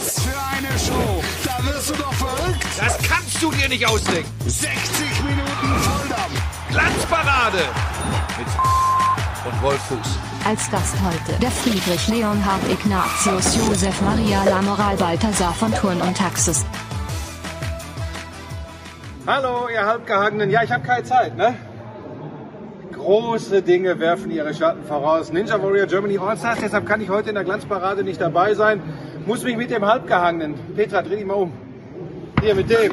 Was 0.00 0.18
für 0.22 0.30
eine 0.56 0.78
Show! 0.78 1.22
Da 1.44 1.62
wirst 1.66 1.90
du 1.90 1.94
doch 1.94 2.12
verrückt! 2.14 2.64
Das 2.78 2.96
kannst 3.06 3.42
du 3.42 3.50
dir 3.50 3.68
nicht 3.68 3.86
ausdenken. 3.86 4.30
60 4.46 4.70
Minuten 5.24 5.80
Volldampf! 5.82 6.70
Glanzparade 6.70 7.58
mit 8.38 8.46
und 9.52 9.62
Wolf 9.62 9.80
Fuß. 9.82 10.18
Als 10.46 10.70
Gast 10.70 10.96
heute 11.04 11.38
der 11.38 11.50
Friedrich 11.50 12.08
Leonhard 12.08 12.62
Ignatius 12.70 13.56
Josef 13.56 14.00
Maria 14.00 14.42
Lamoral 14.44 14.96
Balthasar 14.96 15.52
von 15.52 15.70
Thurn 15.74 16.00
und 16.00 16.16
Taxis. 16.16 16.64
Hallo, 19.26 19.68
ihr 19.68 19.84
Halbgehangenen. 19.84 20.48
Ja, 20.48 20.62
ich 20.62 20.72
habe 20.72 20.82
keine 20.82 21.04
Zeit, 21.04 21.36
ne? 21.36 21.54
Große 22.94 23.60
Dinge 23.60 23.98
werfen 23.98 24.30
ihre 24.30 24.54
Schatten 24.54 24.82
voraus. 24.84 25.30
Ninja 25.30 25.62
Warrior 25.62 25.86
Germany 25.86 26.16
All-Stars, 26.18 26.60
deshalb 26.62 26.86
kann 26.86 27.02
ich 27.02 27.10
heute 27.10 27.28
in 27.28 27.34
der 27.34 27.44
Glanzparade 27.44 28.02
nicht 28.02 28.20
dabei 28.20 28.54
sein. 28.54 28.82
Muss 29.30 29.44
mich 29.44 29.56
mit 29.56 29.70
dem 29.70 29.86
Halbgehangenen. 29.86 30.56
Petra, 30.74 31.02
dreh 31.02 31.14
dich 31.14 31.24
mal 31.24 31.34
um. 31.34 31.52
Hier, 32.42 32.52
mit 32.52 32.68
dem. 32.68 32.90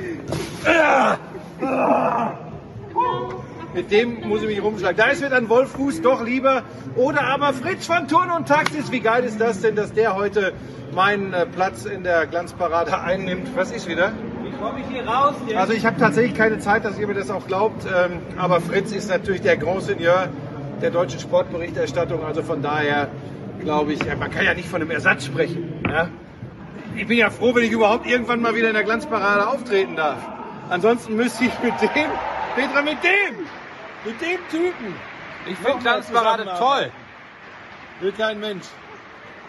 Mit 3.73 3.91
dem 3.91 4.27
muss 4.27 4.43
ich 4.43 4.47
mich 4.47 4.61
rumschlagen. 4.61 4.97
Da 4.97 5.05
ist 5.05 5.21
mir 5.21 5.31
dann 5.31 5.49
Wolf 5.49 5.71
Fuß 5.71 6.03
doch 6.03 6.23
lieber. 6.23 6.61
Oder 6.95 7.23
aber 7.23 7.53
Fritz 7.53 7.87
von 7.87 8.07
Turn 8.07 8.29
und 8.29 8.47
Taxis. 8.47 8.91
Wie 8.91 8.99
geil 8.99 9.23
ist 9.23 9.41
das 9.41 9.61
denn, 9.61 9.75
dass 9.75 9.93
der 9.93 10.15
heute 10.15 10.53
meinen 10.93 11.33
äh, 11.33 11.47
Platz 11.47 11.85
in 11.85 12.03
der 12.03 12.27
Glanzparade 12.27 13.01
einnimmt? 13.01 13.47
Was 13.55 13.71
ist 13.71 13.87
wieder? 13.87 14.11
Komme 14.61 14.81
ich 14.81 14.95
hier 14.95 15.07
raus? 15.07 15.33
Jetzt? 15.47 15.57
Also 15.57 15.73
ich 15.73 15.87
habe 15.87 15.99
tatsächlich 15.99 16.37
keine 16.37 16.59
Zeit, 16.59 16.85
dass 16.85 16.99
ihr 16.99 17.07
mir 17.07 17.15
das 17.15 17.31
auch 17.31 17.47
glaubt. 17.47 17.83
Ähm, 17.85 18.19
aber 18.37 18.61
Fritz 18.61 18.91
ist 18.91 19.09
natürlich 19.09 19.41
der 19.41 19.57
Grand 19.57 19.81
Seigneur 19.81 20.27
der 20.83 20.91
deutschen 20.91 21.19
Sportberichterstattung. 21.19 22.23
Also 22.23 22.43
von 22.43 22.61
daher 22.61 23.07
glaube 23.59 23.93
ich, 23.93 24.05
man 24.19 24.29
kann 24.29 24.45
ja 24.45 24.53
nicht 24.53 24.69
von 24.69 24.83
einem 24.83 24.91
Ersatz 24.91 25.25
sprechen. 25.25 25.81
Ja? 25.89 26.09
Ich 26.97 27.05
bin 27.05 27.19
ja 27.19 27.29
froh, 27.29 27.53
wenn 27.53 27.63
ich 27.63 27.71
überhaupt 27.71 28.07
irgendwann 28.07 28.41
mal 28.41 28.55
wieder 28.55 28.69
in 28.69 28.73
der 28.73 28.83
Glanzparade 28.83 29.47
auftreten 29.47 29.95
darf. 29.95 30.17
Ansonsten 30.69 31.15
müsste 31.15 31.45
ich 31.45 31.51
mit 31.61 31.79
dem, 31.79 32.09
Petra, 32.55 32.81
mit 32.81 32.97
dem, 33.03 33.45
mit 34.03 34.19
dem 34.19 34.39
Typen. 34.49 34.95
ich 35.45 35.55
finde 35.57 35.77
Glanzparade 35.77 36.45
toll. 36.57 36.91
Will 37.99 38.11
kein 38.13 38.39
Mensch. 38.39 38.65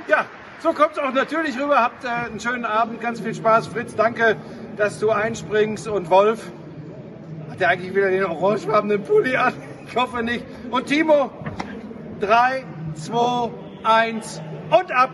Ja, 0.08 0.26
so 0.60 0.74
kommt 0.74 0.92
es 0.92 0.98
auch 0.98 1.12
natürlich 1.12 1.58
rüber. 1.58 1.80
Habt 1.82 2.04
äh, 2.04 2.08
einen 2.08 2.38
schönen 2.38 2.66
Abend, 2.66 3.00
ganz 3.00 3.20
viel 3.20 3.34
Spaß. 3.34 3.68
Fritz, 3.68 3.96
danke, 3.96 4.36
dass 4.76 4.98
du 4.98 5.10
einspringst. 5.10 5.88
Und 5.88 6.10
Wolf, 6.10 6.52
hat 7.50 7.60
der 7.60 7.70
eigentlich 7.70 7.94
wieder 7.94 8.10
den 8.10 8.24
orangefarbenen 8.24 9.02
Pulli 9.02 9.36
an? 9.36 9.54
Ich 9.88 9.96
hoffe 9.96 10.22
nicht. 10.22 10.44
Und 10.70 10.84
Timo, 10.84 11.30
3, 12.20 12.62
2, 12.94 13.50
1 13.84 14.42
und 14.70 14.92
ab. 14.92 15.10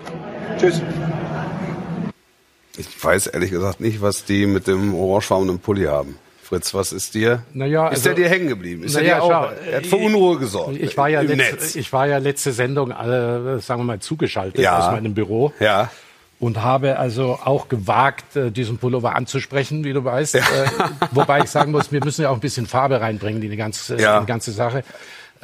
Tschüss. 0.59 0.83
Ich 2.77 3.03
weiß 3.05 3.29
ehrlich 3.29 3.51
gesagt 3.51 3.81
nicht, 3.81 4.01
was 4.03 4.25
die 4.25 4.47
mit 4.47 4.67
dem 4.67 4.95
orangefarbenen 4.95 5.59
Pulli 5.61 5.85
haben. 5.85 6.19
Fritz, 6.43 6.75
was 6.75 6.93
ist 6.93 7.15
dir? 7.15 7.43
Naja, 7.55 7.87
ist 7.89 7.99
also- 7.99 8.05
der 8.11 8.15
dir 8.15 8.29
hängen 8.29 8.49
geblieben? 8.49 8.83
Ist 8.85 8.95
Naja, 8.95 9.17
dir 9.17 9.23
auch? 9.23 9.53
er 9.67 9.77
hat 9.79 9.87
für 9.87 9.97
Unruhe 9.97 10.39
gesorgt. 10.39 10.77
Ich 10.79 10.97
war 10.97 11.09
ja, 11.09 11.21
letzt, 11.23 11.75
ich 11.77 11.93
war 11.93 12.07
ja 12.07 12.19
letzte 12.19 12.53
Sendung, 12.53 12.91
äh, 12.91 13.61
sagen 13.61 13.81
wir 13.81 13.85
mal, 13.85 14.01
zugeschaltet 14.01 14.61
Ja. 14.61 14.79
aus 14.79 14.93
meinem 14.93 15.15
Büro 15.15 15.53
Ja. 15.61 15.91
und 16.41 16.63
habe 16.63 16.99
also 16.99 17.39
auch 17.43 17.69
gewagt, 17.69 18.37
äh, 18.37 18.51
diesen 18.51 18.77
Pullover 18.77 19.15
anzusprechen, 19.17 19.85
wie 19.85 19.95
du 19.95 20.05
weißt. 20.05 20.35
Äh, 20.35 20.41
wobei 21.13 21.41
ich 21.41 21.47
sagen 21.51 21.71
muss, 21.73 21.91
wir 21.93 22.05
müssen 22.05 22.23
ja 22.23 22.29
auch 22.31 22.35
ein 22.35 22.41
bisschen 22.41 22.67
Farbe 22.67 23.01
reinbringen 23.01 23.41
in 23.43 23.51
die 23.51 23.57
ganze, 23.57 23.97
Ja. 23.97 24.19
in 24.19 24.25
die 24.27 24.29
ganze 24.29 24.53
Sache. 24.53 24.85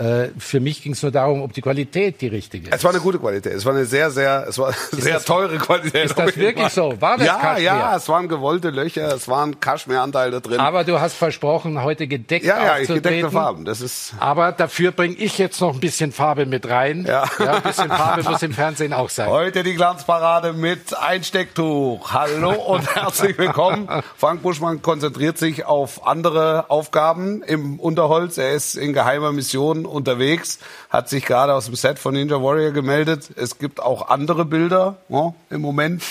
Äh, 0.00 0.30
für 0.38 0.60
mich 0.60 0.82
ging 0.82 0.92
es 0.92 1.02
nur 1.02 1.12
darum, 1.12 1.42
ob 1.42 1.52
die 1.52 1.60
Qualität 1.60 2.22
die 2.22 2.28
richtige 2.28 2.68
ist. 2.70 2.74
Es 2.74 2.84
war 2.84 2.90
eine 2.90 3.00
gute 3.00 3.18
Qualität. 3.18 3.52
Es 3.52 3.66
war 3.66 3.74
eine 3.74 3.84
sehr, 3.84 4.10
sehr, 4.10 4.46
es 4.48 4.56
war 4.58 4.72
sehr 4.92 5.14
das- 5.14 5.26
teure 5.26 5.58
Qualität. 5.58 6.06
ist 6.06 6.18
das 6.18 6.36
wirklich 6.38 6.72
Fall. 6.72 6.92
so? 6.92 7.00
War 7.02 7.18
das 7.18 7.26
ja, 7.26 7.34
Kaschmir? 7.36 7.62
ja, 7.64 7.96
es 7.96 8.08
waren 8.08 8.26
gewollte 8.28 8.70
Löcher, 8.70 9.14
es 9.14 9.28
waren 9.28 9.60
Kaschmiranteile 9.60 10.40
drin. 10.40 10.58
Aber 10.58 10.84
du 10.84 10.98
hast 11.00 11.14
versprochen, 11.16 11.82
heute 11.82 12.06
gedeckt 12.06 12.46
ja, 12.46 12.64
ja, 12.64 12.78
ich 12.78 12.88
gedeckte 12.88 13.30
Farben. 13.30 13.66
Das 13.66 13.82
ist, 13.82 14.14
Aber 14.18 14.52
dafür 14.52 14.92
bringe 14.92 15.16
ich 15.16 15.36
jetzt 15.36 15.60
noch 15.60 15.74
ein 15.74 15.80
bisschen 15.80 16.12
Farbe 16.12 16.46
mit 16.46 16.66
rein. 16.66 17.04
Ja. 17.06 17.24
ein 17.38 17.62
bisschen 17.62 17.88
Farbe 17.88 18.22
muss 18.22 18.42
im 18.42 18.54
Fernsehen 18.54 18.94
auch 18.94 19.10
sein. 19.10 19.28
Heute 19.28 19.62
die 19.62 19.74
Glanzparade 19.74 20.54
mit 20.54 20.96
Einstecktuch. 20.98 22.10
Hallo 22.14 22.52
und 22.52 22.94
herzlich 22.94 23.36
willkommen. 23.36 23.86
Frank 24.16 24.40
Buschmann 24.40 24.80
konzentriert 24.80 25.36
sich 25.36 25.66
auf 25.66 26.06
andere 26.06 26.70
Aufgaben 26.70 27.42
im 27.42 27.78
Unterholz. 27.78 28.38
Er 28.38 28.52
ist 28.52 28.76
in 28.76 28.94
geheimer 28.94 29.32
Mission 29.32 29.86
unterwegs, 29.90 30.58
hat 30.88 31.08
sich 31.08 31.24
gerade 31.24 31.54
aus 31.54 31.66
dem 31.66 31.74
Set 31.74 31.98
von 31.98 32.14
Ninja 32.14 32.42
Warrior 32.42 32.72
gemeldet. 32.72 33.30
Es 33.36 33.58
gibt 33.58 33.80
auch 33.80 34.08
andere 34.08 34.44
Bilder 34.44 34.96
ja, 35.08 35.32
im 35.50 35.60
Moment, 35.60 36.02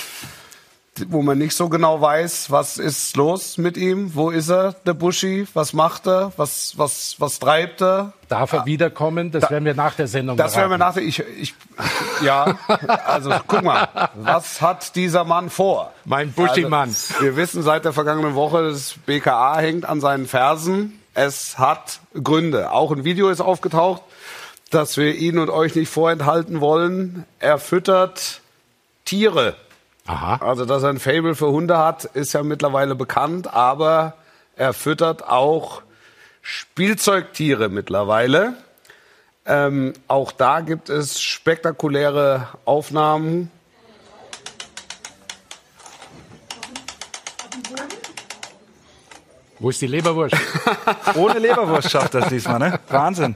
wo 1.08 1.22
man 1.22 1.38
nicht 1.38 1.56
so 1.56 1.70
genau 1.70 2.02
weiß, 2.02 2.52
was 2.52 2.78
ist 2.78 3.16
los 3.16 3.58
mit 3.58 3.78
ihm, 3.78 4.16
wo 4.16 4.30
ist 4.30 4.50
er, 4.50 4.74
der 4.86 4.94
Buschi, 4.94 5.48
was 5.54 5.74
macht 5.74 6.08
er, 6.08 6.32
was, 6.38 6.74
was, 6.78 7.16
was 7.20 7.40
treibt 7.40 7.82
er. 7.82 8.14
Darf 8.28 8.54
er 8.54 8.66
wiederkommen? 8.66 9.32
Das 9.32 9.50
werden 9.50 9.66
wir 9.66 9.74
nach 9.74 9.96
der 9.96 10.08
Sendung 10.08 10.38
Das 10.38 10.56
werden 10.56 10.72
wir 10.72 10.78
beraten. 10.78 10.98
nach 10.98 11.02
der, 11.02 11.04
ich, 11.04 11.20
ich, 11.42 11.56
ja, 12.22 12.58
also 13.06 13.32
guck 13.48 13.64
mal, 13.64 13.88
was 14.16 14.62
hat 14.62 14.96
dieser 14.96 15.24
Mann 15.24 15.50
vor? 15.50 15.94
Mein 16.06 16.32
Buschi-Mann. 16.32 16.90
Also, 16.90 17.22
wir 17.22 17.36
wissen 17.36 17.64
seit 17.64 17.86
der 17.86 17.94
vergangenen 17.94 18.36
Woche, 18.36 18.70
das 18.70 18.96
BKA 19.06 19.60
hängt 19.60 19.86
an 19.86 20.02
seinen 20.02 20.28
Fersen. 20.28 20.99
Es 21.14 21.58
hat 21.58 22.00
Gründe. 22.14 22.72
Auch 22.72 22.92
ein 22.92 23.04
Video 23.04 23.30
ist 23.30 23.42
aufgetaucht, 23.42 24.04
das 24.70 24.98
wir 24.98 25.16
Ihnen 25.16 25.40
und 25.40 25.50
euch 25.50 25.76
nicht 25.76 25.90
vorenthalten 25.90 26.62
wollen. 26.62 27.26
Er 27.40 27.58
füttert 27.58 28.42
Tiere. 29.06 29.56
Aha. 30.06 30.38
Also, 30.42 30.66
dass 30.66 30.84
er 30.84 30.90
ein 30.90 31.00
Fable 31.00 31.36
für 31.36 31.52
Hunde 31.52 31.78
hat, 31.78 32.06
ist 32.06 32.34
ja 32.34 32.44
mittlerweile 32.44 32.96
bekannt, 32.96 33.54
aber 33.54 34.14
er 34.56 34.74
füttert 34.74 35.28
auch 35.28 35.82
Spielzeugtiere 36.42 37.70
mittlerweile. 37.70 38.54
Ähm, 39.46 39.94
auch 40.08 40.32
da 40.32 40.62
gibt 40.62 40.90
es 40.90 41.22
spektakuläre 41.22 42.48
Aufnahmen. 42.66 43.52
Wo 49.60 49.70
ist 49.70 49.82
die 49.82 49.88
Leberwurst? 49.88 50.36
Ohne 51.16 51.40
Leberwurst 51.40 51.92
schafft 51.92 52.14
das 52.14 52.30
diesmal, 52.30 52.60
ne? 52.60 52.80
Wahnsinn. 52.88 53.36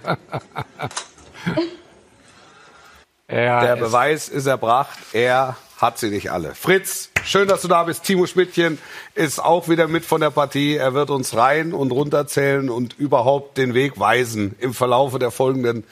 ja, 3.30 3.62
Der 3.62 3.76
Beweis 3.76 4.30
ist 4.30 4.46
erbracht, 4.46 4.98
er 5.12 5.58
hat 5.78 6.00
sie 6.00 6.10
nicht 6.10 6.32
alle. 6.32 6.56
Fritz, 6.56 7.10
schön, 7.26 7.50
dass 7.50 7.62
du 7.62 7.68
da 7.68 7.84
bist. 7.84 8.06
Timo 8.06 8.26
Schmidtchen 8.26 8.78
ist 9.16 9.44
auch 9.44 9.68
wieder 9.68 9.90
mit 9.90 10.06
von 10.06 10.22
der 10.22 10.30
Partie. 10.30 10.78
Er 10.78 10.94
wird 10.94 11.10
uns 11.10 11.36
rein 11.36 11.74
und 11.74 11.92
runter 11.92 12.26
zählen 12.26 12.70
und 12.70 12.98
überhaupt 12.98 13.58
den 13.58 13.74
Weg 13.74 14.00
weisen 14.00 14.56
im 14.60 14.74
Verlaufe 14.74 15.20
der 15.20 15.30
folgenden 15.32 15.84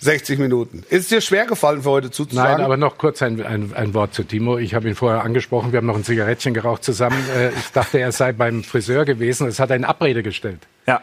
60 0.00 0.38
Minuten. 0.38 0.84
Ist 0.90 1.02
es 1.02 1.08
dir 1.08 1.20
schwer 1.20 1.46
gefallen, 1.46 1.82
für 1.82 1.90
heute 1.90 2.10
zuzusagen? 2.10 2.52
Nein, 2.52 2.64
aber 2.64 2.76
noch 2.76 2.98
kurz 2.98 3.20
ein, 3.22 3.44
ein, 3.44 3.72
ein 3.74 3.94
Wort 3.94 4.14
zu 4.14 4.22
Timo. 4.22 4.58
Ich 4.58 4.74
habe 4.74 4.88
ihn 4.88 4.94
vorher 4.94 5.22
angesprochen, 5.24 5.72
wir 5.72 5.78
haben 5.78 5.86
noch 5.86 5.96
ein 5.96 6.04
Zigarettchen 6.04 6.54
geraucht 6.54 6.84
zusammen. 6.84 7.18
Äh, 7.36 7.50
Ich 7.50 7.72
dachte, 7.72 7.98
er 7.98 8.12
sei 8.12 8.32
beim 8.32 8.62
Friseur 8.64 9.04
gewesen. 9.04 9.46
Es 9.48 9.58
hat 9.60 9.70
eine 9.70 9.88
Abrede 9.88 10.22
gestellt. 10.22 10.60
Ja. 10.86 11.00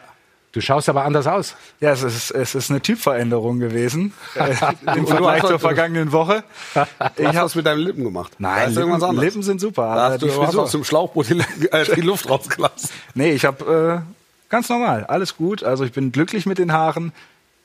Du 0.53 0.61
schaust 0.61 0.87
aber 0.87 1.03
anders 1.03 1.27
aus. 1.27 1.55
Ja, 1.81 1.91
es 1.91 2.01
ist, 2.01 2.31
es 2.31 2.55
ist 2.55 2.71
eine 2.71 2.79
Typveränderung 2.79 3.59
gewesen 3.59 4.13
äh, 4.35 4.53
im 4.95 5.03
du 5.03 5.07
Vergleich 5.11 5.43
zur 5.43 5.59
vergangenen 5.59 6.13
Woche. 6.13 6.43
Ich 7.17 7.25
hast 7.27 7.35
hab, 7.35 7.43
was 7.45 7.55
mit 7.55 7.65
deinen 7.65 7.79
Lippen 7.81 8.03
gemacht. 8.05 8.31
nein, 8.37 8.69
ist 8.69 8.77
irgendwas 8.77 9.01
Lippen, 9.01 9.09
anderes. 9.09 9.25
Lippen 9.33 9.43
sind 9.43 9.59
super. 9.59 9.95
Da 9.95 10.09
hast 10.11 10.21
du 10.21 10.41
hast 10.41 10.55
aus 10.55 10.71
dem 10.71 10.85
Schlauchboot 10.85 11.29
die, 11.29 11.39
äh, 11.71 11.95
die 11.95 12.01
Luft 12.01 12.29
rausgelassen. 12.29 12.89
Nee, 13.13 13.33
ich 13.33 13.43
habe 13.43 14.03
äh, 14.05 14.49
ganz 14.49 14.69
normal, 14.69 15.03
alles 15.03 15.35
gut. 15.35 15.63
Also 15.63 15.83
ich 15.83 15.91
bin 15.91 16.13
glücklich 16.13 16.45
mit 16.45 16.57
den 16.57 16.71
Haaren. 16.71 17.11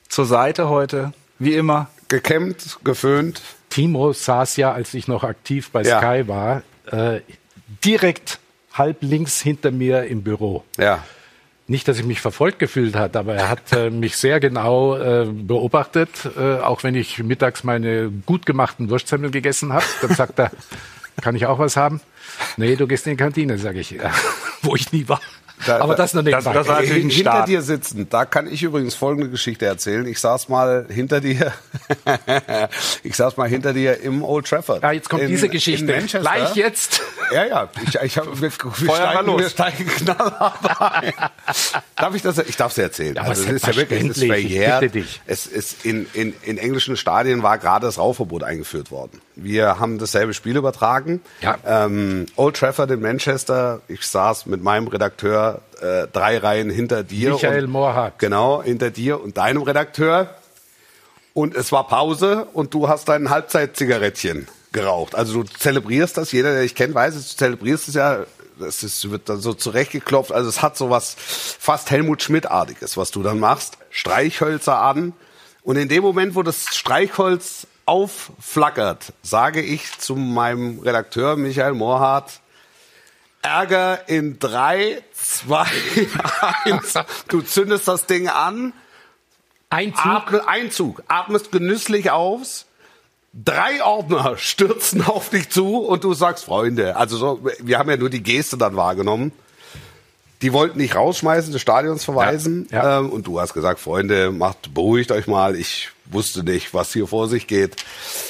Zur 0.09 0.25
Seite 0.25 0.67
heute, 0.67 1.13
wie 1.41 1.55
immer. 1.55 1.89
Gekämmt, 2.07 2.77
geföhnt. 2.83 3.41
Timo 3.69 4.13
saß 4.13 4.57
ja, 4.57 4.71
als 4.71 4.93
ich 4.93 5.07
noch 5.07 5.23
aktiv 5.23 5.71
bei 5.71 5.81
Ja. 5.83 5.99
Sky 5.99 6.27
war, 6.27 6.61
äh, 6.91 7.21
direkt 7.83 8.39
halb 8.73 8.97
links 9.01 9.41
hinter 9.41 9.71
mir 9.71 10.03
im 10.05 10.23
Büro. 10.23 10.63
Ja. 10.77 11.03
Nicht, 11.67 11.87
dass 11.87 11.97
ich 11.97 12.05
mich 12.05 12.19
verfolgt 12.19 12.59
gefühlt 12.59 12.95
hat, 12.95 13.15
aber 13.15 13.35
er 13.35 13.49
hat 13.49 13.71
äh, 13.71 13.89
mich 13.89 14.17
sehr 14.17 14.39
genau 14.41 14.97
äh, 14.97 15.25
beobachtet, 15.25 16.09
äh, 16.37 16.55
auch 16.57 16.83
wenn 16.83 16.95
ich 16.95 17.19
mittags 17.19 17.63
meine 17.63 18.11
gut 18.25 18.45
gemachten 18.45 18.89
Wurstsemmeln 18.89 19.31
gegessen 19.31 19.71
habe. 19.71 19.85
Dann 20.01 20.13
sagt 20.13 20.37
er, 20.39 20.51
kann 21.21 21.35
ich 21.35 21.45
auch 21.45 21.59
was 21.59 21.77
haben? 21.77 22.01
Nee, 22.57 22.75
du 22.75 22.87
gehst 22.87 23.07
in 23.07 23.13
die 23.13 23.17
Kantine, 23.17 23.57
sage 23.57 23.79
ich, 23.79 23.91
ja, 23.91 24.11
wo 24.63 24.75
ich 24.75 24.91
nie 24.91 25.07
war. 25.07 25.21
Da- 25.65 25.79
Aber 25.79 25.95
das 25.95 26.13
noch 26.13 26.21
nicht. 26.23 26.33
das- 26.33 26.43
das 26.45 26.67
war 26.67 26.81
natürlich 26.81 27.03
ein 27.05 27.09
hinter 27.09 27.31
Start. 27.31 27.47
dir 27.49 27.61
sitzen, 27.61 28.07
da 28.09 28.25
kann 28.25 28.47
ich 28.51 28.63
übrigens 28.63 28.95
folgende 28.95 29.29
Geschichte 29.29 29.65
erzählen. 29.65 30.05
Ich 30.07 30.19
saß 30.19 30.49
mal 30.49 30.85
hinter 30.89 31.21
dir, 31.21 31.53
ich 33.03 33.15
saß 33.15 33.37
mal 33.37 33.47
hinter 33.47 33.73
dir 33.73 33.99
im 34.01 34.23
Old 34.23 34.47
Trafford. 34.47 34.81
ja, 34.83 34.91
jetzt 34.91 35.09
kommt 35.09 35.23
in, 35.23 35.29
diese 35.29 35.49
Geschichte. 35.49 35.85
Gleich 36.19 36.55
jetzt. 36.55 37.01
Ja, 37.33 37.45
ja, 37.45 37.69
ich, 37.87 37.95
ich 38.01 38.17
hab, 38.17 38.25
wir, 38.41 38.41
wir, 38.41 38.51
Feuer 38.51 38.87
mal 38.87 39.11
steigen, 39.11 39.25
los. 39.27 39.41
wir 39.41 39.49
steigen 39.49 39.87
knallhart 39.87 40.81
ein. 41.03 41.13
Darf 41.95 42.15
ich 42.15 42.21
das? 42.21 42.37
Ich 42.39 42.57
darf 42.57 42.71
es 42.71 42.77
erzählen. 42.77 43.15
Ja, 43.15 43.21
also 43.23 43.43
es 43.43 43.49
ist 43.49 43.67
ja 43.67 43.75
wirklich, 43.75 44.03
es 44.03 44.17
ist 44.17 44.25
verjährt. 44.25 44.91
Es 45.27 45.45
ist 45.47 45.85
in, 45.85 46.05
in, 46.13 46.33
in 46.43 46.57
englischen 46.57 46.97
Stadien 46.97 47.43
war 47.43 47.57
gerade 47.57 47.85
das 47.85 47.97
Rauchverbot 47.97 48.43
eingeführt 48.43 48.91
worden. 48.91 49.21
Wir 49.35 49.79
haben 49.79 49.97
dasselbe 49.97 50.33
Spiel 50.33 50.57
übertragen. 50.57 51.21
Ja. 51.41 51.57
Ähm, 51.65 52.25
Old 52.35 52.57
Trafford 52.57 52.91
in 52.91 53.01
Manchester. 53.01 53.81
Ich 53.87 54.05
saß 54.05 54.45
mit 54.45 54.61
meinem 54.61 54.87
Redakteur 54.87 55.50
äh, 55.81 56.07
drei 56.07 56.37
Reihen 56.37 56.69
hinter 56.69 57.03
dir. 57.03 57.33
Michael 57.33 57.65
und, 57.65 57.71
Mohrhardt. 57.71 58.19
Genau, 58.19 58.63
hinter 58.63 58.91
dir 58.91 59.21
und 59.21 59.37
deinem 59.37 59.63
Redakteur. 59.63 60.35
Und 61.33 61.55
es 61.55 61.71
war 61.71 61.87
Pause 61.87 62.47
und 62.53 62.73
du 62.73 62.89
hast 62.89 63.07
dein 63.07 63.29
Halbzeitzigarettchen 63.29 64.47
geraucht. 64.71 65.15
Also 65.15 65.43
du 65.43 65.49
zelebrierst 65.49 66.17
das, 66.17 66.31
jeder, 66.31 66.53
der 66.53 66.63
dich 66.63 66.75
kennt, 66.75 66.93
weiß 66.93 67.15
es, 67.15 67.31
du 67.31 67.37
zelebrierst 67.37 67.87
es 67.87 67.95
ja, 67.95 68.25
es 68.59 68.83
ist, 68.83 69.09
wird 69.09 69.29
dann 69.29 69.39
so 69.39 69.53
zurechtgeklopft. 69.53 70.31
Also 70.31 70.49
es 70.49 70.61
hat 70.61 70.77
so 70.77 70.89
was 70.89 71.15
fast 71.17 71.89
Helmut 71.89 72.21
Schmidt-artiges, 72.21 72.97
was 72.97 73.11
du 73.11 73.23
dann 73.23 73.39
machst. 73.39 73.77
Streichhölzer 73.89 74.79
an. 74.79 75.13
Und 75.63 75.77
in 75.77 75.87
dem 75.87 76.03
Moment, 76.03 76.35
wo 76.35 76.43
das 76.43 76.65
Streichholz 76.73 77.67
aufflackert, 77.85 79.13
sage 79.21 79.61
ich 79.61 79.97
zu 79.99 80.15
meinem 80.15 80.79
Redakteur 80.79 81.35
Michael 81.37 81.73
Mohrhardt, 81.73 82.40
Ärger 83.41 84.07
in 84.07 84.39
drei, 84.39 85.01
zwei, 85.13 85.65
eins. 86.65 86.93
Du 87.27 87.41
zündest 87.41 87.87
das 87.87 88.05
Ding 88.05 88.27
an, 88.27 88.73
Einzug. 89.69 90.05
Atme, 90.05 90.47
Einzug, 90.47 91.03
atmest 91.07 91.51
genüsslich 91.51 92.11
aus. 92.11 92.65
Drei 93.33 93.83
Ordner 93.83 94.37
stürzen 94.37 95.01
auf 95.05 95.29
dich 95.29 95.49
zu 95.49 95.77
und 95.77 96.03
du 96.03 96.13
sagst, 96.13 96.45
Freunde, 96.45 96.97
also 96.97 97.17
so, 97.17 97.39
wir 97.59 97.79
haben 97.79 97.89
ja 97.89 97.97
nur 97.97 98.09
die 98.09 98.21
Geste 98.21 98.57
dann 98.57 98.75
wahrgenommen. 98.75 99.31
Die 100.41 100.53
wollten 100.53 100.79
nicht 100.79 100.95
rausschmeißen, 100.95 101.53
des 101.53 101.61
Stadions 101.61 102.03
verweisen. 102.03 102.67
Ja, 102.71 102.83
ja. 102.83 102.99
Ähm, 102.99 103.11
und 103.11 103.27
du 103.27 103.39
hast 103.39 103.53
gesagt, 103.53 103.79
Freunde, 103.79 104.31
macht, 104.31 104.73
beruhigt 104.73 105.11
euch 105.11 105.27
mal. 105.27 105.55
Ich 105.55 105.89
wusste 106.05 106.43
nicht, 106.43 106.73
was 106.73 106.91
hier 106.91 107.07
vor 107.07 107.29
sich 107.29 107.47
geht. 107.47 107.75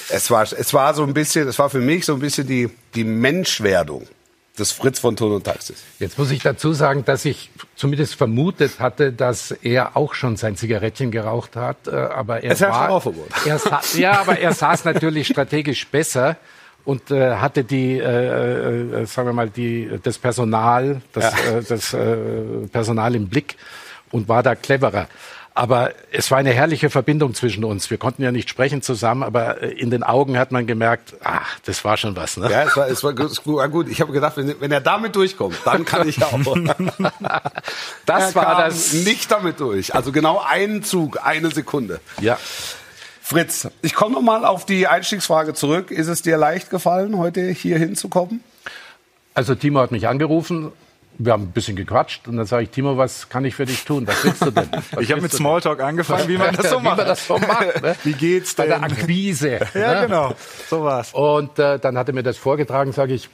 Es 0.10 0.30
war, 0.30 0.44
es 0.44 0.74
war 0.74 0.94
so 0.94 1.04
ein 1.04 1.14
bisschen, 1.14 1.48
es 1.48 1.58
war 1.58 1.70
für 1.70 1.80
mich 1.80 2.06
so 2.06 2.14
ein 2.14 2.20
bisschen 2.20 2.46
die, 2.46 2.70
die 2.96 3.06
Menschwerdung 3.06 4.08
des 4.60 4.72
Fritz 4.72 5.00
von 5.00 5.16
Ton 5.16 5.32
und 5.32 5.44
Taxis. 5.46 5.84
Jetzt 6.00 6.18
muss 6.18 6.30
ich 6.32 6.42
dazu 6.44 6.74
sagen, 6.74 7.06
dass 7.06 7.26
ich 7.26 7.50
zumindest 7.76 8.16
vermutet 8.16 8.80
hatte, 8.80 9.14
dass 9.14 9.52
er 9.52 9.96
auch 9.96 10.14
schon 10.14 10.36
sein 10.36 10.56
Zigarettchen 10.56 11.12
geraucht 11.12 11.56
hat, 11.56 11.88
äh, 11.88 11.92
aber 11.92 12.44
er 12.44 12.52
Es 12.52 12.62
war, 12.62 13.02
er 13.46 13.60
sa 13.60 13.82
ja, 13.96 14.20
aber 14.20 14.40
er 14.40 14.54
saß 14.54 14.86
natürlich 14.86 15.28
strategisch 15.28 15.88
besser 15.88 16.38
und 16.84 17.12
äh, 17.12 17.36
hatte 17.36 17.64
die, 17.64 17.98
äh, 17.98 19.02
äh, 19.02 19.06
sagen 19.06 19.30
wir 19.30 19.34
mal, 19.34 19.50
die, 19.50 19.90
das 20.04 20.18
Personal, 20.18 21.02
das, 21.14 21.34
äh, 21.34 21.64
das 21.68 21.94
äh, 21.94 22.68
Personal 22.72 23.16
im 23.16 23.30
Blick 23.30 23.56
und 24.12 24.28
war 24.28 24.44
da 24.44 24.56
cleverer. 24.56 25.08
Aber 25.54 25.92
es 26.12 26.32
war 26.32 26.38
eine 26.38 26.52
herrliche 26.52 26.90
Verbindung 26.90 27.34
zwischen 27.34 27.66
uns. 27.66 27.90
Wir 27.90 27.98
konnten 27.98 28.24
ja 28.24 28.32
nicht 28.32 28.50
sprechen 28.50 28.82
zusammen, 28.82 29.22
aber 29.22 29.62
äh, 29.62 29.72
in 29.72 29.90
den 29.90 30.02
Augen 30.02 30.38
hat 30.38 30.54
man 30.54 30.66
gemerkt, 30.66 31.16
ach, 31.24 31.60
das 31.66 31.84
war 31.84 31.98
schon 31.98 32.16
was. 32.16 32.38
Ne? 32.38 32.50
Ja, 32.50 32.64
es 32.64 32.78
war, 32.78 32.88
es 32.88 33.04
war 33.04 33.14
gut. 33.14 33.46
war 33.46 33.68
gut. 33.68 33.90
Ich 33.90 34.00
habe 34.00 34.14
gedacht, 34.14 34.38
wenn, 34.38 34.56
wenn 34.62 34.72
er 34.72 34.80
damit 34.80 35.16
durchkommt, 35.16 35.58
dann 35.66 35.84
kann 35.84 36.08
ich 36.08 36.24
auch. 36.24 36.32
das 38.06 38.30
er 38.30 38.36
war 38.36 38.64
das. 38.64 38.94
nicht 38.94 39.30
damit 39.30 39.60
durch. 39.60 39.94
Also 39.94 40.14
genau 40.14 40.42
einen 40.42 40.84
Zug, 40.84 41.20
eine 41.22 41.52
Sekunde. 41.52 42.00
Ja. 42.22 42.38
Fritz, 43.22 43.68
ich 43.82 43.94
komme 43.94 44.16
noch 44.16 44.22
mal 44.22 44.46
auf 44.46 44.66
die 44.66 44.88
Einstiegsfrage 44.88 45.54
zurück. 45.54 45.92
Ist 45.92 46.08
es 46.08 46.22
dir 46.22 46.38
leicht 46.38 46.70
gefallen, 46.70 47.18
heute 47.18 47.50
hier 47.50 47.78
hinzukommen? 47.78 48.42
Also 49.34 49.56
Timo 49.56 49.80
hat 49.80 49.92
mich 49.92 50.08
angerufen, 50.08 50.72
wir 51.26 51.34
haben 51.34 51.44
ein 51.44 51.52
bisschen 51.52 51.76
gequatscht 51.76 52.28
und 52.28 52.38
dann 52.38 52.46
sage 52.46 52.64
ich, 52.64 52.70
Timo, 52.70 52.98
was 52.98 53.30
kann 53.30 53.46
ich 53.46 53.56
für 53.56 53.66
dich 53.66 53.86
tun? 53.86 54.08
Was 54.08 54.24
willst 54.24 54.42
du 54.46 54.52
denn? 54.52 54.70
Was 54.92 55.04
Ich 55.04 55.12
habe 55.12 55.22
mit 55.22 55.32
Smalltalk 55.32 55.82
angefangen, 55.82 56.28
wie 56.28 56.38
man 56.38 56.56
das 56.56 56.70
so 56.70 56.80
Wie 56.80 56.84
macht. 56.84 56.98
man 56.98 57.06
das 57.08 57.28
so 57.28 57.38
macht. 57.38 57.82
Ne? 57.82 57.96
Wie 58.04 58.14
geht's 58.14 58.56
Bei 58.56 58.66
der 58.66 58.80
denn? 58.80 58.86
Akquise. 58.86 59.60
Ja, 59.74 60.02
ne? 60.02 60.08
genau. 60.08 60.36
So 60.70 60.84
war's. 60.84 61.14
Und 61.14 61.60
äh, 61.60 61.80
dann 61.80 61.98
hat 61.98 62.08
er 62.08 62.14
mir 62.14 62.24
das 62.24 62.38
vorgetragen, 62.38 62.92
sage 62.92 63.14
ich, 63.14 63.30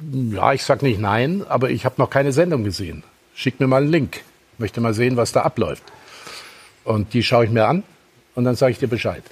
ja, 0.00 0.52
ich 0.52 0.64
sag 0.64 0.82
nicht 0.82 1.00
nein, 1.00 1.44
aber 1.48 1.70
ich 1.70 1.84
habe 1.84 1.96
noch 1.98 2.10
keine 2.10 2.32
Sendung 2.32 2.64
gesehen. 2.64 3.02
Schick 3.34 3.60
mir 3.60 3.66
mal 3.66 3.82
einen 3.82 3.90
Link. 3.90 4.20
Möchte 4.58 4.80
mal 4.80 4.94
sehen, 4.94 5.16
was 5.16 5.32
da 5.32 5.42
abläuft. 5.42 5.82
Und 6.84 7.14
die 7.14 7.22
schaue 7.22 7.44
ich 7.44 7.50
mir 7.50 7.66
an 7.66 7.82
und 8.34 8.44
dann 8.44 8.56
sage 8.56 8.72
ich 8.72 8.78
dir 8.78 8.88
Bescheid. 8.88 9.22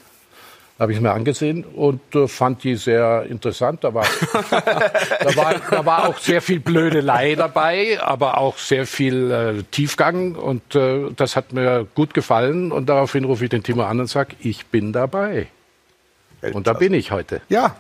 Habe 0.81 0.93
ich 0.93 0.97
es 0.97 1.03
mir 1.03 1.13
angesehen 1.13 1.65
und 1.65 2.01
äh, 2.15 2.27
fand 2.27 2.65
die 2.65 2.75
sehr 2.75 3.27
interessant. 3.29 3.85
Da 3.85 3.93
war, 3.93 4.07
da, 4.51 5.37
war, 5.37 5.55
da 5.71 5.85
war 5.85 6.09
auch 6.09 6.17
sehr 6.17 6.41
viel 6.41 6.59
Blödelei 6.59 7.35
dabei, 7.35 8.01
aber 8.01 8.39
auch 8.39 8.57
sehr 8.57 8.87
viel 8.87 9.31
äh, 9.31 9.63
Tiefgang. 9.71 10.37
Und 10.37 10.75
äh, 10.75 11.11
das 11.15 11.37
hat 11.37 11.53
mir 11.53 11.87
gut 11.95 12.15
gefallen. 12.15 12.73
Und 12.73 12.89
daraufhin 12.89 13.25
rufe 13.25 13.45
ich 13.45 13.51
den 13.51 13.63
Timo 13.63 13.83
an 13.83 14.01
und 14.01 14.07
sage, 14.07 14.37
ich 14.41 14.69
bin 14.69 14.95
dabei. 14.95 15.49
Und 16.55 16.67
da 16.67 16.73
bin 16.73 16.95
ich 16.95 17.11
heute. 17.11 17.43
Ja. 17.51 17.77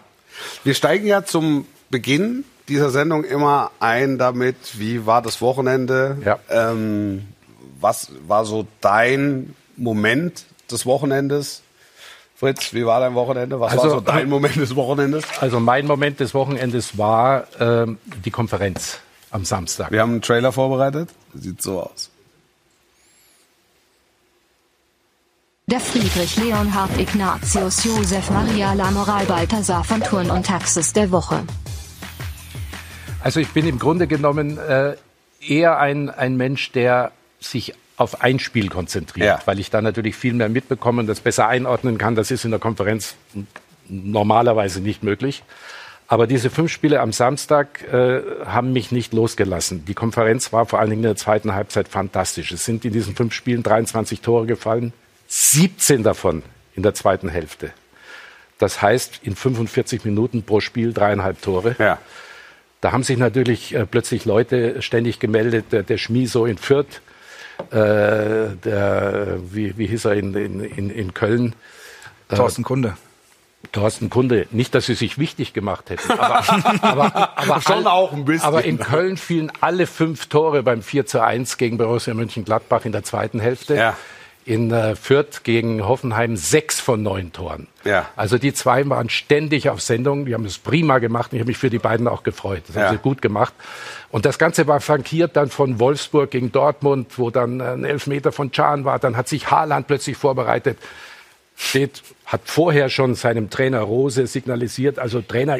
Wir 0.62 0.74
steigen 0.74 1.06
ja 1.06 1.24
zum 1.24 1.66
Beginn 1.88 2.44
dieser 2.68 2.90
Sendung 2.90 3.24
immer 3.24 3.70
ein 3.80 4.18
damit, 4.18 4.78
wie 4.78 5.06
war 5.06 5.22
das 5.22 5.40
Wochenende? 5.40 6.18
Ja. 6.22 6.38
Ähm, 6.50 7.28
was 7.80 8.12
war 8.28 8.44
so 8.44 8.66
dein 8.82 9.54
Moment 9.78 10.44
des 10.70 10.84
Wochenendes? 10.84 11.62
Fritz, 12.40 12.72
wie 12.72 12.86
war 12.86 13.00
dein 13.00 13.14
Wochenende? 13.14 13.60
Was 13.60 13.76
war 13.76 13.84
Also, 13.84 13.96
so 13.96 14.00
dein 14.00 14.26
Moment 14.30 14.56
des 14.56 14.74
Wochenendes? 14.74 15.24
Also 15.40 15.60
mein 15.60 15.86
Moment 15.86 16.20
des 16.20 16.32
Wochenendes 16.32 16.96
war 16.96 17.44
ähm, 17.60 17.98
die 18.24 18.30
Konferenz 18.30 18.98
am 19.30 19.44
Samstag. 19.44 19.90
Wir 19.90 20.00
haben 20.00 20.12
einen 20.12 20.22
Trailer 20.22 20.50
vorbereitet. 20.50 21.10
Sieht 21.34 21.60
so 21.60 21.82
aus. 21.82 22.08
Der 25.66 25.80
Friedrich 25.80 26.36
Leonhard 26.38 26.98
Ignatius 26.98 27.84
Josef 27.84 28.30
Maria 28.30 28.72
Lamoral 28.72 29.26
Balthasar 29.26 29.84
von 29.84 30.00
Turn 30.00 30.30
und 30.30 30.46
Taxis 30.46 30.94
der 30.94 31.10
Woche. 31.10 31.42
Also 33.22 33.40
ich 33.40 33.50
bin 33.50 33.68
im 33.68 33.78
Grunde 33.78 34.06
genommen 34.06 34.56
äh, 34.56 34.96
eher 35.46 35.78
ein, 35.78 36.08
ein 36.08 36.38
Mensch, 36.38 36.72
der 36.72 37.12
sich 37.38 37.74
auf 38.00 38.22
ein 38.22 38.38
Spiel 38.38 38.68
konzentriert, 38.68 39.26
Ja. 39.26 39.40
weil 39.44 39.58
ich 39.60 39.70
da 39.70 39.82
natürlich 39.82 40.16
viel 40.16 40.32
mehr 40.32 40.48
mitbekomme 40.48 41.00
und 41.00 41.06
das 41.06 41.20
besser 41.20 41.48
einordnen 41.48 41.98
kann. 41.98 42.14
Das 42.14 42.30
ist 42.30 42.44
in 42.44 42.50
der 42.50 42.60
Konferenz 42.60 43.14
normalerweise 43.88 44.80
nicht 44.80 45.02
möglich. 45.02 45.42
Aber 46.08 46.26
diese 46.26 46.50
fünf 46.50 46.72
Spiele 46.72 47.00
am 47.00 47.12
Samstag 47.12 47.84
äh, 47.92 48.20
haben 48.44 48.72
mich 48.72 48.90
nicht 48.90 49.12
losgelassen. 49.12 49.84
Die 49.84 49.94
Konferenz 49.94 50.52
war 50.52 50.66
vor 50.66 50.80
allen 50.80 50.90
Dingen 50.90 51.02
in 51.02 51.08
der 51.08 51.16
zweiten 51.16 51.54
Halbzeit 51.54 51.86
fantastisch. 51.88 52.50
Es 52.50 52.64
sind 52.64 52.84
in 52.84 52.92
diesen 52.92 53.14
fünf 53.14 53.32
Spielen 53.32 53.62
23 53.62 54.20
Tore 54.20 54.46
gefallen, 54.46 54.92
17 55.28 56.02
davon 56.02 56.42
in 56.74 56.82
der 56.82 56.94
zweiten 56.94 57.28
Hälfte. 57.28 57.70
Das 58.58 58.82
heißt, 58.82 59.20
in 59.22 59.36
45 59.36 60.04
Minuten 60.04 60.42
pro 60.42 60.60
Spiel 60.60 60.92
dreieinhalb 60.92 61.40
Tore. 61.42 61.76
Ja. 61.78 61.98
Da 62.80 62.92
haben 62.92 63.02
sich 63.04 63.18
natürlich 63.18 63.74
äh, 63.74 63.86
plötzlich 63.86 64.24
Leute 64.24 64.82
ständig 64.82 65.20
gemeldet, 65.20 65.66
der, 65.70 65.82
der 65.82 65.98
Schmieso 65.98 66.44
in 66.46 66.58
Fürth, 66.58 67.02
der, 67.70 69.38
wie, 69.50 69.76
wie 69.78 69.86
hieß 69.86 70.04
er 70.06 70.14
in, 70.14 70.34
in, 70.34 70.60
in, 70.60 70.90
in 70.90 71.14
Köln, 71.14 71.54
Thorsten 72.28 72.62
Kunde. 72.62 72.96
Thorsten 73.72 74.10
Kunde. 74.10 74.46
Nicht, 74.50 74.74
dass 74.74 74.86
sie 74.86 74.94
sich 74.94 75.18
wichtig 75.18 75.52
gemacht 75.52 75.90
hätten, 75.90 76.10
aber, 76.12 76.82
aber, 76.82 77.38
aber 77.38 77.60
Schon 77.60 77.86
auch 77.86 78.12
ein 78.12 78.24
bisschen. 78.24 78.46
Aber 78.46 78.64
in 78.64 78.78
Köln 78.78 79.16
fielen 79.16 79.52
alle 79.60 79.86
fünf 79.86 80.26
Tore 80.26 80.62
beim 80.62 80.82
4 80.82 81.06
zu 81.06 81.22
1 81.22 81.56
gegen 81.58 81.76
Borussia 81.76 82.14
Mönchengladbach 82.14 82.84
in 82.84 82.92
der 82.92 83.04
zweiten 83.04 83.38
Hälfte. 83.38 83.76
Ja. 83.76 83.96
In 84.46 84.70
äh, 84.70 84.96
Fürth 84.96 85.42
gegen 85.44 85.86
Hoffenheim 85.86 86.34
sechs 86.34 86.80
von 86.80 87.02
neun 87.02 87.32
Toren. 87.32 87.68
Ja. 87.84 88.08
Also 88.16 88.38
die 88.38 88.54
zwei 88.54 88.88
waren 88.88 89.10
ständig 89.10 89.68
auf 89.68 89.80
Sendung. 89.82 90.24
Die 90.24 90.34
haben 90.34 90.46
es 90.46 90.58
prima 90.58 90.98
gemacht. 90.98 91.32
Ich 91.32 91.38
habe 91.40 91.48
mich 91.48 91.58
für 91.58 91.70
die 91.70 91.78
beiden 91.78 92.08
auch 92.08 92.22
gefreut. 92.22 92.62
Das 92.66 92.74
Ja. 92.76 92.82
haben 92.86 92.96
sie 92.96 93.02
gut 93.02 93.20
gemacht. 93.22 93.52
Und 94.10 94.24
das 94.24 94.38
Ganze 94.38 94.66
war 94.66 94.80
flankiert 94.80 95.36
dann 95.36 95.50
von 95.50 95.78
Wolfsburg 95.78 96.30
gegen 96.30 96.50
Dortmund, 96.52 97.18
wo 97.18 97.30
dann 97.30 97.60
ein 97.60 97.84
Elfmeter 97.84 98.32
von 98.32 98.50
Can 98.50 98.84
war. 98.84 98.98
Dann 98.98 99.16
hat 99.16 99.28
sich 99.28 99.50
Haaland 99.50 99.86
plötzlich 99.86 100.16
vorbereitet. 100.16 100.78
Steht, 101.54 102.02
hat 102.24 102.40
vorher 102.46 102.88
schon 102.88 103.14
seinem 103.14 103.50
Trainer 103.50 103.80
Rose 103.82 104.26
signalisiert, 104.26 104.98
also 104.98 105.20
Trainer, 105.20 105.58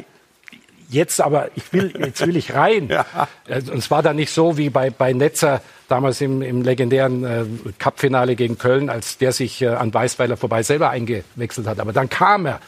jetzt 0.91 1.21
aber, 1.21 1.51
ich 1.55 1.73
will, 1.73 1.93
jetzt 1.99 2.27
will 2.27 2.37
ich 2.37 2.55
rein. 2.55 2.89
Ja. 3.01 3.29
Und 3.49 3.79
es 3.79 3.91
war 3.91 4.03
dann 4.03 4.17
nicht 4.17 4.33
so 4.33 4.57
wie 4.57 4.69
bei, 4.69 4.91
bei 4.91 5.13
Netzer 5.13 5.63
damals 5.89 6.21
im, 6.21 6.43
im 6.43 6.63
legendären 6.63 7.25
äh, 7.25 7.45
Cup-Finale 7.79 8.37
gegen 8.37 8.59
Köln, 8.59 8.91
als 8.91 9.19
der 9.19 9.33
sich 9.33 9.63
äh, 9.63 9.69
an 9.69 9.93
Weißweiler 9.93 10.37
vorbei 10.37 10.63
selber 10.63 10.91
eingewechselt 10.91 11.67
hat. 11.67 11.81
Aber 11.81 11.93
dann 11.93 12.09
kam 12.09 12.47
er, 12.47 12.61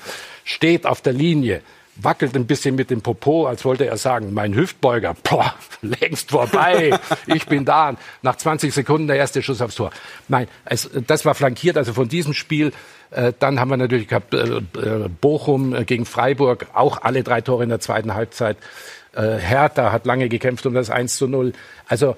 steht 0.45 0.87
auf 0.87 1.01
der 1.01 1.13
Linie, 1.13 1.63
wackelt 1.97 2.35
ein 2.35 2.47
bisschen 2.47 2.75
mit 2.75 2.91
dem 2.91 3.03
Popo, 3.03 3.47
als 3.47 3.65
wollte 3.65 3.87
er 3.87 3.97
sagen, 3.97 4.33
mein 4.33 4.55
Hüftbeuger, 4.55 5.15
boah, 5.23 5.55
längst 5.83 6.31
vorbei, 6.31 6.99
ich 7.27 7.47
bin 7.47 7.65
da. 7.65 7.97
Nach 8.23 8.37
20 8.37 8.73
Sekunden 8.73 9.09
der 9.09 9.17
erste 9.17 9.43
Schuss 9.43 9.61
aufs 9.61 9.75
Tor. 9.75 9.91
Nein, 10.29 10.49
es, 10.65 10.89
das 11.07 11.25
war 11.25 11.35
flankiert, 11.35 11.77
also 11.77 11.93
von 11.93 12.09
diesem 12.09 12.35
Spiel. 12.35 12.73
Äh, 13.13 13.33
dann 13.39 13.61
haben 13.61 13.69
wir 13.71 13.77
natürlich 13.77 14.09
gehabt 14.09 14.35
äh, 14.35 14.39
äh, 14.39 15.09
Bochum 15.21 15.85
gegen 15.87 16.05
Freiburg, 16.07 16.67
auch 16.73 17.03
alle 17.03 17.23
drei 17.23 17.41
Tore 17.41 17.63
in 17.63 17.69
der 17.69 17.81
zweiten 17.81 18.15
Halbzeit. 18.15 18.57
Hertha 19.15 19.93
hat 19.93 20.07
lange 20.07 20.31
gekämpft 20.31 20.65
um 20.65 20.73
das 20.73 20.89
1 20.89 21.17
zu 21.17 21.29
0. 21.29 21.53
Also 21.87 22.17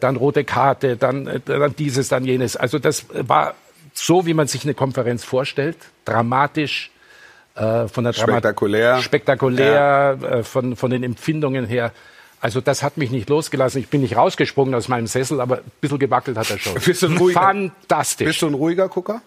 dann 0.00 0.16
rote 0.16 0.42
Karte, 0.42 0.96
dann, 0.96 1.40
dann 1.44 1.76
dieses, 1.76 2.08
dann 2.08 2.24
jenes. 2.24 2.56
Also 2.56 2.80
das 2.80 3.06
war 3.12 3.54
so, 3.94 4.26
wie 4.26 4.34
man 4.34 4.48
sich 4.48 4.64
eine 4.64 4.74
Konferenz 4.74 5.22
vorstellt, 5.22 5.76
dramatisch, 6.04 6.90
äh, 7.54 7.86
von 7.86 8.02
der 8.02 8.12
Dramat 8.12 8.16
Spektakulär. 8.42 8.98
spektakulär, 9.02 10.18
äh, 10.20 10.42
von, 10.42 10.74
von 10.74 10.90
den 10.90 11.02
Empfindungen 11.04 11.64
her. 11.66 11.92
Also 12.40 12.60
das 12.60 12.82
hat 12.82 12.96
mich 12.96 13.10
nicht 13.12 13.28
losgelassen. 13.28 13.78
Ich 13.80 13.88
bin 13.88 14.00
nicht 14.00 14.16
rausgesprungen 14.16 14.74
aus 14.74 14.88
meinem 14.88 15.06
Sessel, 15.06 15.40
aber 15.40 15.58
ein 15.58 15.72
bisschen 15.80 16.00
gewackelt 16.00 16.36
hat 16.36 16.50
er 16.50 16.58
schon. 16.58 16.74
Bist 16.84 17.02
du 17.02 17.06
ein 17.06 17.16
ruhiger- 17.18 17.40
Fantastisch. 17.40 18.26
Bist 18.26 18.42
du 18.42 18.48
ein 18.48 18.54
ruhiger 18.54 18.88
Gucker? 18.88 19.22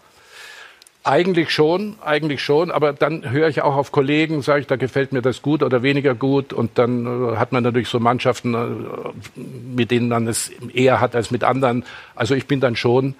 Eigentlich 1.07 1.51
schon, 1.51 1.95
eigentlich 2.03 2.43
schon, 2.43 2.71
aber 2.71 2.91
dann 2.91 3.29
höre 3.29 3.47
ich 3.47 3.61
auch 3.61 3.75
auf 3.75 3.91
Kollegen, 3.91 4.41
sage 4.41 4.61
ich, 4.61 4.67
da 4.67 4.75
gefällt 4.75 5.13
mir 5.13 5.21
das 5.21 5.43
gut 5.43 5.61
oder 5.61 5.83
weniger 5.83 6.15
gut 6.15 6.51
und 6.51 6.79
dann 6.79 7.05
äh, 7.05 7.37
hat 7.37 7.51
man 7.51 7.61
natürlich 7.61 7.89
so 7.89 7.99
Mannschaften, 7.99 8.55
äh, 8.55 9.39
mit 9.75 9.91
denen 9.91 10.09
man 10.09 10.27
es 10.27 10.49
eher 10.73 10.99
hat 11.01 11.15
als 11.15 11.29
mit 11.29 11.43
anderen. 11.43 11.85
Also 12.15 12.33
ich 12.33 12.47
bin 12.47 12.59
dann 12.59 12.75
schon 12.75 13.13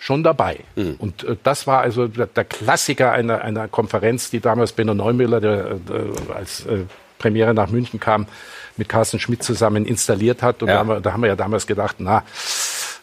schon 0.00 0.22
dabei. 0.22 0.58
Und 0.98 1.24
äh, 1.24 1.36
das 1.42 1.66
war 1.68 1.80
also 1.80 2.08
der, 2.08 2.26
der 2.26 2.44
Klassiker 2.44 3.12
einer, 3.12 3.40
einer 3.42 3.68
Konferenz, 3.68 4.30
die 4.30 4.40
damals 4.40 4.72
Benno 4.72 4.94
Neumüller, 4.94 5.40
der 5.40 5.54
äh, 5.72 6.32
als 6.36 6.66
äh, 6.66 6.80
Premiere 7.18 7.54
nach 7.54 7.68
München 7.70 7.98
kam, 8.00 8.26
mit 8.76 8.88
Carsten 8.88 9.18
Schmidt 9.18 9.42
zusammen 9.42 9.86
installiert 9.86 10.42
hat. 10.42 10.62
Und 10.62 10.68
Ja. 10.68 10.74
da, 10.74 10.78
haben 10.80 10.88
wir, 10.88 11.00
da 11.00 11.12
haben 11.12 11.22
wir 11.22 11.28
ja 11.28 11.36
damals 11.36 11.66
gedacht, 11.66 11.96
na, 11.98 12.22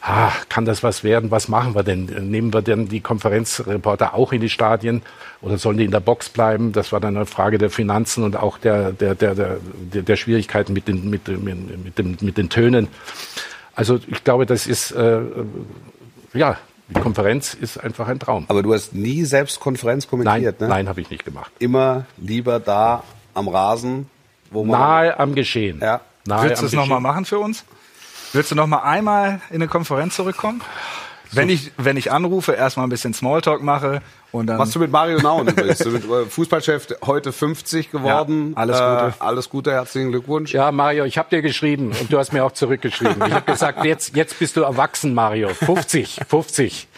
ah, 0.05 0.31
kann 0.49 0.65
das 0.65 0.83
was 0.83 1.03
werden? 1.03 1.31
Was 1.31 1.47
machen 1.47 1.73
wir 1.75 1.83
denn? 1.83 2.05
Nehmen 2.29 2.53
wir 2.53 2.61
denn 2.61 2.87
die 2.87 3.01
Konferenzreporter 3.01 4.13
auch 4.13 4.31
in 4.31 4.41
die 4.41 4.49
Stadien 4.49 5.01
oder 5.41 5.57
sollen 5.57 5.77
die 5.77 5.85
in 5.85 5.91
der 5.91 5.99
Box 5.99 6.29
bleiben? 6.29 6.71
Das 6.71 6.91
war 6.91 6.99
dann 6.99 7.15
eine 7.15 7.25
Frage 7.25 7.57
der 7.57 7.69
Finanzen 7.69 8.23
und 8.23 8.35
auch 8.37 8.57
der, 8.57 8.91
der, 8.91 9.15
der, 9.15 9.35
der, 9.35 9.57
der, 10.03 10.15
Schwierigkeiten 10.15 10.73
mit 10.73 10.87
den, 10.87 11.09
mit, 11.09 11.27
dem- 11.27 11.43
mit, 11.83 11.97
dem, 11.97 12.17
mit 12.21 12.37
den 12.37 12.49
Tönen. 12.49 12.87
Also 13.75 13.99
ich 14.07 14.23
glaube, 14.23 14.45
das 14.45 14.67
ist, 14.67 14.91
äh, 14.91 15.19
ja, 16.33 16.57
die 16.87 16.99
Konferenz 17.01 17.53
ist 17.55 17.77
einfach 17.77 18.07
ein 18.07 18.19
Traum. 18.19 18.45
Aber 18.47 18.61
du 18.61 18.73
hast 18.73 18.93
nie 18.93 19.25
selbst 19.25 19.59
Konferenz 19.59 20.05
Nein, 20.05 20.09
kommentiert, 20.09 20.61
ne? 20.61 20.67
nein, 20.67 20.87
habe 20.87 21.01
ich 21.01 21.09
nicht 21.09 21.25
gemacht. 21.25 21.51
Immer 21.59 22.05
lieber 22.17 22.59
da 22.59 23.03
am 23.33 23.47
Rasen, 23.47 24.07
wo 24.51 24.63
man. 24.63 24.79
Nahe 24.79 25.19
am 25.19 25.33
Geschehen. 25.33 25.79
Ja. 25.81 26.01
Nahe 26.27 26.49
Willst 26.49 26.61
du 26.61 26.67
es 26.67 26.73
nochmal 26.73 27.01
machen 27.01 27.25
für 27.25 27.39
uns? 27.39 27.65
Willst 28.35 28.51
du 28.51 28.55
nochmal 28.55 28.81
einmal 28.83 29.39
in 29.49 29.55
eine 29.55 29.69
Konferenz 29.69 30.17
zurückkommen? 30.17 30.61
Wenn 31.31 31.47
ich, 31.49 31.71
wenn 31.77 31.95
ich 31.95 32.11
anrufe, 32.11 32.51
erstmal 32.51 32.85
ein 32.85 32.89
bisschen 32.89 33.13
Smalltalk 33.13 33.63
mache 33.63 34.01
und 34.33 34.47
dann. 34.47 34.59
Was 34.59 34.71
du 34.71 34.79
mit 34.79 34.91
Mario 34.91 35.19
Nauen 35.19 35.47
übrigens? 35.47 35.77
Du 35.77 35.91
bist 35.93 36.03
äh, 36.03 36.25
Fußballchef 36.25 36.87
heute 37.05 37.31
50 37.31 37.91
geworden. 37.91 38.51
Ja, 38.51 38.57
alles 38.57 38.77
Gute. 38.77 39.05
Äh, 39.07 39.23
alles 39.23 39.49
Gute, 39.49 39.71
herzlichen 39.71 40.11
Glückwunsch. 40.11 40.53
Ja, 40.53 40.73
Mario, 40.73 41.05
ich 41.05 41.17
habe 41.17 41.29
dir 41.29 41.41
geschrieben 41.41 41.93
und 41.97 42.11
du 42.11 42.17
hast 42.17 42.33
mir 42.33 42.43
auch 42.43 42.51
zurückgeschrieben. 42.51 43.25
Ich 43.25 43.33
habe 43.33 43.49
gesagt, 43.49 43.85
jetzt, 43.85 44.17
jetzt 44.17 44.37
bist 44.37 44.57
du 44.57 44.63
erwachsen, 44.63 45.13
Mario. 45.13 45.47
50, 45.47 46.19
50. 46.27 46.89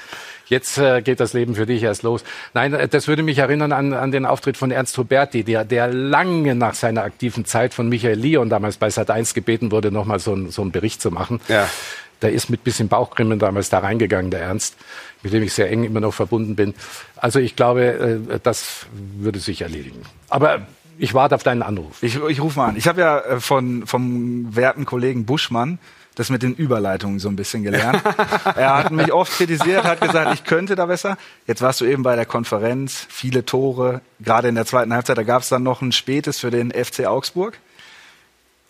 Jetzt 0.50 0.78
äh, 0.78 1.02
geht 1.02 1.20
das 1.20 1.34
Leben 1.34 1.56
für 1.56 1.66
dich 1.66 1.84
erst 1.84 2.04
los. 2.04 2.24
Nein, 2.54 2.74
äh, 2.74 2.88
das 2.88 3.08
würde 3.08 3.24
mich 3.24 3.38
erinnern 3.38 3.72
an, 3.72 3.94
an 3.94 4.12
den 4.12 4.26
Auftritt 4.26 4.58
von 4.58 4.72
Ernst 4.72 4.98
Huberti, 4.98 5.44
der, 5.44 5.66
der 5.66 5.88
lange 5.92 6.56
nach 6.56 6.74
seiner 6.74 7.04
aktiven 7.04 7.46
Zeit 7.46 7.74
von 7.74 7.90
Michael 7.90 8.18
Leon 8.20 8.50
damals 8.50 8.78
bei 8.78 8.88
Sat1 8.88 9.34
gebeten 9.34 9.72
wurde, 9.72 9.92
nochmal 9.92 10.20
so, 10.20 10.34
ein- 10.34 10.50
so 10.52 10.62
einen 10.62 10.72
Bericht 10.72 11.02
zu 11.02 11.12
machen. 11.12 11.42
Ja. 11.48 11.68
Der 12.22 12.32
ist 12.32 12.50
mit 12.50 12.64
bisschen 12.64 12.88
Bauchgrimmen 12.88 13.38
damals 13.38 13.70
da 13.70 13.80
reingegangen, 13.80 14.32
der 14.32 14.42
Ernst, 14.42 14.76
mit 15.22 15.34
dem 15.34 15.44
ich 15.44 15.54
sehr 15.54 15.70
eng 15.70 15.84
immer 15.84 16.00
noch 16.00 16.14
verbunden 16.14 16.56
bin. 16.56 16.74
Also 17.16 17.40
ich 17.40 17.56
glaube, 17.56 18.20
äh, 18.34 18.40
das 18.42 18.88
würde 19.20 19.40
sich 19.40 19.62
erledigen. 19.62 20.02
Aber 20.30 20.66
ich 20.98 21.14
warte 21.14 21.36
auf 21.36 21.44
deinen 21.44 21.62
Anruf. 21.62 22.02
Ich, 22.02 22.16
ich 22.28 22.42
rufe 22.42 22.58
mal 22.58 22.70
an. 22.70 22.76
Ich 22.78 22.88
habe 22.88 23.02
ja 23.02 23.20
äh, 23.20 23.40
von, 23.40 23.86
vom 23.86 24.56
werten 24.56 24.86
Kollegen 24.86 25.26
Buschmann 25.26 25.78
das 26.18 26.30
mit 26.32 26.42
den 26.42 26.56
Überleitungen 26.56 27.20
so 27.20 27.30
ein 27.30 27.36
bisschen 27.36 27.62
gelernt. 27.64 28.02
er 28.56 28.76
hat 28.76 28.92
mich 28.92 29.14
oft 29.14 29.32
kritisiert, 29.32 29.84
hat 29.84 30.02
gesagt, 30.02 30.34
ich 30.34 30.44
könnte 30.44 30.76
da 30.76 30.88
besser. 30.88 31.16
Jetzt 31.46 31.62
warst 31.62 31.80
du 31.80 31.86
eben 31.86 32.02
bei 32.02 32.16
der 32.16 32.26
Konferenz, 32.26 33.06
viele 33.08 33.46
Tore, 33.46 34.02
gerade 34.20 34.48
in 34.48 34.56
der 34.56 34.66
zweiten 34.66 34.94
Halbzeit, 34.94 35.18
da 35.18 35.24
gab 35.24 35.44
es 35.44 35.50
dann 35.50 35.62
noch 35.64 35.82
ein 35.82 35.92
spätes 35.92 36.40
für 36.40 36.50
den 36.50 36.72
FC 36.72 37.06
Augsburg. 37.06 37.60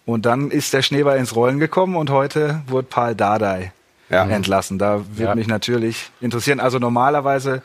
Und 0.05 0.25
dann 0.25 0.51
ist 0.51 0.73
der 0.73 0.81
Schneeball 0.81 1.17
ins 1.17 1.35
Rollen 1.35 1.59
gekommen 1.59 1.95
und 1.95 2.09
heute 2.09 2.61
wurde 2.67 2.87
Paul 2.89 3.15
Dardai 3.15 3.71
Ja. 4.09 4.25
entlassen. 4.25 4.77
Da 4.77 5.05
würde 5.11 5.23
Ja. 5.23 5.35
mich 5.35 5.47
natürlich 5.47 6.11
interessieren. 6.21 6.59
Also 6.59 6.79
normalerweise, 6.79 7.61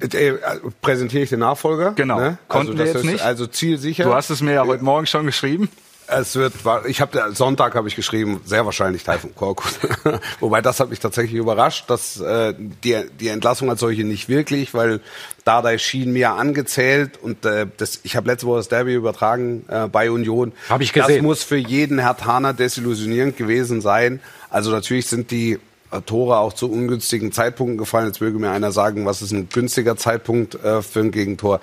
Äh, 0.00 0.28
äh, 0.28 0.38
präsentiere 0.80 1.22
ich 1.22 1.28
den 1.30 1.40
Nachfolger. 1.40 1.92
Genau. 1.92 2.18
Ne? 2.18 2.38
Konnten 2.48 2.72
also, 2.72 2.78
wir 2.78 2.84
das 2.86 2.94
jetzt 2.94 3.04
ist 3.04 3.10
nicht. 3.12 3.24
Also 3.24 3.46
zielsicher. 3.46 4.04
du 4.04 4.14
hast 4.14 4.30
es 4.30 4.40
mir 4.40 4.52
ja 4.54 4.66
heute 4.66 4.82
Morgen 4.84 5.06
schon 5.06 5.26
geschrieben. 5.26 5.68
Es 6.18 6.36
wird, 6.36 6.54
ich 6.86 7.00
habe 7.00 7.32
Sonntag 7.34 7.74
habe 7.74 7.88
ich 7.88 7.96
geschrieben, 7.96 8.40
sehr 8.44 8.64
wahrscheinlich 8.66 9.04
Taifun 9.04 9.34
Korkut. 9.34 9.78
Wobei 10.40 10.60
das 10.60 10.80
hat 10.80 10.90
mich 10.90 11.00
tatsächlich 11.00 11.38
überrascht, 11.38 11.88
dass 11.88 12.20
äh, 12.20 12.54
die, 12.58 12.96
die 13.20 13.28
Entlassung 13.28 13.70
als 13.70 13.80
solche 13.80 14.04
nicht 14.04 14.28
wirklich, 14.28 14.74
weil 14.74 15.00
Dardai 15.44 15.78
schien 15.78 16.12
mir 16.12 16.32
angezählt 16.32 17.18
und 17.20 17.44
äh, 17.44 17.66
das, 17.76 18.00
ich 18.02 18.16
habe 18.16 18.28
letzte 18.28 18.46
Woche 18.46 18.58
das 18.58 18.68
Derby 18.68 18.94
übertragen 18.94 19.64
äh, 19.68 19.88
bei 19.88 20.10
Union. 20.10 20.52
Hab 20.68 20.80
ich 20.80 20.92
Das 20.92 21.06
gesehen. 21.06 21.24
muss 21.24 21.42
für 21.42 21.56
jeden 21.56 21.98
Hertaner 21.98 22.52
desillusionierend 22.52 23.36
gewesen 23.36 23.80
sein. 23.80 24.20
Also 24.50 24.70
natürlich 24.70 25.06
sind 25.06 25.30
die 25.30 25.58
äh, 25.90 26.00
Tore 26.02 26.38
auch 26.38 26.52
zu 26.52 26.70
ungünstigen 26.70 27.32
Zeitpunkten 27.32 27.78
gefallen. 27.78 28.06
Jetzt 28.06 28.20
möge 28.20 28.38
mir 28.38 28.50
einer 28.50 28.72
sagen, 28.72 29.06
was 29.06 29.22
ist 29.22 29.32
ein 29.32 29.48
günstiger 29.48 29.96
Zeitpunkt 29.96 30.54
äh, 30.62 30.82
für 30.82 31.00
ein 31.00 31.10
Gegentor 31.10 31.60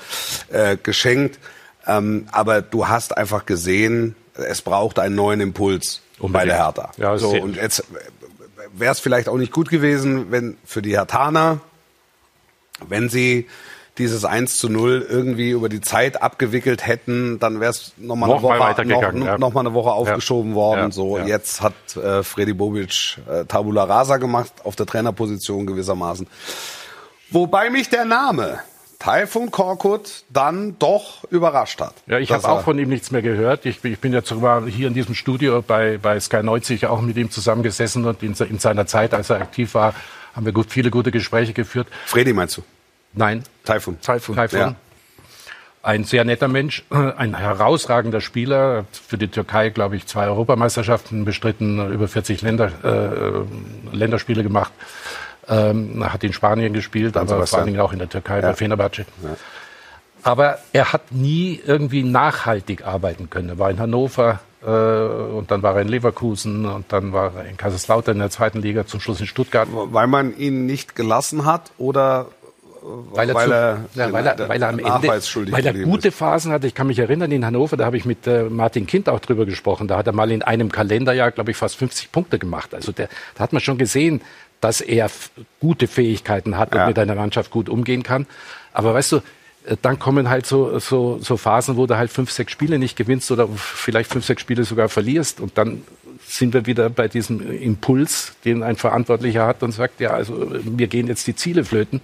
äh, 0.49 0.77
geschenkt. 0.81 1.39
Ähm, 1.87 2.27
aber 2.31 2.61
du 2.61 2.87
hast 2.87 3.17
einfach 3.17 3.45
gesehen, 3.45 4.15
es 4.47 4.61
braucht 4.61 4.99
einen 4.99 5.15
neuen 5.15 5.41
Impuls 5.41 6.01
bei 6.17 6.25
Unbedingt. 6.25 6.51
der 6.51 6.57
Hertha. 6.57 6.91
Ja, 6.97 7.17
so, 7.17 7.29
und 7.31 7.55
jetzt 7.55 7.83
wäre 8.73 8.91
es 8.91 8.99
vielleicht 8.99 9.29
auch 9.29 9.37
nicht 9.37 9.51
gut 9.51 9.69
gewesen, 9.69 10.31
wenn 10.31 10.57
für 10.65 10.81
die 10.81 10.95
Hertaner, 10.95 11.59
wenn 12.87 13.09
sie 13.09 13.47
dieses 13.97 14.23
1 14.23 14.59
zu 14.59 14.69
0 14.69 15.05
irgendwie 15.09 15.49
über 15.51 15.67
die 15.67 15.81
Zeit 15.81 16.21
abgewickelt 16.21 16.87
hätten, 16.87 17.37
dann 17.39 17.59
wäre 17.59 17.71
es 17.71 17.93
nochmal 17.97 18.29
eine 18.29 18.41
Noch 18.41 18.43
Woche, 18.43 18.85
noch, 18.85 19.25
ja. 19.25 19.37
noch 19.37 19.53
mal 19.53 19.59
eine 19.59 19.73
Woche 19.73 19.91
aufgeschoben 19.91 20.55
worden. 20.55 20.85
Ja, 20.85 20.91
so, 20.91 21.17
ja. 21.17 21.25
jetzt 21.25 21.61
hat 21.61 21.73
äh, 21.97 22.23
Freddy 22.23 22.53
Bobic 22.53 23.17
äh, 23.29 23.43
Tabula 23.45 23.83
Rasa 23.83 24.17
gemacht 24.17 24.53
auf 24.63 24.77
der 24.77 24.85
Trainerposition 24.85 25.67
gewissermaßen. 25.67 26.27
Wobei 27.29 27.69
mich 27.69 27.89
der 27.89 28.05
Name 28.05 28.59
Taifun 28.99 29.49
Korkut 29.49 30.23
dann 30.29 30.77
doch 30.77 31.23
überrascht 31.31 31.79
hat. 31.79 31.93
Ja, 32.05 32.19
ich 32.19 32.31
habe 32.33 32.47
auch 32.49 32.63
von 32.63 32.77
ihm 32.77 32.89
nichts 32.89 33.11
mehr 33.11 33.21
gehört. 33.21 33.65
Ich, 33.65 33.79
bin- 33.79 33.93
ich 33.93 33.99
bin 33.99 34.11
jetzt 34.11 34.27
sogar 34.27 34.65
hier 34.65 34.89
in 34.89 34.93
diesem 34.93 35.15
Studio 35.15 35.61
bei, 35.61 35.97
bei 35.97 36.19
Sky 36.19 36.43
90 36.43 36.85
auch 36.87 36.99
mit 37.01 37.15
ihm 37.15 37.31
zusammengesessen 37.31 38.05
und 38.05 38.21
in, 38.23 38.33
in 38.33 38.59
seiner 38.59 38.85
Zeit, 38.87 39.13
als 39.13 39.29
er 39.29 39.37
aktiv 39.41 39.73
war, 39.73 39.93
haben 40.35 40.45
wir 40.45 40.51
gut, 40.51 40.67
viele 40.69 40.91
gute 40.91 41.11
Gespräche 41.11 41.53
geführt. 41.53 41.87
Freddy 42.05 42.33
meinst 42.33 42.57
du? 42.57 42.63
Nein, 43.13 43.43
Taifun. 43.63 43.99
Taifun. 44.01 44.35
Taifun. 44.35 44.59
Ja. 44.59 44.75
Ein 45.81 46.03
sehr 46.03 46.25
netter 46.25 46.49
Mensch, 46.49 46.83
ein 46.89 47.37
herausragender 47.37 48.19
Spieler, 48.19 48.79
hat 48.79 48.85
für 49.07 49.17
die 49.17 49.29
Türkei, 49.29 49.69
glaube 49.69 49.95
ich, 49.95 50.05
zwei 50.07 50.27
Europameisterschaften 50.27 51.23
bestritten, 51.23 51.93
über 51.93 52.09
40 52.09 52.41
Länder, 52.41 52.69
äh, 52.83 53.95
Länderspiele 53.95 54.43
gemacht, 54.43 54.73
ähm, 55.49 56.03
hat 56.11 56.23
in 56.23 56.31
Spanien 56.33 56.73
gespielt, 56.73 57.17
aber 57.17 57.45
vor 57.47 57.59
allen 57.59 57.67
Dingen 57.67 57.79
auch 57.79 57.91
in 57.93 57.99
der 57.99 58.09
Türkei 58.09 58.41
bei 58.41 58.53
Fenerbahce. 58.53 59.05
Aber 60.23 60.59
er 60.73 60.91
hat 60.91 61.11
nie 61.11 61.61
irgendwie 61.65 62.03
nachhaltig 62.03 62.85
arbeiten 62.85 63.29
können. 63.29 63.49
Er 63.49 63.59
war 63.59 63.71
in 63.71 63.79
Hannover 63.79 64.39
äh, 64.61 64.67
und 64.69 65.49
dann 65.49 65.63
war 65.63 65.75
er 65.75 65.81
in 65.81 65.87
Leverkusen 65.87 66.65
und 66.65 66.91
dann 66.91 67.13
war 67.13 67.31
er 67.37 67.45
in 67.45 67.55
Kaiserslautern 67.55 68.15
in 68.15 68.19
der 68.19 68.29
zweiten 68.29 68.61
Liga, 68.61 68.85
zum 68.85 68.99
Schluss 68.99 69.21
in 69.21 69.27
Stuttgart. 69.27 69.69
Weil 69.71 70.07
man 70.07 70.37
ihn 70.37 70.65
nicht 70.65 70.95
gelassen 70.95 71.45
hat 71.45 71.71
oder 71.77 72.27
weil 73.13 73.29
er, 73.29 73.35
weil 73.35 73.47
zu, 73.47 73.53
er- 73.53 73.85
ja, 73.95 74.11
weil 74.11 74.25
er, 74.27 74.49
weil 74.49 74.61
er 74.61 74.69
am 74.69 74.79
Ende, 74.79 75.07
weil 75.51 75.65
er 75.65 75.73
gute 75.85 76.07
ist. 76.09 76.15
Phasen 76.17 76.51
hatte. 76.51 76.67
Ich 76.67 76.73
kann 76.75 76.87
mich 76.87 76.99
erinnern, 76.99 77.31
in 77.31 77.45
Hannover, 77.45 77.77
da 77.77 77.85
habe 77.85 77.95
ich 77.97 78.05
mit 78.05 78.27
äh, 78.27 78.43
Martin 78.43 78.87
Kind 78.87 79.07
auch 79.07 79.19
drüber 79.19 79.45
gesprochen. 79.45 79.87
Da 79.87 79.97
hat 79.97 80.07
er 80.07 80.13
mal 80.13 80.31
in 80.31 80.41
einem 80.41 80.69
Kalenderjahr, 80.71 81.31
glaube 81.31 81.51
ich, 81.51 81.57
fast 81.57 81.75
50 81.77 82.11
Punkte 82.11 82.39
gemacht. 82.39 82.73
Also 82.73 82.91
der, 82.91 83.07
da 83.35 83.43
hat 83.43 83.53
man 83.53 83.61
schon 83.61 83.77
gesehen, 83.77 84.21
dass 84.61 84.81
er 84.81 85.09
gute 85.59 85.87
Fähigkeiten 85.87 86.57
hat 86.57 86.71
und 86.73 86.79
Ja. 86.79 86.87
mit 86.87 86.99
einer 86.99 87.15
Mannschaft 87.15 87.51
gut 87.51 87.69
umgehen 87.69 88.03
kann. 88.03 88.25
Aber 88.73 88.93
weißt 88.93 89.13
du, 89.13 89.17
äh, 89.65 89.75
dann 89.81 89.99
kommen 89.99 90.29
halt 90.29 90.45
so, 90.45 90.79
so, 90.79 91.19
so 91.21 91.37
Phasen, 91.37 91.77
wo 91.77 91.85
du 91.85 91.97
halt 91.97 92.11
fünf, 92.11 92.31
sechs 92.31 92.51
Spiele 92.51 92.79
nicht 92.79 92.95
gewinnst 92.95 93.31
oder 93.31 93.47
vielleicht 93.47 94.11
fünf, 94.11 94.25
sechs 94.25 94.41
Spiele 94.41 94.63
sogar 94.63 94.89
verlierst. 94.89 95.39
Und 95.39 95.57
dann 95.57 95.83
sind 96.25 96.53
wir 96.53 96.65
wieder 96.65 96.89
bei 96.89 97.07
diesem 97.07 97.39
Impuls, 97.61 98.33
den 98.45 98.61
ein 98.63 98.75
Verantwortlicher 98.75 99.47
hat 99.47 99.63
und 99.63 99.71
sagt, 99.71 99.99
ja, 99.99 100.11
also 100.11 100.33
mir 100.63 100.87
gehen 100.87 101.07
jetzt 101.07 101.25
die 101.27 101.35
Ziele 101.35 101.63
flöten. 101.63 102.01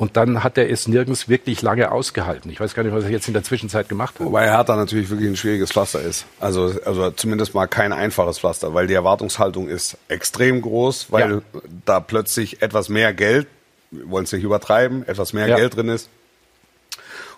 Und 0.00 0.16
dann 0.16 0.42
hat 0.42 0.56
er 0.56 0.70
es 0.70 0.88
nirgends 0.88 1.28
wirklich 1.28 1.60
lange 1.60 1.92
ausgehalten. 1.92 2.50
Ich 2.50 2.58
weiß 2.58 2.72
gar 2.74 2.82
nicht, 2.84 2.94
was 2.94 3.04
er 3.04 3.10
jetzt 3.10 3.28
in 3.28 3.34
der 3.34 3.42
Zwischenzeit 3.42 3.86
gemacht 3.90 4.14
hat. 4.18 4.24
Wobei 4.26 4.50
Hertha 4.50 4.74
natürlich 4.74 5.10
wirklich 5.10 5.28
ein 5.28 5.36
schwieriges 5.36 5.72
Pflaster 5.72 6.00
ist. 6.00 6.24
Also, 6.40 6.72
also 6.86 7.10
zumindest 7.10 7.52
mal 7.54 7.66
kein 7.66 7.92
einfaches 7.92 8.38
Pflaster, 8.38 8.72
weil 8.72 8.86
die 8.86 8.94
Erwartungshaltung 8.94 9.68
ist 9.68 9.98
extrem 10.08 10.62
groß, 10.62 11.12
weil 11.12 11.30
Ja. 11.52 11.60
da 11.84 12.00
plötzlich 12.00 12.62
etwas 12.62 12.88
mehr 12.88 13.12
Geld, 13.12 13.46
wir 13.90 14.08
wollen 14.08 14.24
es 14.24 14.32
nicht 14.32 14.42
übertreiben, 14.42 15.06
etwas 15.06 15.34
mehr 15.34 15.48
Ja. 15.48 15.56
Geld 15.56 15.76
drin 15.76 15.90
ist. 15.90 16.08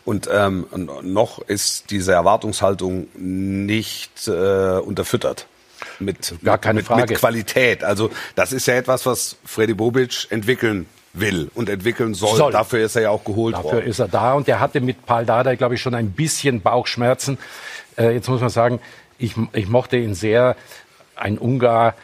Und 0.05 0.29
ähm, 0.33 0.67
noch 1.03 1.41
ist 1.41 1.91
diese 1.91 2.13
Erwartungshaltung 2.13 3.09
nicht 3.17 4.29
äh, 4.29 4.79
unterfüttert. 4.79 5.49
Mit, 5.99 6.33
Gar 6.45 6.59
keine 6.59 6.77
mit, 6.79 6.87
Frage. 6.87 7.01
mit 7.11 7.19
Qualität. 7.19 7.83
Also 7.83 8.11
das 8.37 8.53
ist 8.53 8.67
ja 8.67 8.75
etwas, 8.75 9.05
was 9.05 9.35
Freddy 9.45 9.75
Bobic 9.75 10.29
entwickeln 10.31 10.87
will 11.13 11.51
und 11.55 11.69
entwickeln 11.69 12.15
soll. 12.15 12.37
Soll. 12.37 12.53
Dafür 12.53 12.85
ist 12.85 12.97
er 12.97 13.03
ja 13.03 13.11
auch 13.11 13.25
geholt 13.25 13.55
Dafür 13.55 13.73
worden. 13.73 13.87
ist 13.87 13.99
er 13.99 14.09
da 14.09 14.35
und 14.35 14.47
der 14.47 14.61
hatte 14.61 14.81
mit 14.81 15.05
Paul 15.07 15.27
Dardai, 15.27 15.57
glaube 15.57 15.75
ich, 15.75 15.83
schon 15.83 15.95
ein 15.95 16.13
bisschen 16.13 16.61
Bauchschmerzen. 16.61 17.39
Äh, 17.99 18.15
jetzt 18.15 18.29
muss 18.29 18.41
man 18.41 18.51
sagen, 18.51 18.81
ich, 19.19 19.35
ich 19.53 19.69
mochte 19.69 19.97
ihn 19.97 20.15
sehr, 20.15 20.57
ein 21.15 21.39
Ungar, 21.39 21.95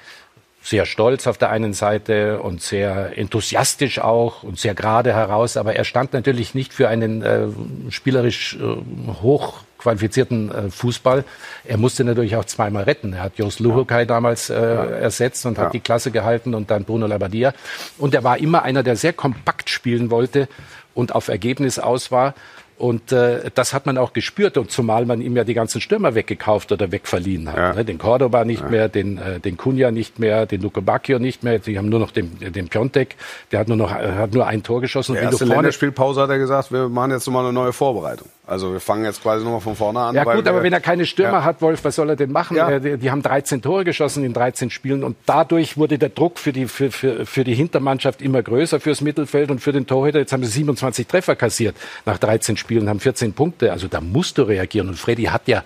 sehr 0.69 0.85
stolz 0.85 1.27
auf 1.27 1.39
der 1.39 1.49
einen 1.49 1.73
Seite 1.73 2.41
und 2.41 2.61
sehr 2.61 3.17
enthusiastisch 3.17 4.01
auch 4.01 4.43
und 4.43 4.59
sehr 4.59 4.75
gerade 4.75 5.15
heraus, 5.15 5.57
aber 5.57 5.75
er 5.75 5.85
stand 5.85 6.13
natürlich 6.13 6.55
nicht 6.55 6.75
für 6.75 6.89
einen 6.89 7.23
äh, 7.23 7.47
spielerisch 7.89 8.59
äh, 8.61 8.77
hochqualifizierten 9.23 10.51
äh, 10.51 10.71
Fußball. 10.71 11.25
Er 11.65 11.79
musste 11.79 12.05
natürlich 12.05 12.37
auch 12.37 12.45
zweimal 12.45 12.83
retten. 12.83 13.15
Er 13.15 13.23
hat 13.23 13.39
Jos 13.39 13.61
Luhukai 13.61 14.05
damals 14.05 14.51
äh, 14.51 14.55
ersetzt 14.57 15.47
und 15.47 15.57
hat 15.57 15.73
die 15.73 15.81
Klasse 15.81 16.11
gehalten 16.11 16.55
und 16.55 16.71
dann 16.71 16.85
Bruno 16.85 17.07
Labbadia. 17.07 17.55
Und 17.97 18.15
er 18.15 18.23
war 18.23 18.37
immer 18.37 18.63
einer, 18.63 18.83
der 18.83 18.97
sehr 18.97 19.15
kompakt 19.15 19.71
spielen 19.71 20.11
wollte 20.11 20.49
und 20.93 21.15
auf 21.15 21.29
Ergebnis 21.29 21.79
aus 21.79 22.11
war. 22.11 22.35
Und 22.79 23.11
äh, 23.11 23.51
das 23.55 23.75
hat 23.75 23.87
man 23.87 23.99
auch 23.99 24.13
gespürt, 24.13 24.57
und 24.57 24.71
zumal 24.71 25.05
man 25.05 25.21
ihm 25.21 25.37
ja 25.37 25.43
die 25.43 25.55
ganzen 25.55 25.81
Stürmer 25.81 26.15
weggekauft 26.15 26.71
oder 26.71 26.93
wegverliehen 26.93 27.49
hat. 27.49 27.57
Ja. 27.57 27.73
Ne? 27.75 27.85
Den 27.85 27.99
Cordoba 27.99 28.45
nicht 28.45 28.71
mehr, 28.71 28.89
den, 28.89 29.19
äh, 29.19 29.41
den 29.41 29.57
Cunha 29.57 29.91
nicht 29.91 30.21
mehr, 30.21 30.47
den 30.47 30.63
Luke 30.63 30.81
Bacchio 30.81 31.19
nicht 31.19 31.43
mehr. 31.43 31.59
Die 31.59 31.77
haben 31.77 31.89
nur 31.89 31.99
noch 31.99 32.13
den, 32.13 32.39
den 32.39 32.69
Piontek, 32.69 33.17
der 33.51 33.59
hat 33.59 33.69
nur 33.69 33.77
noch 33.77 33.91
äh, 33.91 34.13
hat 34.13 34.33
nur 34.33 34.47
ein 34.47 34.63
Tor 34.63 34.81
geschossen. 34.81 35.15
Der 35.15 35.25
erste 35.25 35.45
Länderspielpause 35.45 36.23
hat 36.23 36.31
er 36.31 36.39
gesagt, 36.39 36.71
wir 36.71 36.89
machen 36.89 37.11
jetzt 37.11 37.27
nochmal 37.27 37.45
eine 37.45 37.53
neue 37.53 37.73
Vorbereitung. 37.73 38.29
Also 38.49 38.73
wir 38.73 38.81
fangen 38.81 39.05
jetzt 39.05 39.23
quasi 39.23 39.45
nochmal 39.45 39.61
von 39.61 39.77
vorne 39.77 40.01
an. 40.01 40.15
ja 40.15 40.25
gut, 40.25 40.43
wir, 40.43 40.51
aber 40.51 40.63
wenn 40.63 40.73
er 40.73 40.81
keine 40.81 41.05
Stürmer 41.05 41.39
Ja. 41.39 41.45
hat, 41.45 41.61
Wolf, 41.61 41.85
was 41.85 41.95
soll 41.97 42.09
er 42.09 42.17
denn 42.17 42.33
machen? 42.33 42.57
Ja. 42.57 42.71
Äh, 42.71 42.81
Die, 42.81 42.97
die 42.97 43.11
haben 43.11 43.21
13 43.23 43.61
Tore 43.61 43.85
geschossen 43.85 44.25
in 44.25 44.33
13 44.33 44.71
Spielen 44.71 45.05
und 45.05 45.17
dadurch 45.27 45.77
wurde 45.77 45.99
der 45.99 46.09
Druck 46.09 46.39
für 46.39 46.53
die, 46.55 46.67
für, 46.67 46.91
für, 46.91 47.27
für 47.27 47.45
die 47.45 47.55
Hintermannschaft 47.55 48.23
immer 48.23 48.43
größer, 48.43 48.81
fürs 48.81 49.03
Mittelfeld 49.03 49.51
und 49.51 49.61
für 49.61 49.73
den 49.73 49.87
Torhüter. 49.87 50.19
Jetzt 50.21 50.33
haben 50.33 50.43
sie 50.45 50.51
27 50.51 51.07
Treffer 51.07 51.37
kassiert 51.37 51.77
nach 52.07 52.17
13 52.17 52.57
Spielen, 52.57 52.89
haben 52.89 53.01
14 53.01 53.35
Punkte. 53.35 53.71
Also 53.71 53.87
da 53.87 54.01
musst 54.01 54.39
du 54.39 54.43
reagieren. 54.45 54.89
Und 54.89 54.99
Freddy 54.99 55.25
hat 55.25 55.47
ja 55.47 55.63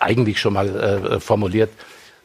eigentlich 0.00 0.40
schon 0.40 0.54
mal 0.54 0.68
äh, 0.68 1.20
formuliert, 1.20 1.70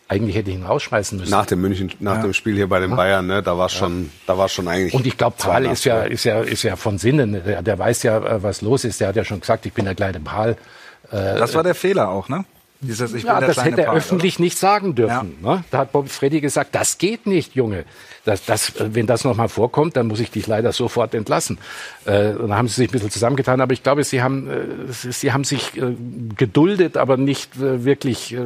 eigentlich 0.07 0.35
hätte 0.35 0.51
ich 0.51 0.57
ihn 0.57 0.65
rausschmeißen 0.65 1.17
müssen. 1.17 1.31
nach 1.31 1.45
dem 1.45 1.61
München, 1.61 1.91
nach 1.99 2.21
dem 2.21 2.33
Spiel 2.33 2.55
hier 2.55 2.69
bei 2.69 2.79
den 2.79 2.95
Bayern, 2.95 3.25
ne, 3.25 3.41
da 3.41 3.57
war 3.57 3.69
schon, 3.69 4.11
da 4.27 4.37
war 4.37 4.49
schon 4.49 4.67
eigentlich. 4.67 4.93
Und 4.93 5.07
ich 5.07 5.17
glaube, 5.17 5.35
Paul 5.39 5.65
ist 5.65 5.83
ja, 5.83 6.03
ist 6.03 6.25
ja, 6.25 6.41
ist 6.41 6.63
ja 6.63 6.75
von 6.75 6.97
Sinnen. 6.97 7.41
Der, 7.43 7.61
der 7.61 7.79
weiß 7.79 8.03
ja, 8.03 8.17
äh, 8.17 8.43
was 8.43 8.61
los 8.61 8.83
ist. 8.85 9.01
Der 9.01 9.07
hat 9.07 9.15
ja 9.15 9.25
schon 9.25 9.39
gesagt, 9.39 9.65
ich 9.65 9.73
bin 9.73 9.85
der 9.85 9.95
kleine 9.95 10.19
Paul. 10.19 10.55
Das 11.11 11.53
war 11.53 11.61
der 11.61 11.75
Fehler 11.75 12.09
auch, 12.09 12.29
ne? 12.29 12.45
Dieses, 12.81 13.13
ich 13.13 13.23
bin 13.23 13.31
Ja, 13.31 13.39
der 13.39 13.49
das 13.49 13.63
hätte 13.63 13.81
er 13.81 13.87
Paul, 13.87 13.97
öffentlich 13.97 14.39
nicht 14.39 14.57
sagen 14.57 14.95
dürfen. 14.95 15.37
Ne? 15.41 15.63
Da 15.71 15.79
hat 15.79 15.91
Bob 15.91 16.09
Freddy 16.09 16.41
gesagt, 16.41 16.75
das 16.75 16.97
geht 16.97 17.25
nicht, 17.25 17.55
Junge. 17.55 17.85
Das, 18.25 18.43
das, 18.45 18.73
wenn 18.77 19.07
das 19.07 19.23
nochmal 19.23 19.49
vorkommt, 19.49 19.95
dann 19.95 20.07
muss 20.07 20.19
ich 20.19 20.31
dich 20.31 20.47
leider 20.47 20.71
sofort 20.71 21.13
entlassen. 21.13 21.57
Äh, 22.05 22.33
dann 22.33 22.53
haben 22.53 22.67
sie 22.67 22.75
sich 22.75 22.89
ein 22.89 22.91
bisschen 22.91 23.11
zusammengetan, 23.11 23.61
aber 23.61 23.73
ich 23.73 23.83
glaube, 23.83 24.03
sie 24.03 24.21
haben, 24.21 24.49
äh, 24.49 24.91
sie 24.91 25.31
haben 25.31 25.43
sich 25.43 25.77
äh, 25.77 25.95
geduldet, 26.35 26.97
aber 26.97 27.17
nicht 27.17 27.55
äh, 27.57 27.85
wirklich 27.85 28.33
äh, 28.33 28.39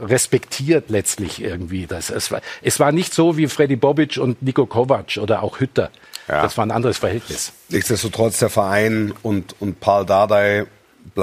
respektiert 0.00 0.90
letztlich 0.90 1.42
irgendwie. 1.42 1.86
Das, 1.86 2.10
es, 2.10 2.30
war, 2.30 2.40
es 2.62 2.80
war 2.80 2.92
nicht 2.92 3.12
so 3.12 3.36
wie 3.36 3.48
Freddy 3.48 3.76
Bobic 3.76 4.16
und 4.16 4.42
Niko 4.42 4.66
Kovac 4.66 5.18
oder 5.20 5.42
auch 5.42 5.60
Hütter. 5.60 5.90
Ja. 6.28 6.42
Das 6.42 6.56
war 6.56 6.64
ein 6.64 6.70
anderes 6.70 6.98
Verhältnis. 6.98 7.52
Nichtsdestotrotz 7.70 8.38
der 8.38 8.50
Verein 8.50 9.12
und 9.22 9.56
und 9.60 9.80
Paul 9.80 10.04
Dardai 10.04 10.66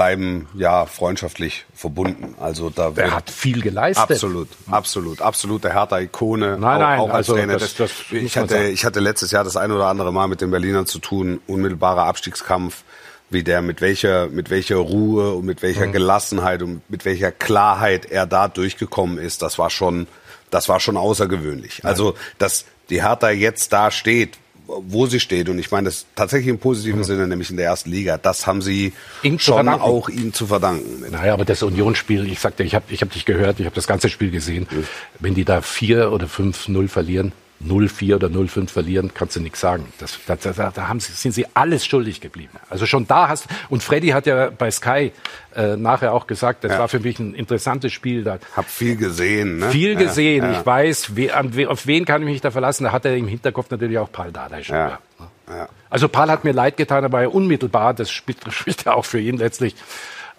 bleiben 0.00 0.46
ja 0.52 0.84
freundschaftlich 0.84 1.64
verbunden. 1.74 2.34
Also 2.38 2.68
da 2.68 2.88
Er 2.88 2.96
wird- 2.96 3.10
hat 3.14 3.30
viel 3.30 3.62
geleistet. 3.62 4.10
Absolut, 4.10 4.48
absolut, 4.70 5.22
absolut 5.22 5.64
der 5.64 5.72
Hertha-Ikone. 5.72 6.58
Nein, 6.58 6.80
nein, 6.80 6.98
auch, 6.98 7.04
auch 7.04 7.14
als 7.14 7.30
also 7.30 7.36
Trainer. 7.36 7.54
das- 7.56 7.76
das 7.76 7.90
ich, 8.10 8.36
hatte, 8.36 8.64
ich 8.64 8.84
hatte 8.84 9.00
letztes 9.00 9.30
Jahr 9.30 9.42
das 9.42 9.56
ein 9.56 9.72
oder 9.72 9.86
andere 9.86 10.12
Mal 10.12 10.28
mit 10.28 10.42
den 10.42 10.50
Berlinern 10.50 10.84
zu 10.84 10.98
tun, 10.98 11.40
unmittelbarer 11.46 12.04
Abstiegskampf, 12.04 12.84
wie 13.30 13.42
der 13.42 13.62
mit 13.62 13.80
welcher, 13.80 14.26
mit 14.26 14.50
welcher 14.50 14.76
Ruhe 14.76 15.32
und 15.32 15.46
mit 15.46 15.60
Mhm. 15.60 15.66
welcher 15.66 15.86
Gelassenheit 15.86 16.60
und 16.62 16.82
mit 16.90 17.06
welcher 17.06 17.32
Klarheit 17.32 18.04
er 18.04 18.26
da 18.26 18.48
durchgekommen 18.48 19.16
ist. 19.16 19.40
Das 19.40 19.58
war 19.58 19.70
schon, 19.70 20.08
das 20.50 20.68
war 20.68 20.78
schon 20.78 20.98
außergewöhnlich. 20.98 21.86
Also, 21.86 22.16
dass 22.36 22.66
die 22.90 23.02
Hertha 23.02 23.30
jetzt 23.30 23.72
da 23.72 23.90
steht, 23.90 24.36
wo 24.66 25.06
sie 25.06 25.20
steht, 25.20 25.48
und 25.48 25.58
ich 25.58 25.70
meine 25.70 25.86
das 25.86 26.06
tatsächlich 26.14 26.48
im 26.48 26.58
positiven 26.58 27.04
Sinne, 27.04 27.26
nämlich 27.26 27.50
in 27.50 27.56
der 27.56 27.66
ersten 27.66 27.90
Liga, 27.90 28.18
das 28.18 28.46
haben 28.46 28.62
sie 28.62 28.76
Mhm. 28.76 28.92
Ihm 29.22 29.38
schon 29.38 29.68
auch 29.68 30.08
ihm 30.08 30.32
zu 30.32 30.46
verdanken. 30.46 31.04
Naja, 31.10 31.32
aber 31.32 31.44
das 31.44 31.62
Unionsspiel, 31.62 32.30
ich 32.30 32.40
sagte, 32.40 32.62
ich 32.62 32.74
habe 32.74 32.84
ich 32.88 33.02
hab 33.02 33.10
dich 33.10 33.24
gehört, 33.24 33.60
ich 33.60 33.66
habe 33.66 33.74
das 33.74 33.86
ganze 33.86 34.08
Spiel 34.08 34.30
gesehen. 34.30 34.66
Wenn 35.18 35.34
die 35.34 35.44
da 35.44 35.62
4 35.62 36.12
oder 36.12 36.26
5-0 36.26 36.88
verlieren, 36.88 37.32
0-4 37.64 38.16
oder 38.16 38.28
0-5 38.28 38.68
verlieren, 38.68 39.12
kannst 39.14 39.34
du 39.36 39.40
nichts 39.40 39.60
sagen. 39.60 39.86
Das, 39.98 40.18
da, 40.26 40.36
da, 40.36 40.70
da 40.70 40.88
haben 40.88 41.00
sie, 41.00 41.12
sind 41.12 41.32
sie 41.32 41.46
alles 41.54 41.86
schuldig 41.86 42.20
geblieben. 42.20 42.52
Also 42.68 42.84
schon 42.86 43.06
da 43.06 43.28
hast 43.28 43.46
und 43.70 43.82
Freddy 43.82 44.08
hat 44.08 44.26
ja 44.26 44.50
bei 44.50 44.70
Sky 44.70 45.12
äh, 45.54 45.76
nachher 45.76 46.12
auch 46.12 46.26
gesagt, 46.26 46.64
das 46.64 46.72
Ja. 46.72 46.80
war 46.80 46.88
für 46.88 47.00
mich 47.00 47.18
ein 47.18 47.34
interessantes 47.34 47.92
Spiel. 47.92 48.24
Da 48.24 48.38
Hab 48.54 48.68
viel 48.68 48.96
gesehen. 48.96 49.58
Ne? 49.58 49.70
viel 49.70 49.92
Ja, 49.94 49.98
gesehen. 49.98 50.44
ja. 50.44 50.60
Ich 50.60 50.66
weiß, 50.66 51.16
we, 51.16 51.34
an, 51.34 51.56
we, 51.56 51.68
auf 51.68 51.86
wen 51.86 52.04
kann 52.04 52.20
ich 52.22 52.28
mich 52.28 52.40
da 52.42 52.50
verlassen. 52.50 52.84
Da 52.84 52.92
hat 52.92 53.04
er 53.06 53.16
im 53.16 53.26
Hinterkopf 53.26 53.70
natürlich 53.70 53.98
auch 53.98 54.12
Paul 54.12 54.32
Dardai 54.32 54.62
schon. 54.62 54.76
Ja. 54.76 54.98
Ja. 55.48 55.68
Also 55.88 56.08
Paul 56.08 56.28
hat 56.28 56.44
mir 56.44 56.52
leid 56.52 56.76
getan, 56.76 57.04
aber 57.04 57.22
er 57.22 57.34
unmittelbar, 57.34 57.94
das 57.94 58.10
spielt, 58.10 58.38
spielt 58.52 58.84
ja 58.84 58.92
auch 58.92 59.04
für 59.06 59.20
ihn 59.20 59.38
letztlich 59.38 59.74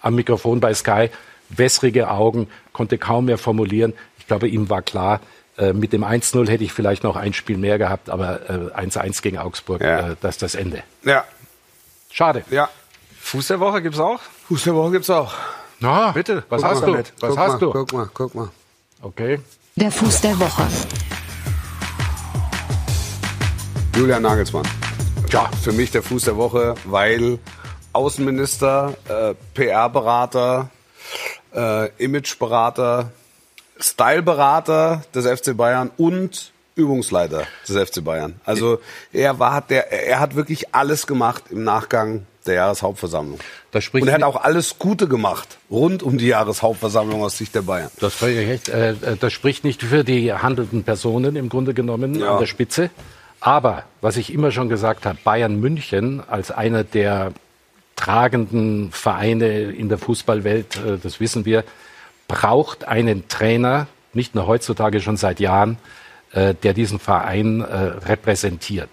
am 0.02 0.14
Mikrofon 0.16 0.60
bei 0.60 0.74
Sky, 0.76 1.10
wässrige 1.50 2.10
Augen, 2.12 2.48
konnte 2.74 2.98
kaum 3.00 3.26
mehr 3.26 3.38
formulieren. 3.40 3.94
Ich 4.20 4.28
glaube, 4.28 4.48
ihm 4.50 4.70
war 4.70 4.82
klar, 4.84 5.22
äh, 5.58 5.74
mit 5.74 5.94
dem 5.94 6.04
1-0 6.04 6.48
hätte 6.50 6.64
ich 6.64 6.74
vielleicht 6.74 7.04
noch 7.04 7.16
ein 7.16 7.34
Spiel 7.34 7.58
mehr 7.58 7.78
gehabt, 7.78 8.10
aber 8.10 8.50
äh, 8.50 8.54
1-1 8.80 9.22
gegen 9.22 9.38
Augsburg, 9.38 9.82
Ja. 9.82 10.12
äh, 10.12 10.16
das 10.22 10.36
ist 10.36 10.42
das 10.42 10.56
Ende. 10.56 10.84
Ja, 11.04 11.24
Schade. 12.12 12.44
ja. 12.50 12.70
Fuß 13.20 13.48
der 13.48 13.60
Woche 13.60 13.82
gibt's 13.82 14.00
auch? 14.00 14.20
Fuß 14.48 14.64
der 14.64 14.76
Woche 14.76 14.92
gibt's 14.92 15.10
auch. 15.10 15.34
Na, 15.80 16.12
Bitte, 16.12 16.44
was 16.50 16.62
guck 16.62 16.72
hast 16.72 16.80
mal 16.82 16.86
du? 16.88 16.92
mit. 16.94 17.14
Was 17.20 17.30
guck 17.30 17.38
hast 17.40 17.52
mal, 17.54 17.60
du? 17.60 17.72
Guck 17.72 17.94
mal, 17.94 18.10
guck 18.14 18.36
mal. 18.36 18.50
Okay. 19.02 19.40
Der 19.76 19.92
Fuß 19.92 20.22
der 20.22 20.40
Woche. 20.40 20.64
Julian 23.96 24.22
Nagelsmann. 24.22 24.66
Ja, 25.32 25.50
Für 25.62 25.72
mich 25.74 25.92
der 25.92 26.04
Fuß 26.04 26.24
der 26.26 26.38
Woche, 26.38 26.76
weil 26.86 27.40
Außenminister, 27.94 28.94
äh, 29.10 29.34
PR-Berater, 29.54 30.70
äh, 31.54 31.90
Imageberater, 32.04 33.12
Styleberater 33.80 35.04
des 35.14 35.26
FC 35.26 35.56
Bayern 35.56 35.92
und 35.98 36.52
Übungsleiter 36.76 37.44
des 37.68 37.90
FC 37.90 38.04
Bayern. 38.04 38.40
Also 38.46 38.80
er 39.12 39.40
war 39.40 39.62
der, 39.62 39.92
er 39.92 40.20
hat 40.20 40.36
wirklich 40.36 40.74
alles 40.76 41.08
gemacht 41.08 41.46
im 41.50 41.64
Nachgang 41.64 42.26
der 42.46 42.56
Jahreshauptversammlung. 42.56 43.40
Und 43.94 44.08
er 44.08 44.14
hat 44.14 44.24
auch 44.24 44.42
alles 44.42 44.80
Gute 44.80 45.08
gemacht 45.08 45.58
rund 45.70 46.02
um 46.02 46.18
die 46.18 46.28
Jahreshauptversammlung 46.28 47.22
aus 47.24 47.38
Sicht 47.38 47.54
der 47.56 47.64
Bayern. 47.64 47.90
Das. 48.00 48.22
Äh, 48.22 48.54
äh, 48.56 48.96
das 49.20 49.34
spricht 49.34 49.64
nicht 49.64 49.84
für 49.84 50.04
die 50.04 50.32
handelnden 50.34 50.84
Personen 50.84 51.36
im 51.36 51.50
Grunde 51.50 51.74
genommen 51.74 52.16
Ja. 52.16 52.34
an 52.34 52.40
der 52.40 52.46
Spitze. 52.48 52.90
Aber 53.40 53.84
was 54.02 54.18
ich 54.18 54.34
immer 54.34 54.52
schon 54.52 54.70
gesagt 54.70 55.06
habe, 55.06 55.18
Bayern 55.24 55.60
München 55.60 56.24
als 56.28 56.50
einer 56.52 56.84
der 56.84 57.34
tragenden 57.96 58.92
Vereine 58.92 59.64
in 59.72 59.90
der 59.90 59.98
Fußballwelt, 59.98 60.78
äh, 60.78 60.98
das 61.02 61.20
wissen 61.20 61.46
wir, 61.46 61.64
braucht 62.28 62.88
einen 62.88 63.28
Trainer, 63.28 63.88
nicht 64.14 64.36
nur 64.36 64.48
heutzutage 64.48 65.02
schon 65.02 65.18
seit 65.18 65.40
Jahren, 65.40 65.78
äh, 66.32 66.54
der 66.54 66.74
diesen 66.74 67.00
Verein 67.00 67.62
äh, 67.62 67.76
repräsentiert. 68.08 68.90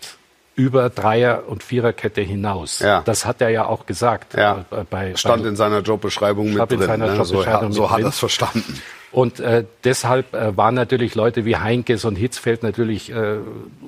Über 0.56 0.88
Dreier- 0.88 1.48
und 1.48 1.64
Viererkette 1.64 2.20
hinaus. 2.20 2.78
Ja. 2.78 3.02
Das 3.04 3.26
hat 3.26 3.40
er 3.40 3.48
ja 3.48 3.66
auch 3.66 3.86
gesagt. 3.86 4.34
Ja, 4.34 4.64
äh, 4.70 4.84
bei, 4.88 5.16
stand 5.16 5.42
bei, 5.42 5.48
in 5.48 5.56
seiner 5.56 5.80
Jobbeschreibung 5.80 6.46
mit 6.46 6.54
Stand 6.54 6.72
in 6.72 6.78
drin. 6.78 6.86
seiner 6.86 7.06
ne? 7.06 7.24
so 7.24 7.34
Jobbeschreibung 7.34 7.72
so 7.72 7.82
mit 7.82 7.90
hat 7.90 7.96
drin. 7.98 8.06
er 8.06 8.10
es 8.10 8.18
verstanden. 8.18 8.82
Und 9.10 9.40
äh, 9.40 9.64
deshalb 9.84 10.34
äh, 10.34 10.56
waren 10.56 10.74
natürlich 10.74 11.14
Leute 11.14 11.44
wie 11.44 11.56
Heinkes 11.56 12.04
und 12.04 12.16
Hitzfeld 12.16 12.62
natürlich 12.62 13.10
äh, 13.10 13.36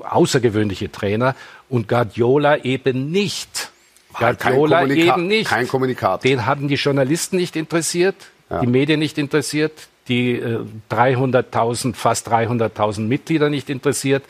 außergewöhnliche 0.09 0.91
Trainer 0.91 1.35
und 1.69 1.89
Guardiola 1.89 2.59
eben 2.59 3.11
nicht. 3.11 3.71
Guardiola 4.17 4.87
eben 4.87 5.27
nicht. 5.27 5.51
kein 5.51 5.69
Kommunikator. 5.69 6.19
Den 6.19 6.47
haben 6.47 6.69
die 6.69 6.77
Journalisten 6.77 7.37
nicht 7.37 7.57
interessiert, 7.57 8.17
Ja. 8.51 8.61
die 8.61 8.67
Medien 8.67 9.01
nicht 9.01 9.19
interessiert, 9.19 9.89
die 10.09 10.33
äh, 10.33 10.61
300.000, 10.91 11.95
fast 11.95 12.29
300.000 12.29 13.01
Mitglieder 13.01 13.51
nicht 13.51 13.71
interessiert. 13.71 14.25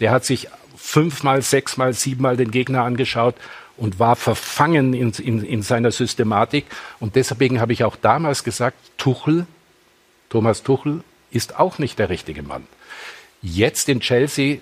Der 0.00 0.10
hat 0.10 0.24
sich 0.24 0.48
fünfmal, 0.76 1.42
sechsmal, 1.42 1.92
siebenmal 1.92 2.36
den 2.36 2.50
Gegner 2.50 2.82
angeschaut 2.82 3.34
und 3.76 3.98
war 3.98 4.16
verfangen 4.16 4.92
in, 4.92 5.10
in, 5.12 5.44
in 5.44 5.62
seiner 5.62 5.90
Systematik. 5.90 6.66
Und 6.98 7.16
deswegen 7.16 7.60
habe 7.60 7.72
ich 7.72 7.84
auch 7.84 7.96
damals 7.96 8.44
gesagt, 8.44 8.76
Tuchel, 8.98 9.46
Thomas 10.28 10.62
Tuchel, 10.62 11.02
ist 11.30 11.58
auch 11.58 11.78
nicht 11.78 11.98
der 11.98 12.10
richtige 12.10 12.42
Mann. 12.42 12.66
Jetzt 13.40 13.88
in 13.88 14.00
Chelsea 14.00 14.58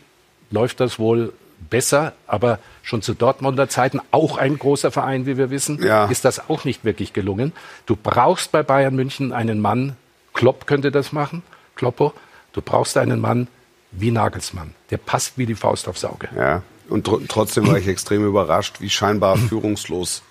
läuft 0.51 0.81
das 0.81 0.99
wohl 0.99 1.33
besser, 1.71 2.13
aber 2.27 2.59
schon 2.89 3.03
zu 3.03 3.13
Dortmunder 3.13 3.69
Zeiten, 3.69 4.01
auch 4.13 4.39
ein 4.39 4.59
großer 4.59 4.91
Verein, 4.91 5.27
wie 5.27 5.37
wir 5.37 5.51
wissen, 5.51 5.83
Ja. 5.85 6.07
ist 6.07 6.25
das 6.25 6.49
auch 6.49 6.65
nicht 6.65 6.85
wirklich 6.87 7.13
gelungen. 7.13 7.53
Du 7.85 7.97
brauchst 7.97 8.51
bei 8.51 8.63
Bayern 8.63 8.97
München 8.97 9.33
einen 9.35 9.61
Mann, 9.61 9.95
Klopp 10.33 10.67
könnte 10.67 10.91
das 10.91 11.13
machen, 11.13 11.43
Kloppo, 11.77 12.15
du 12.55 12.63
brauchst 12.63 12.97
einen 12.97 13.21
Mann 13.21 13.49
wie 13.91 14.11
Nagelsmann. 14.11 14.75
Der 14.91 14.97
passt 14.97 15.37
wie 15.37 15.45
die 15.45 15.55
Faust 15.55 15.87
aufs 15.87 16.05
Auge. 16.05 16.29
Ja. 16.35 16.63
Und 16.89 17.05
tr 17.05 17.19
trotzdem 17.29 17.67
war 17.67 17.77
ich 17.77 17.87
extrem 17.95 18.25
überrascht, 18.27 18.81
wie 18.81 18.89
scheinbar 18.89 19.37
führungslos 19.49 20.23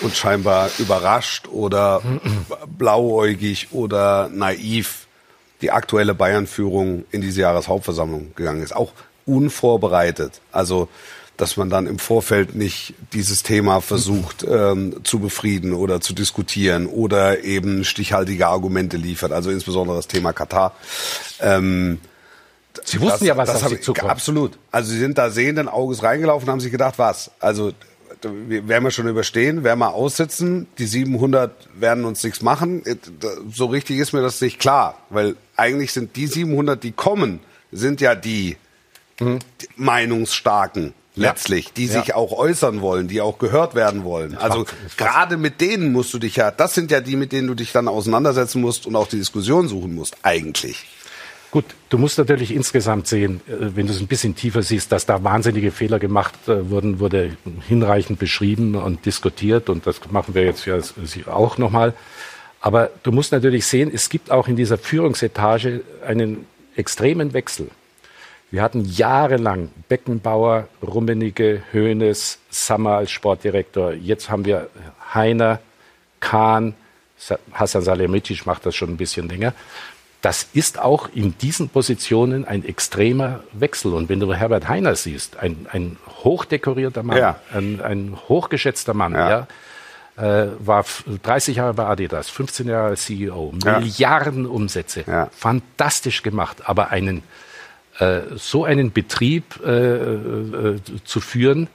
und 0.00 0.14
scheinbar 0.14 0.70
überrascht 0.78 1.48
oder 1.48 2.00
blauäugig 2.78 3.68
oder 3.72 4.28
naiv 4.32 5.06
die 5.62 5.72
aktuelle 5.72 6.14
Bayern-Führung 6.14 7.04
in 7.10 7.20
diese 7.22 7.40
Jahreshauptversammlung 7.40 8.32
gegangen 8.36 8.62
ist. 8.62 8.76
Auch 8.76 8.92
unvorbereitet. 9.26 10.40
Also, 10.52 10.88
dass 11.38 11.56
man 11.56 11.70
dann 11.70 11.86
im 11.86 11.98
Vorfeld 11.98 12.54
nicht 12.54 12.92
dieses 13.14 13.42
Thema 13.42 13.80
versucht 13.80 14.44
ähm, 14.46 15.00
zu 15.04 15.18
befrieden 15.20 15.72
oder 15.72 16.00
zu 16.02 16.12
diskutieren 16.12 16.86
oder 16.86 17.42
eben 17.44 17.84
stichhaltige 17.84 18.46
Argumente 18.48 18.96
liefert. 18.98 19.32
Also 19.32 19.50
insbesondere 19.50 19.96
das 19.96 20.08
Thema 20.08 20.32
Katar. 20.34 20.74
Ähm, 21.40 21.98
Sie 22.84 23.00
wussten 23.00 23.24
ja, 23.24 23.36
was 23.36 23.48
auf 23.50 23.62
hab 23.62 23.68
sie 23.70 23.74
ich- 23.76 23.82
zukommt. 23.82 24.10
Absolut. 24.10 24.58
Also 24.70 24.92
sie 24.92 24.98
sind 24.98 25.18
da 25.18 25.30
sehenden 25.30 25.68
Auges 25.68 26.02
reingelaufen 26.04 26.46
und 26.48 26.52
haben 26.52 26.60
sich 26.60 26.70
gedacht, 26.70 26.94
was? 26.98 27.30
Also 27.40 27.72
wir 28.22 28.68
werden 28.68 28.84
wir 28.84 28.90
schon 28.92 29.08
überstehen, 29.08 29.64
werden 29.64 29.78
wir 29.80 29.94
aussitzen, 29.94 30.66
die 30.78 30.86
700 30.86 31.50
werden 31.74 32.04
uns 32.04 32.22
nichts 32.22 32.40
machen. 32.42 32.82
So 33.52 33.66
richtig 33.66 33.98
ist 33.98 34.12
mir 34.12 34.22
das 34.22 34.40
nicht 34.40 34.58
klar, 34.60 34.98
weil 35.10 35.34
eigentlich 35.56 35.92
sind 35.92 36.14
die 36.16 36.26
700, 36.28 36.82
die 36.82 36.92
kommen, 36.92 37.40
sind 37.72 38.00
ja 38.00 38.14
die, 38.14 38.56
Mhm. 39.20 39.40
die 39.60 39.68
Meinungsstarken 39.76 40.94
letztlich, 41.18 41.72
die 41.72 41.86
sich 41.86 42.14
auch 42.14 42.32
äußern 42.32 42.80
wollen, 42.80 43.08
die 43.08 43.20
auch 43.20 43.38
gehört 43.38 43.74
werden 43.74 44.04
wollen. 44.04 44.36
Also 44.36 44.66
gerade 44.96 45.36
mit 45.36 45.60
denen 45.60 45.92
musst 45.92 46.12
du 46.14 46.18
dich 46.18 46.36
ja, 46.36 46.50
das 46.50 46.74
sind 46.74 46.90
ja 46.90 47.00
die, 47.00 47.16
mit 47.16 47.32
denen 47.32 47.48
du 47.48 47.54
dich 47.54 47.72
dann 47.72 47.88
auseinandersetzen 47.88 48.60
musst 48.60 48.86
und 48.86 48.96
auch 48.96 49.08
die 49.08 49.18
Diskussion 49.18 49.68
suchen 49.68 49.94
musst, 49.94 50.16
eigentlich. 50.22 50.86
Gut, 51.50 51.64
du 51.88 51.96
musst 51.96 52.18
natürlich 52.18 52.54
insgesamt 52.54 53.06
sehen, 53.06 53.40
äh, 53.46 53.74
wenn 53.74 53.86
du 53.86 53.92
es 53.92 54.00
ein 54.00 54.06
bisschen 54.06 54.34
tiefer 54.34 54.62
siehst, 54.62 54.92
dass 54.92 55.06
da 55.06 55.24
wahnsinnige 55.24 55.70
Fehler 55.70 55.98
gemacht 55.98 56.34
äh, 56.46 56.68
wurden, 56.70 57.00
wurde 57.00 57.36
hinreichend 57.66 58.18
beschrieben 58.18 58.74
und 58.74 59.06
diskutiert 59.06 59.70
und 59.70 59.86
das 59.86 60.00
machen 60.10 60.34
wir 60.34 60.44
jetzt 60.44 60.66
ja 60.66 60.78
auch 61.26 61.56
nochmal. 61.56 61.94
Aber 62.60 62.90
du 63.02 63.12
musst 63.12 63.32
natürlich 63.32 63.66
sehen, 63.66 63.90
es 63.92 64.10
gibt 64.10 64.30
auch 64.30 64.48
in 64.48 64.56
dieser 64.56 64.76
Führungsetage 64.76 65.82
einen 66.06 66.46
extremen 66.76 67.32
Wechsel. 67.32 67.70
Wir 68.50 68.62
hatten 68.62 68.84
jahrelang 68.84 69.70
Beckenbauer, 69.88 70.68
Rummenigge, 70.82 71.62
Hoeneß, 71.72 72.38
Sammer 72.50 72.92
als 72.96 73.10
Sportdirektor. 73.10 73.92
Jetzt 73.92 74.30
haben 74.30 74.44
wir 74.46 74.68
Heiner, 75.12 75.60
Kahn, 76.20 76.74
Sa- 77.18 77.38
Hassan 77.52 77.82
Salihamidzic 77.82 78.46
macht 78.46 78.64
das 78.64 78.74
schon 78.74 78.90
ein 78.90 78.96
bisschen 78.96 79.28
länger. 79.28 79.52
Das 80.22 80.48
ist 80.52 80.78
auch 80.80 81.08
in 81.14 81.36
diesen 81.38 81.68
Positionen 81.68 82.44
ein 82.46 82.64
extremer 82.64 83.40
Wechsel. 83.52 83.92
Und 83.92 84.08
wenn 84.08 84.18
du 84.18 84.32
Herbert 84.34 84.66
Heiner 84.68 84.96
siehst, 84.96 85.36
ein, 85.38 85.66
ein 85.70 85.96
hochdekorierter 86.24 87.02
Mann, 87.02 87.18
Ja. 87.18 87.40
ein, 87.52 87.80
ein 87.82 88.16
hochgeschätzter 88.28 88.94
Mann, 88.94 89.12
Ja. 89.12 89.46
ja, 90.16 90.42
äh, 90.44 90.48
war 90.58 90.80
f- 90.80 91.04
30 91.22 91.56
Jahre 91.56 91.74
bei 91.74 91.84
Adidas, 91.84 92.30
15 92.30 92.66
Jahre 92.68 92.88
als 92.88 93.04
CEO, 93.04 93.52
Ja. 93.62 93.78
Milliarden 93.78 94.46
Umsätze, 94.46 95.04
Ja. 95.06 95.28
fantastisch 95.36 96.22
gemacht, 96.24 96.62
aber 96.68 96.90
einen 96.90 97.22
so 98.36 98.64
einen 98.64 98.92
Betrieb 98.92 99.60
äh, 99.64 99.70
äh, 99.70 100.80
zu 101.04 101.20
führen, 101.20 101.68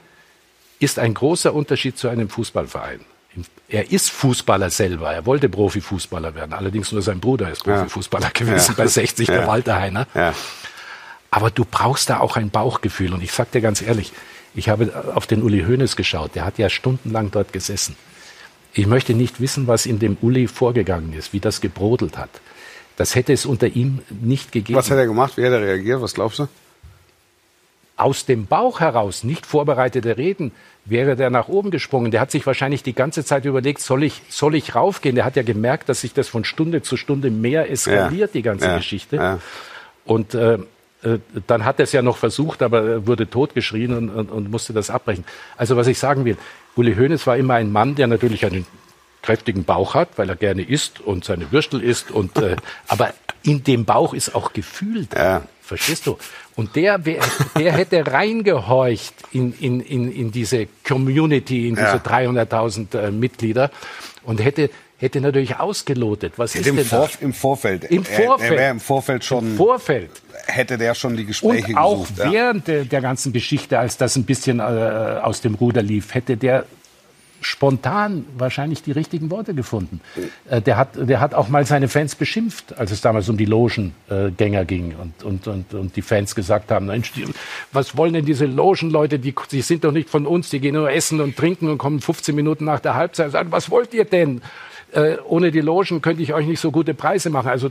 ist 0.80 0.98
ein 0.98 1.14
großer 1.14 1.54
Unterschied 1.54 1.98
zu 1.98 2.08
einem 2.08 2.28
Fußballverein. 2.28 3.00
Er 3.68 3.90
ist 3.90 4.10
Fußballer 4.10 4.70
selber, 4.70 5.12
er 5.12 5.26
wollte 5.26 5.48
Profifußballer 5.48 6.34
werden, 6.34 6.52
allerdings 6.52 6.92
nur 6.92 7.02
sein 7.02 7.18
Bruder 7.20 7.50
ist 7.50 7.64
Profifußballer 7.64 8.30
gewesen 8.30 8.74
Ja. 8.76 8.84
bei 8.84 8.86
60, 8.86 9.26
der 9.26 9.40
Ja. 9.42 9.46
Walter 9.48 9.76
Heiner. 9.80 10.06
Ja. 10.14 10.32
Aber 11.30 11.50
du 11.50 11.64
brauchst 11.68 12.10
da 12.10 12.20
auch 12.20 12.36
ein 12.36 12.50
Bauchgefühl. 12.50 13.12
Und 13.12 13.22
ich 13.22 13.32
sag 13.32 13.50
dir 13.50 13.60
ganz 13.60 13.82
ehrlich, 13.82 14.12
ich 14.54 14.68
habe 14.68 15.12
auf 15.16 15.26
den 15.26 15.42
Uli 15.42 15.64
Hoeneß 15.64 15.96
geschaut, 15.96 16.36
der 16.36 16.44
hat 16.44 16.58
ja 16.58 16.70
stundenlang 16.70 17.32
dort 17.32 17.52
gesessen. 17.52 17.96
Ich 18.72 18.86
möchte 18.86 19.14
nicht 19.14 19.40
wissen, 19.40 19.66
was 19.66 19.84
in 19.86 19.98
dem 19.98 20.16
Uli 20.20 20.46
vorgegangen 20.46 21.12
ist, 21.12 21.32
wie 21.32 21.40
das 21.40 21.60
gebrodelt 21.60 22.16
hat. 22.16 22.30
Das 22.96 23.14
hätte 23.14 23.32
es 23.32 23.44
unter 23.46 23.66
ihm 23.66 24.00
nicht 24.08 24.52
gegeben. 24.52 24.78
Was 24.78 24.90
hat 24.90 24.98
er 24.98 25.06
gemacht? 25.06 25.36
Wie 25.36 25.44
hat 25.44 25.52
er 25.52 25.60
reagiert? 25.62 26.00
Was 26.00 26.14
glaubst 26.14 26.38
du? 26.38 26.48
aus 27.96 28.26
dem 28.26 28.46
Bauch 28.46 28.80
heraus 28.80 29.22
nicht 29.22 29.46
vorbereitete 29.46 30.16
Reden, 30.16 30.50
wäre 30.84 31.14
der 31.14 31.30
nach 31.30 31.46
oben 31.46 31.70
gesprungen. 31.70 32.10
Der 32.10 32.20
hat 32.20 32.30
sich 32.32 32.44
wahrscheinlich 32.44 32.82
die 32.82 32.92
ganze 32.92 33.24
Zeit 33.24 33.44
überlegt, 33.44 33.80
soll 33.80 34.02
ich, 34.02 34.20
soll 34.28 34.56
ich 34.56 34.74
raufgehen? 34.74 35.14
Der 35.14 35.24
hat 35.24 35.36
ja 35.36 35.44
gemerkt, 35.44 35.88
dass 35.88 36.00
sich 36.00 36.12
das 36.12 36.28
von 36.28 36.44
Stunde 36.44 36.82
zu 36.82 36.96
Stunde 36.96 37.30
mehr 37.30 37.70
eskaliert, 37.70 38.30
Ja. 38.30 38.32
die 38.34 38.42
ganze 38.42 38.66
Ja. 38.66 38.76
Geschichte. 38.78 39.16
Ja. 39.16 39.38
Und 40.04 40.34
äh, 40.34 40.54
äh, 41.04 41.20
dann 41.46 41.64
hat 41.64 41.78
er 41.78 41.84
es 41.84 41.92
ja 41.92 42.02
noch 42.02 42.16
versucht, 42.16 42.62
aber 42.62 42.82
er 42.82 43.06
wurde 43.06 43.30
totgeschrien 43.30 43.96
und, 43.96 44.10
und, 44.10 44.28
und 44.30 44.50
musste 44.50 44.72
das 44.72 44.90
abbrechen. 44.90 45.24
Also 45.56 45.76
was 45.76 45.86
ich 45.86 45.98
sagen 46.00 46.24
will, 46.24 46.36
Uli 46.74 46.96
Hoeneß 46.96 47.24
war 47.28 47.36
immer 47.36 47.54
ein 47.54 47.70
Mann, 47.70 47.94
der 47.94 48.08
natürlich 48.08 48.44
einen 48.44 48.66
kräftigen 49.24 49.64
Bauch 49.64 49.94
hat, 49.94 50.10
weil 50.16 50.28
er 50.28 50.36
gerne 50.36 50.62
isst 50.62 51.00
und 51.00 51.24
seine 51.24 51.50
Würstel 51.50 51.82
isst. 51.82 52.10
Und, 52.10 52.36
äh, 52.38 52.56
aber 52.88 53.12
in 53.42 53.64
dem 53.64 53.84
Bauch 53.84 54.14
ist 54.14 54.34
auch 54.34 54.52
Gefühl 54.52 55.06
drin. 55.06 55.18
Ja. 55.22 55.42
Verstehst 55.62 56.06
du? 56.06 56.18
Und 56.56 56.76
der, 56.76 57.06
wär, 57.06 57.20
der 57.58 57.72
hätte 57.72 58.06
reingehorcht 58.06 59.14
in, 59.32 59.54
in, 59.58 59.80
in, 59.80 60.12
in 60.12 60.30
diese 60.30 60.66
Community, 60.86 61.68
in 61.68 61.74
diese 61.74 61.86
Ja. 61.86 61.96
300.000 61.96 62.98
äh, 62.98 63.10
Mitglieder 63.10 63.70
und 64.24 64.44
hätte, 64.44 64.68
hätte 64.98 65.20
natürlich 65.22 65.56
ausgelotet, 65.56 66.34
was 66.36 66.54
ist 66.54 66.66
Im, 66.66 66.76
denn 66.76 66.84
Vor? 66.84 67.08
Im 67.20 67.32
Vorfeld. 67.32 67.84
Im 67.84 68.04
Er- 68.04 68.24
Vorfeld. 68.26 68.52
Er 68.52 68.58
wäre 68.58 68.70
im 68.72 68.80
Vorfeld 68.80 69.24
schon, 69.24 69.46
Im 69.52 69.56
Vorfeld. 69.56 70.10
hätte 70.46 70.76
der 70.78 70.94
schon 70.94 71.16
die 71.16 71.24
Gespräche 71.24 71.68
Und 71.68 71.76
auch 71.78 72.02
gesucht. 72.02 72.18
ja. 72.18 72.32
während 72.32 72.68
der, 72.68 72.84
der 72.84 73.00
ganzen 73.00 73.32
Geschichte, 73.32 73.78
als 73.78 73.96
das 73.96 74.16
ein 74.16 74.24
bisschen 74.24 74.60
äh, 74.60 74.62
aus 74.62 75.40
dem 75.40 75.54
Ruder 75.54 75.82
lief, 75.82 76.14
hätte 76.14 76.36
der 76.36 76.66
spontan 77.44 78.24
wahrscheinlich 78.38 78.82
die 78.82 78.92
richtigen 78.92 79.30
Worte 79.30 79.54
gefunden. 79.54 80.00
Äh, 80.48 80.62
der, 80.62 80.76
hat, 80.76 80.90
der 80.96 81.20
hat 81.20 81.34
auch 81.34 81.48
mal 81.48 81.66
seine 81.66 81.88
Fans 81.88 82.14
beschimpft, 82.14 82.76
als 82.78 82.90
es 82.90 83.00
damals 83.00 83.28
um 83.28 83.36
die 83.36 83.44
Logengänger 83.44 84.62
äh, 84.62 84.64
ging 84.64 84.94
und, 84.94 85.22
und, 85.22 85.46
und, 85.46 85.74
und 85.74 85.96
die 85.96 86.02
Fans 86.02 86.34
gesagt 86.34 86.70
haben, 86.70 86.86
Mensch, 86.86 87.12
was 87.72 87.96
wollen 87.96 88.14
denn 88.14 88.24
diese 88.24 88.46
Logenleute, 88.46 89.18
die, 89.18 89.34
die 89.50 89.62
sind 89.62 89.84
doch 89.84 89.92
nicht 89.92 90.08
von 90.08 90.26
uns, 90.26 90.50
die 90.50 90.60
gehen 90.60 90.74
nur 90.74 90.90
essen 90.90 91.20
und 91.20 91.36
trinken 91.36 91.68
und 91.68 91.78
kommen 91.78 92.00
15 92.00 92.34
Minuten 92.34 92.64
nach 92.64 92.80
der 92.80 92.94
Halbzeit 92.94 93.26
und 93.26 93.32
sagen, 93.32 93.52
was 93.52 93.70
wollt 93.70 93.92
ihr 93.94 94.04
denn? 94.04 94.40
Äh, 94.92 95.16
ohne 95.26 95.50
die 95.50 95.60
Logen 95.60 96.00
könnte 96.00 96.22
ich 96.22 96.32
euch 96.32 96.46
nicht 96.46 96.60
so 96.60 96.70
gute 96.70 96.94
Preise 96.94 97.28
machen. 97.28 97.48
Also 97.48 97.70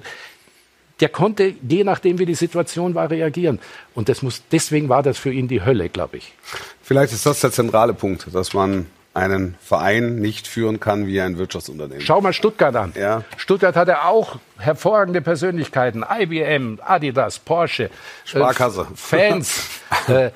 der 0.99 1.09
konnte, 1.09 1.53
je 1.67 1.83
nachdem 1.83 2.19
wie 2.19 2.25
die 2.25 2.35
Situation 2.35 2.95
war, 2.95 3.09
reagieren. 3.09 3.59
Und 3.95 4.09
das 4.09 4.21
muss, 4.21 4.43
deswegen 4.51 4.89
war 4.89 5.03
das 5.03 5.17
für 5.17 5.31
ihn 5.31 5.47
die 5.47 5.63
Hölle, 5.63 5.89
glaube 5.89 6.17
ich. 6.17 6.33
Vielleicht 6.81 7.13
ist 7.13 7.25
das 7.25 7.39
der 7.39 7.51
zentrale 7.51 7.93
Punkt, 7.93 8.27
dass 8.33 8.53
man 8.53 8.85
einen 9.13 9.55
Verein 9.61 10.15
nicht 10.15 10.47
führen 10.47 10.79
kann 10.79 11.05
wie 11.05 11.21
ein 11.21 11.37
Wirtschaftsunternehmen. 11.37 12.01
Schau 12.01 12.19
mal 12.21 12.33
Stuttgart 12.33 12.75
an. 12.75 12.93
Ja. 12.95 13.23
Stuttgart 13.37 13.75
hatte 13.75 14.05
auch 14.05 14.39
hervorragende 14.57 15.21
Persönlichkeiten. 15.21 16.03
IBM, 16.09 16.79
Adidas, 16.83 17.37
Porsche. 17.39 17.89
Sparkasse. 18.25 18.81
Äh, 18.81 18.95
Fans. 18.95 19.69
äh, 20.07 20.31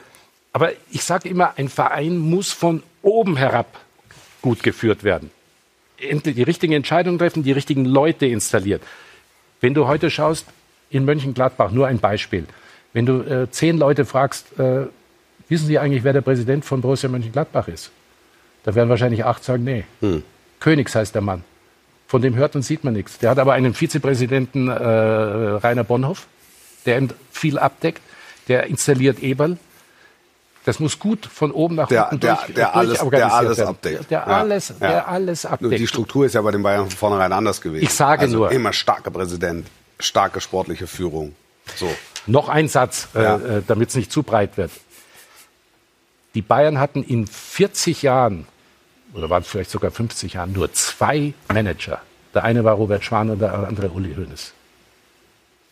aber 0.53 0.71
ich 0.91 1.03
sage 1.03 1.29
immer, 1.29 1.53
ein 1.57 1.69
Verein 1.69 2.17
muss 2.17 2.51
von 2.51 2.83
oben 3.01 3.37
herab 3.37 3.67
gut 4.41 4.61
geführt 4.61 5.03
werden. 5.03 5.31
Endlich 5.97 6.35
Die 6.35 6.43
richtigen 6.43 6.73
Entscheidungen 6.73 7.17
treffen, 7.17 7.41
die 7.41 7.51
richtigen 7.51 7.85
Leute 7.85 8.27
installiert. 8.27 8.83
Wenn 9.59 9.73
du 9.73 9.87
heute 9.87 10.11
schaust, 10.11 10.45
in 10.89 11.05
Mönchengladbach, 11.05 11.71
nur 11.71 11.87
ein 11.87 11.99
Beispiel. 11.99 12.45
Wenn 12.93 13.05
du 13.05 13.21
äh, 13.21 13.51
zehn 13.51 13.77
Leute 13.77 14.05
fragst, 14.05 14.57
äh, 14.59 14.85
wissen 15.49 15.67
Sie 15.67 15.79
eigentlich, 15.79 16.03
wer 16.03 16.13
der 16.13 16.21
Präsident 16.21 16.63
von 16.63 16.81
Borussia 16.81 17.09
Mönchengladbach 17.09 17.67
ist? 17.67 17.91
Da 18.67 18.75
werden 18.75 18.89
wahrscheinlich 18.89 19.23
acht 19.23 19.45
sagen, 19.45 19.63
nee. 19.63 19.86
Königs 20.60 20.93
heißt 20.93 21.15
der 21.15 21.21
Mann. 21.21 21.45
Von 22.06 22.21
dem 22.21 22.36
hört 22.36 22.53
und 22.58 22.63
sieht 22.63 22.84
man 22.84 22.95
nichts. 22.95 23.17
Der 23.17 23.30
hat 23.30 23.39
aber 23.39 23.53
einen 23.53 23.73
Vizepräsidenten, 23.73 24.67
äh, 24.67 24.73
Rainer 24.73 25.86
Bonhoff, 25.86 26.27
der 26.86 26.97
ihm 26.97 27.08
viel 27.32 27.60
abdeckt. 27.60 28.01
Der 28.49 28.65
installiert 28.67 29.23
Eberl. 29.23 29.56
Das 30.65 30.82
muss 30.82 30.99
gut 30.99 31.25
von 31.27 31.51
oben 31.51 31.75
nach 31.75 31.88
Der- 31.88 32.12
unten 32.12 32.19
der- 32.19 32.36
durch, 32.36 32.53
der 32.56 32.75
alles- 32.75 32.99
der 33.10 33.34
alles 33.34 33.58
werden. 33.58 33.69
abdeckt. 33.69 34.12
Der 34.12 34.19
Ja. 34.19 34.23
alles, 34.25 34.67
Ja. 34.67 34.75
der 34.89 35.08
alles 35.08 35.43
Nur 35.45 35.53
abdeckt. 35.53 35.80
die 35.80 35.88
Struktur 35.88 36.25
ist 36.25 36.34
ja 36.36 36.41
bei 36.41 36.51
den 36.51 36.62
Bayern 36.62 36.89
von 36.89 36.97
vornherein 36.97 37.32
anders 37.32 37.62
gewesen. 37.62 37.86
Ich 37.86 37.93
sage 37.93 38.23
also 38.23 38.36
nur. 38.36 38.51
Immer 38.51 38.73
starker 38.73 39.12
Präsident, 39.12 39.65
starke 39.97 40.41
sportliche 40.41 40.88
Führung. 40.88 41.34
So. 41.77 41.89
Noch 42.25 42.49
ein 42.49 42.67
Satz, 42.67 43.08
Ja. 43.13 43.38
äh, 43.38 43.58
äh, 43.60 43.62
damit 43.65 43.88
es 43.88 43.95
nicht 43.95 44.12
zu 44.12 44.23
breit 44.23 44.58
wird. 44.58 44.71
Die 46.36 46.41
Bayern 46.41 46.80
hatten 46.82 47.01
in 47.01 47.27
40 47.27 48.01
Jahren, 48.01 48.45
oder 49.13 49.30
waren 49.30 49.41
es 49.41 49.48
vielleicht 49.48 49.72
sogar 49.72 49.91
50 49.91 50.34
Jahren, 50.34 50.54
nur 50.54 50.72
zwei 50.74 51.34
Manager. 51.54 52.02
Der 52.34 52.43
eine 52.43 52.63
war 52.63 52.74
Robert 52.76 53.04
Schwan 53.04 53.30
und 53.30 53.39
der 53.39 53.54
andere 53.54 53.89
Uli 53.89 54.13
Hoeneß. 54.15 54.54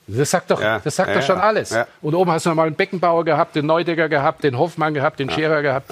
Das 0.07 0.31
sagt 0.31 0.51
doch, 0.51 0.61
Ja, 0.61 0.79
das 0.79 0.95
sagt 0.95 1.09
ja, 1.09 1.15
doch 1.15 1.25
schon 1.25 1.37
ja, 1.37 1.43
alles. 1.43 1.75
Und 2.01 2.13
oben 2.13 2.31
hast 2.31 2.45
du 2.45 2.49
noch 2.49 2.55
mal 2.55 2.67
einen 2.67 2.75
Beckenbauer 2.75 3.25
gehabt, 3.25 3.55
den 3.55 3.65
Neudecker 3.65 4.07
gehabt, 4.07 4.43
den 4.43 4.57
Hoffmann 4.57 4.93
gehabt, 4.93 5.19
den 5.19 5.29
Scherer 5.29 5.61
gehabt. 5.61 5.91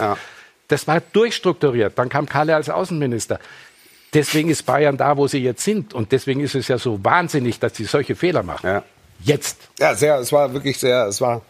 Das 0.68 0.88
war 0.88 1.02
durchstrukturiert. 1.14 1.98
Dann 1.98 2.10
kam 2.10 2.28
Kalle 2.28 2.56
als 2.56 2.70
Außenminister. 2.70 3.40
Deswegen 4.14 4.50
ist 4.50 4.64
Bayern 4.64 4.98
da, 4.98 5.18
wo 5.18 5.28
sie 5.28 5.40
jetzt 5.40 5.64
sind. 5.64 5.94
Und 5.94 6.12
deswegen 6.12 6.42
ist 6.42 6.54
es 6.54 6.68
ja 6.68 6.78
so 6.78 7.04
wahnsinnig, 7.04 7.60
dass 7.60 7.76
sie 7.76 7.86
solche 7.86 8.16
Fehler 8.16 8.44
machen. 8.44 8.82
Jetzt. 9.24 9.58
Ja, 9.80 9.96
sehr, 9.96 10.18
es 10.20 10.32
war 10.32 10.54
wirklich 10.54 10.80
sehr, 10.80 11.08
es 11.08 11.20
war 11.20 11.42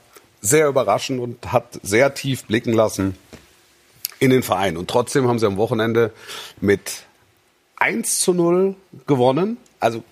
sehr 0.42 0.68
überraschend 0.68 1.20
und 1.20 1.52
hat 1.52 1.80
sehr 1.82 2.14
tief 2.14 2.46
blicken 2.46 2.74
lassen 2.74 3.18
in 4.24 4.30
den 4.30 4.44
Verein. 4.44 4.78
Und 4.78 4.90
trotzdem 4.90 5.28
haben 5.28 5.38
sie 5.40 5.46
am 5.46 5.58
Wochenende 5.58 6.12
mit 6.62 7.04
1 7.78 8.20
zu 8.20 8.34
0 8.34 8.76
gewonnen. 9.06 9.58
Also 9.80 10.04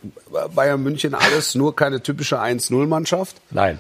Bayern 0.53 0.83
München 0.83 1.13
alles 1.13 1.55
nur 1.55 1.75
keine 1.75 2.03
typische 2.03 2.41
1-0-Mannschaft. 2.41 3.37
Nein. 3.51 3.79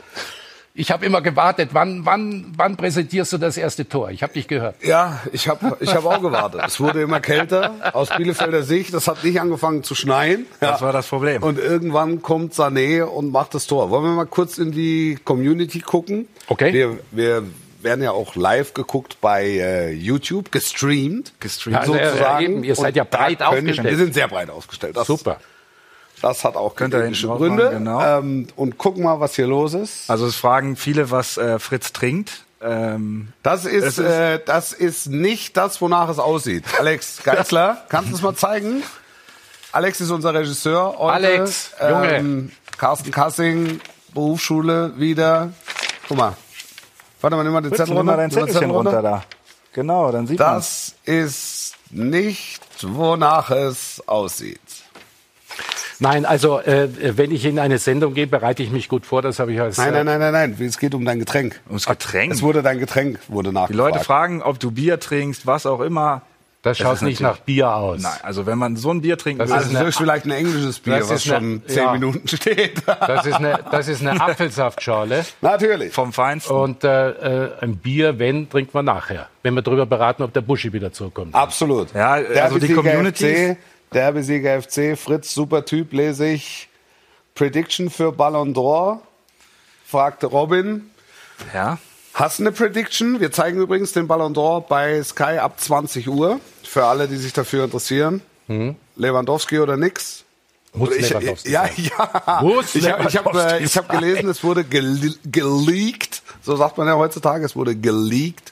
Ich 0.73 0.89
habe 0.89 1.05
immer 1.05 1.21
gewartet, 1.21 1.71
wann, 1.73 2.05
wann, 2.05 2.53
wann 2.55 2.77
präsentierst 2.77 3.33
du 3.33 3.37
das 3.37 3.57
erste 3.57 3.89
Tor? 3.89 4.09
Ich 4.11 4.23
habe 4.23 4.31
dich 4.31 4.47
gehört. 4.47 4.75
Ja, 4.81 5.19
ich 5.33 5.49
habe 5.49 5.75
ich 5.81 5.93
hab 5.93 6.05
auch 6.05 6.21
gewartet. 6.21 6.61
Es 6.65 6.79
wurde 6.79 7.01
immer 7.01 7.19
kälter 7.19 7.93
aus 7.93 8.07
Bielefelder 8.15 8.63
Sicht. 8.63 8.93
Das 8.93 9.09
hat 9.09 9.21
nicht 9.25 9.41
angefangen 9.41 9.83
zu 9.83 9.95
schneien. 9.95 10.45
Das 10.61 10.79
Ja. 10.79 10.85
war 10.85 10.93
das 10.93 11.07
Problem. 11.07 11.43
Und 11.43 11.59
irgendwann 11.59 12.21
kommt 12.21 12.53
Sané 12.53 13.03
und 13.03 13.31
macht 13.33 13.53
das 13.53 13.67
Tor. 13.67 13.89
Wollen 13.89 14.05
wir 14.05 14.11
mal 14.11 14.25
kurz 14.25 14.57
in 14.59 14.71
die 14.71 15.19
Community 15.25 15.81
gucken? 15.81 16.29
Okay. 16.47 16.71
Wir, 16.71 16.99
wir 17.11 17.43
werden 17.83 18.03
ja 18.03 18.11
auch 18.11 18.35
live 18.35 18.73
geguckt 18.73 19.17
bei 19.21 19.43
äh, 19.45 19.91
YouTube, 19.91 20.51
gestreamt. 20.51 21.33
Gestreamt. 21.39 21.75
Ja, 21.77 21.85
sozusagen. 21.85 22.43
eben, 22.45 22.63
ihr 22.63 22.75
seid 22.75 22.95
ja 22.95 23.03
breit 23.03 23.41
aufgestellt. 23.41 23.83
Wir 23.89 23.97
sind 23.97 24.13
sehr 24.13 24.27
breit 24.27 24.49
aufgestellt. 24.49 24.95
Das, 24.97 25.07
Super. 25.07 25.39
Das 26.21 26.43
hat 26.43 26.55
auch 26.55 26.75
drauf 26.75 27.37
Gründe. 27.37 27.63
machen, 27.65 27.71
genau. 27.79 28.19
ähm, 28.19 28.47
und 28.55 28.77
gucken 28.77 29.03
mal, 29.03 29.19
was 29.19 29.35
hier 29.35 29.47
los 29.47 29.73
ist. 29.73 30.09
Also 30.09 30.27
es 30.27 30.35
fragen 30.35 30.75
viele, 30.75 31.09
was 31.09 31.37
äh, 31.37 31.57
Fritz 31.57 31.93
trinkt. 31.93 32.45
Ähm, 32.61 33.29
Das 33.41 33.65
ist, 33.65 33.97
ist- 33.97 33.99
äh, 33.99 34.39
das 34.45 34.71
ist 34.71 35.07
nicht 35.07 35.57
das, 35.57 35.81
wonach 35.81 36.09
es 36.09 36.19
aussieht. 36.19 36.63
Alex 36.77 37.23
Geisler, 37.23 37.83
kannst 37.89 38.11
du 38.11 38.15
es 38.15 38.21
mal 38.21 38.35
zeigen? 38.35 38.83
Alex 39.71 39.99
ist 40.01 40.11
unser 40.11 40.33
Regisseur. 40.33 40.95
Heute, 40.99 41.13
Alex, 41.13 41.71
Junge. 41.81 42.13
Ähm, 42.15 42.51
Carsten 42.77 43.09
Kassing, 43.09 43.79
Berufsschule 44.13 44.93
wieder. 44.97 45.53
Guck 46.07 46.17
mal. 46.17 46.35
Warte 47.21 47.35
mal, 47.35 47.43
nimm 47.43 47.53
mal 47.53 47.61
den 47.61 47.73
Zettel 47.73 47.95
runter. 47.95 48.17
dein 48.17 48.29
Nimm 48.29 48.35
mal 48.35 48.45
den 48.45 48.53
Zettelchen 48.53 48.71
runter 48.71 49.01
da. 49.01 49.23
Genau, 49.73 50.11
dann 50.11 50.27
sieht 50.27 50.39
man 50.39 50.55
Das 50.55 50.95
ist 51.05 51.75
nicht, 51.91 52.61
wonach 52.81 53.51
es 53.51 54.03
aussieht. 54.07 54.59
Nein, 55.99 56.25
also 56.25 56.59
äh, 56.59 56.89
wenn 57.15 57.29
ich 57.31 57.45
in 57.45 57.59
eine 57.59 57.77
Sendung 57.77 58.15
gehe, 58.15 58.25
bereite 58.25 58.63
ich 58.63 58.71
mich 58.71 58.89
gut 58.89 59.05
vor. 59.05 59.21
Das 59.21 59.37
habe 59.37 59.53
ich 59.53 59.61
als 59.61 59.77
Nein, 59.77 59.93
nein, 59.93 60.05
nein, 60.07 60.19
nein, 60.19 60.33
nein. 60.33 60.57
Es 60.59 60.79
geht 60.79 60.95
um 60.95 61.05
dein 61.05 61.19
Getränk. 61.19 61.61
ums 61.69 61.85
Getränk. 61.85 62.33
Es 62.33 62.41
wurde 62.41 62.63
dein 62.63 62.79
Getränk 62.79 63.19
wurde 63.27 63.53
nachgefragt. 63.53 63.69
Die 63.71 63.77
Leute 63.77 63.99
fragen, 64.03 64.41
ob 64.41 64.59
du 64.59 64.71
Bier 64.71 64.99
trinkst, 64.99 65.45
was 65.45 65.67
auch 65.67 65.79
immer. 65.79 66.23
Das 66.63 66.77
schaut 66.77 66.93
ist 66.97 67.01
nicht 67.01 67.21
nach 67.21 67.37
Bier 67.39 67.73
aus. 67.73 68.01
Nein, 68.03 68.19
also 68.21 68.45
wenn 68.45 68.59
man 68.59 68.75
so 68.75 68.91
ein 68.91 69.01
Bier 69.01 69.17
trinken 69.17 69.39
Das 69.39 69.49
will, 69.49 69.55
ist 69.57 69.63
Also 69.63 69.69
eine- 69.77 69.85
das 69.85 69.95
ist 69.95 69.97
vielleicht 69.97 70.25
ein 70.25 70.31
englisches 70.31 70.79
Bier, 70.79 70.99
Das 70.99 71.09
was 71.09 71.23
schon 71.25 71.63
zehn 71.67 71.77
ja. 71.77 71.91
Minuten 71.93 72.27
steht. 72.27 72.83
Das 72.85 73.25
ist 73.25 73.33
eine, 73.33 73.59
das 73.71 73.87
ist 73.87 74.05
eine 74.05 74.21
Apfelsaftschale. 74.21 75.25
Natürlich. 75.41 75.91
vom 75.91 76.13
Feinsten. 76.13 76.53
Und 76.55 76.83
äh, 76.83 77.09
äh, 77.45 77.51
ein 77.61 77.77
Bier, 77.77 78.19
wenn, 78.19 78.47
trinkt 78.47 78.75
man 78.75 78.85
nachher. 78.85 79.27
Wenn 79.41 79.55
wir 79.55 79.63
darüber 79.63 79.87
beraten, 79.87 80.21
ob 80.21 80.33
der 80.33 80.41
Buschi 80.41 80.71
wieder 80.71 80.93
zurückkommt. 80.93 81.33
Absolut. 81.33 81.95
Ja, 81.95 82.11
also 82.11 82.59
die 82.59 82.73
Community- 82.73 83.55
FC, 83.55 83.57
Derbysieger 83.93 84.61
FC, 84.61 84.95
Fritz, 84.97 85.33
super 85.33 85.65
Typ, 85.65 85.93
lese 85.93 86.27
ich. 86.27 86.69
Prediction 87.33 87.89
für 87.89 88.11
Ballon 88.11 88.53
d'Or, 88.53 88.99
fragte 89.85 90.27
Robin. 90.27 90.91
ja. 91.55 91.79
Hast 92.13 92.39
du 92.39 92.43
eine 92.43 92.51
Prediction? 92.51 93.19
Wir 93.19 93.31
zeigen 93.31 93.59
übrigens 93.59 93.93
den 93.93 94.07
Ballon 94.07 94.33
d'Or 94.33 94.67
bei 94.67 95.01
Sky 95.03 95.37
ab 95.39 95.59
20 95.59 96.09
Uhr. 96.09 96.39
Für 96.63 96.85
alle, 96.85 97.07
die 97.07 97.15
sich 97.15 97.33
dafür 97.33 97.63
interessieren. 97.63 98.21
Lewandowski 98.95 99.59
oder 99.59 99.77
nix? 99.77 100.25
Muss 100.73 100.95
ich, 100.95 101.09
Lewandowski 101.09 101.51
ja, 101.51 101.67
sein. 101.67 101.91
ja. 101.97 102.41
Muss 102.41 102.75
ich 102.75 102.89
habe 102.89 103.07
ich 103.07 103.17
hab, 103.17 103.33
äh, 103.33 103.63
ich 103.63 103.77
hab 103.77 103.89
gelesen, 103.89 104.29
es 104.29 104.43
wurde 104.43 104.63
gele 104.63 105.13
geleakt. 105.25 106.21
So 106.41 106.55
sagt 106.55 106.77
man 106.77 106.87
ja 106.87 106.95
heutzutage. 106.95 107.45
Es 107.45 107.55
wurde 107.55 107.75
geleakt. 107.75 108.51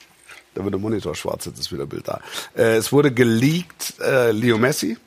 Da 0.56 0.64
wird 0.64 0.74
der 0.74 0.80
Monitor 0.80 1.16
schwarz, 1.16 1.46
jetzt 1.46 1.60
ist 1.60 1.72
wieder 1.72 1.86
Bild 1.86 2.08
da. 2.08 2.22
Äh, 2.58 2.78
es 2.78 2.92
wurde 2.92 3.12
geleakt, 3.12 3.96
äh, 4.02 4.32
Leo 4.32 4.58
Messi. 4.58 4.98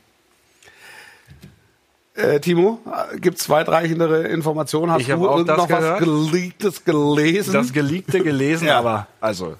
Äh, 2.14 2.40
Timo, 2.40 2.78
äh, 2.86 3.18
gibt's 3.18 3.48
weitreichendere 3.48 4.24
Informationen? 4.28 4.92
Hast 4.92 5.00
Ich 5.00 5.08
du 5.08 5.28
auch 5.28 5.42
das 5.44 5.56
noch 5.56 5.70
was 5.70 5.78
gehört. 5.80 6.00
Geleaktes 6.00 6.84
gelesen? 6.84 7.52
Das 7.54 7.72
Geleakte 7.72 8.20
gelesen, 8.20 8.66
Ja. 8.68 8.78
aber 8.78 9.06
also 9.20 9.56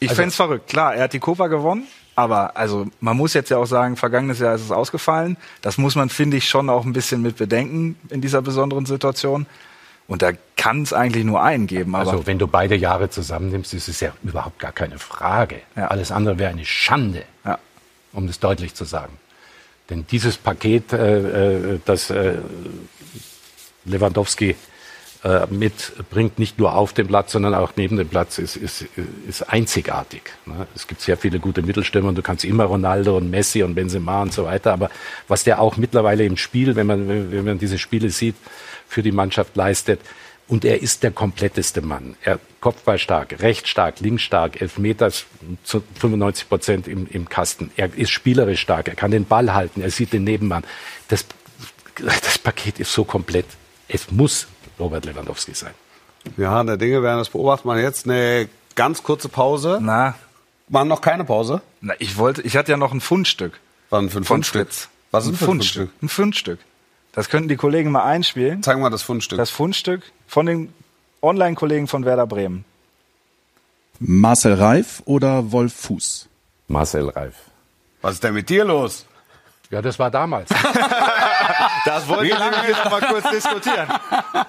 ich 0.00 0.12
fänd's 0.12 0.34
verrückt. 0.36 0.68
Klar, 0.68 0.94
er 0.96 1.04
hat 1.04 1.12
die 1.12 1.20
Copa 1.20 1.46
gewonnen, 1.46 1.86
aber 2.16 2.56
also 2.56 2.86
man 3.00 3.16
muss 3.16 3.34
jetzt 3.34 3.50
ja 3.50 3.58
auch 3.58 3.66
sagen, 3.66 3.96
vergangenes 3.96 4.40
Jahr 4.40 4.54
ist 4.56 4.62
es 4.62 4.72
ausgefallen. 4.72 5.36
Das 5.62 5.78
muss 5.78 5.94
man, 5.94 6.08
finde 6.08 6.36
ich, 6.38 6.48
schon 6.48 6.68
auch 6.70 6.84
ein 6.84 6.92
bisschen 6.92 7.22
mit 7.22 7.36
bedenken 7.36 7.96
in 8.10 8.20
dieser 8.20 8.42
besonderen 8.42 8.84
Situation. 8.84 9.46
Und 10.08 10.22
da 10.22 10.32
kann 10.56 10.82
es 10.82 10.92
eigentlich 10.92 11.24
nur 11.24 11.42
einen 11.42 11.66
geben. 11.66 11.94
Aber 11.94 12.10
Also 12.12 12.26
wenn 12.26 12.38
du 12.38 12.46
beide 12.46 12.76
Jahre 12.76 13.10
zusammennimmst, 13.10 13.74
ist 13.74 13.88
es 13.88 14.00
ja 14.00 14.12
überhaupt 14.22 14.58
gar 14.58 14.72
keine 14.72 14.98
Frage. 14.98 15.60
Ja. 15.76 15.88
Alles 15.88 16.12
andere 16.12 16.38
wäre 16.38 16.50
eine 16.50 16.64
Schande, 16.64 17.22
ja. 17.44 17.58
um 18.12 18.26
das 18.26 18.38
deutlich 18.38 18.74
zu 18.74 18.84
sagen. 18.84 19.12
Denn 19.90 20.06
dieses 20.10 20.36
Paket, 20.36 20.92
äh, 20.92 21.74
äh, 21.74 21.80
das 21.84 22.10
äh, 22.10 22.34
Lewandowski 23.84 24.56
äh, 25.22 25.46
mitbringt, 25.48 26.38
nicht 26.38 26.58
nur 26.58 26.74
auf 26.74 26.92
dem 26.92 27.06
Platz, 27.06 27.32
sondern 27.32 27.54
auch 27.54 27.72
neben 27.76 27.96
dem 27.96 28.08
Platz, 28.08 28.38
ist, 28.38 28.56
ist, 28.56 28.84
ist 29.28 29.42
einzigartig. 29.42 30.22
Ne? 30.44 30.66
Es 30.74 30.86
gibt 30.86 31.00
sehr 31.00 31.16
viele 31.16 31.38
gute 31.38 31.62
Mittelstürmer 31.62 32.08
und 32.08 32.18
du 32.18 32.22
kannst 32.22 32.44
immer 32.44 32.64
Ronaldo 32.64 33.16
und 33.16 33.30
Messi 33.30 33.62
und 33.62 33.74
Benzema 33.74 34.22
und 34.22 34.32
so 34.32 34.44
weiter, 34.44 34.72
aber 34.72 34.90
was 35.28 35.44
der 35.44 35.60
auch 35.60 35.76
mittlerweile 35.76 36.24
im 36.24 36.36
Spiel, 36.36 36.76
wenn 36.76 36.86
man, 36.86 37.30
wenn 37.30 37.44
man 37.44 37.58
diese 37.58 37.78
Spiele 37.78 38.10
sieht, 38.10 38.36
für 38.88 39.02
die 39.02 39.12
Mannschaft 39.12 39.56
leistet, 39.56 40.00
und 40.48 40.64
er 40.64 40.82
ist 40.82 41.02
der 41.02 41.10
kompletteste 41.10 41.82
Mann. 41.82 42.16
Er 42.22 42.38
Kopfball 42.60 42.98
stark, 42.98 43.40
rechts 43.40 43.68
stark, 43.68 44.00
links 44.00 44.22
stark, 44.22 44.60
Elfmeter 44.60 45.10
zu 45.10 45.82
95 46.00 46.48
Prozent 46.48 46.88
im, 46.88 47.06
im 47.08 47.28
Kasten. 47.28 47.70
Er 47.76 47.94
ist 47.94 48.10
spielerisch 48.10 48.60
stark, 48.60 48.88
er 48.88 48.94
kann 48.94 49.10
den 49.10 49.24
Ball 49.24 49.54
halten, 49.54 49.80
er 49.80 49.90
sieht 49.90 50.12
den 50.12 50.24
Nebenmann. 50.24 50.64
Das, 51.08 51.26
das 51.96 52.38
Paket 52.38 52.78
ist 52.80 52.92
so 52.92 53.04
komplett. 53.04 53.46
Es 53.88 54.10
muss 54.10 54.46
Robert 54.78 55.04
Lewandowski 55.04 55.54
sein. 55.54 55.74
Ja, 56.36 56.50
Hahn 56.50 56.66
der 56.66 56.76
Dinge 56.76 57.02
werden 57.02 57.18
das 57.18 57.30
beobachten. 57.30 57.68
Wir 57.68 57.80
jetzt 57.80 58.06
eine 58.06 58.48
ganz 58.74 59.02
kurze 59.02 59.28
Pause. 59.28 59.78
Na, 59.80 60.14
Machen 60.68 60.88
noch 60.88 61.00
keine 61.00 61.24
Pause. 61.24 61.62
na, 61.80 61.94
ich 62.00 62.16
wollte, 62.16 62.42
ich 62.42 62.56
hatte 62.56 62.72
ja 62.72 62.76
noch 62.76 62.92
ein 62.92 63.00
Fundstück 63.00 63.60
für 63.88 63.98
ein 63.98 64.10
von 64.10 64.24
Fundstück? 64.24 64.68
Was 65.10 65.24
ist 65.24 65.30
ein 65.30 65.34
ein 65.34 65.36
für 65.36 65.44
ein 65.44 65.46
Fundstück? 65.46 65.90
Ein 66.02 66.08
Fundstück. 66.08 66.58
Das 67.16 67.30
könnten 67.30 67.48
die 67.48 67.56
Kollegen 67.56 67.90
mal 67.90 68.04
einspielen. 68.04 68.62
Zeig 68.62 68.78
mal 68.78 68.90
das 68.90 69.00
Fundstück. 69.02 69.38
Das 69.38 69.48
Fundstück 69.48 70.02
von 70.26 70.44
den 70.44 70.72
Online-Kollegen 71.22 71.88
von 71.88 72.04
Werder 72.04 72.26
Bremen. 72.26 72.66
Marcel 73.98 74.52
Reif 74.52 75.02
oder 75.06 75.50
Wolf 75.50 75.72
Fuß? 75.72 76.28
Marcel 76.68 77.08
Reif. 77.08 77.34
Was 78.02 78.14
ist 78.14 78.22
denn 78.22 78.34
mit 78.34 78.50
dir 78.50 78.66
los? 78.66 79.06
Ja, 79.70 79.80
das 79.80 79.98
war 79.98 80.10
damals. 80.10 80.50
Das 81.84 82.08
wollte 82.08 82.26
ich 82.26 82.34
noch 82.34 82.90
mal 82.90 83.00
kurz 83.00 83.30
diskutieren. 83.30 83.86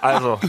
Also, 0.02 0.40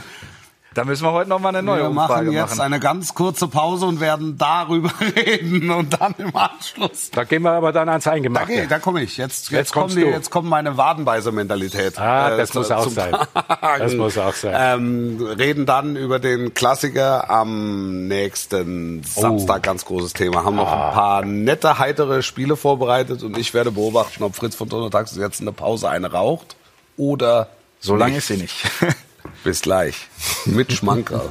da 0.78 0.84
müssen 0.84 1.04
wir 1.04 1.12
heute 1.12 1.28
noch 1.28 1.40
mal 1.40 1.48
eine 1.48 1.62
neue 1.62 1.82
Wir 1.82 1.90
machen 1.90 2.10
Umfrage 2.10 2.30
jetzt 2.30 2.50
machen. 2.50 2.60
eine 2.60 2.78
ganz 2.80 3.12
kurze 3.14 3.48
Pause 3.48 3.86
und 3.86 4.00
werden 4.00 4.38
darüber 4.38 4.90
reden 5.16 5.70
und 5.70 6.00
dann 6.00 6.14
im 6.18 6.34
Anschluss. 6.36 7.10
da 7.10 7.24
gehen 7.24 7.42
wir 7.42 7.50
aber 7.50 7.72
dann 7.72 7.88
ans 7.88 8.04
Da, 8.04 8.12
Eingemachte. 8.12 8.52
geh, 8.52 8.66
da 8.68 8.78
komme 8.78 9.02
ich. 9.02 9.16
Jetzt, 9.16 9.50
jetzt, 9.50 9.50
Jetzt 9.50 9.72
kommen 9.72 9.82
kommst 9.86 9.96
die, 9.96 10.02
du. 10.02 10.06
jetzt 10.10 10.30
kommt 10.30 10.48
meine 10.48 10.76
Wadenbeißer-Mentalität. 10.76 11.98
Ah, 11.98 12.30
äh, 12.32 12.36
das 12.38 12.50
zu- 12.50 12.58
muss 12.58 12.70
auch 12.70 12.88
sein. 12.88 13.14
Das 13.78 13.94
muss 13.94 14.16
auch 14.18 14.32
sein. 14.34 14.54
Ähm, 14.56 15.20
reden 15.38 15.66
dann 15.66 15.96
über 15.96 16.18
den 16.20 16.54
Klassiker 16.54 17.28
am 17.28 18.06
nächsten 18.08 19.02
Oh. 19.16 19.20
Samstag. 19.20 19.62
Ganz 19.64 19.84
großes 19.84 20.12
Thema. 20.12 20.44
Haben 20.44 20.56
noch 20.56 20.70
Ah. 20.70 20.88
ein 20.88 20.94
paar 20.94 21.24
nette, 21.24 21.78
heitere 21.78 22.22
Spiele 22.22 22.56
vorbereitet 22.56 23.22
und 23.22 23.36
ich 23.36 23.52
werde 23.52 23.70
beobachten, 23.72 24.22
ob 24.22 24.36
Fritz 24.36 24.54
von 24.54 24.68
Donnertags 24.68 25.16
jetzt 25.16 25.40
in 25.40 25.46
der 25.46 25.52
Pause 25.52 25.88
eine 25.88 26.12
raucht 26.12 26.56
oder 26.96 27.48
so 27.80 27.96
lange 27.96 28.12
nicht. 28.12 28.18
ist 28.18 28.26
sie 28.28 28.36
nicht. 28.36 28.56
Bis 29.48 29.62
gleich. 29.62 29.96
Mit 30.44 30.70
Schmankerl. 30.74 31.30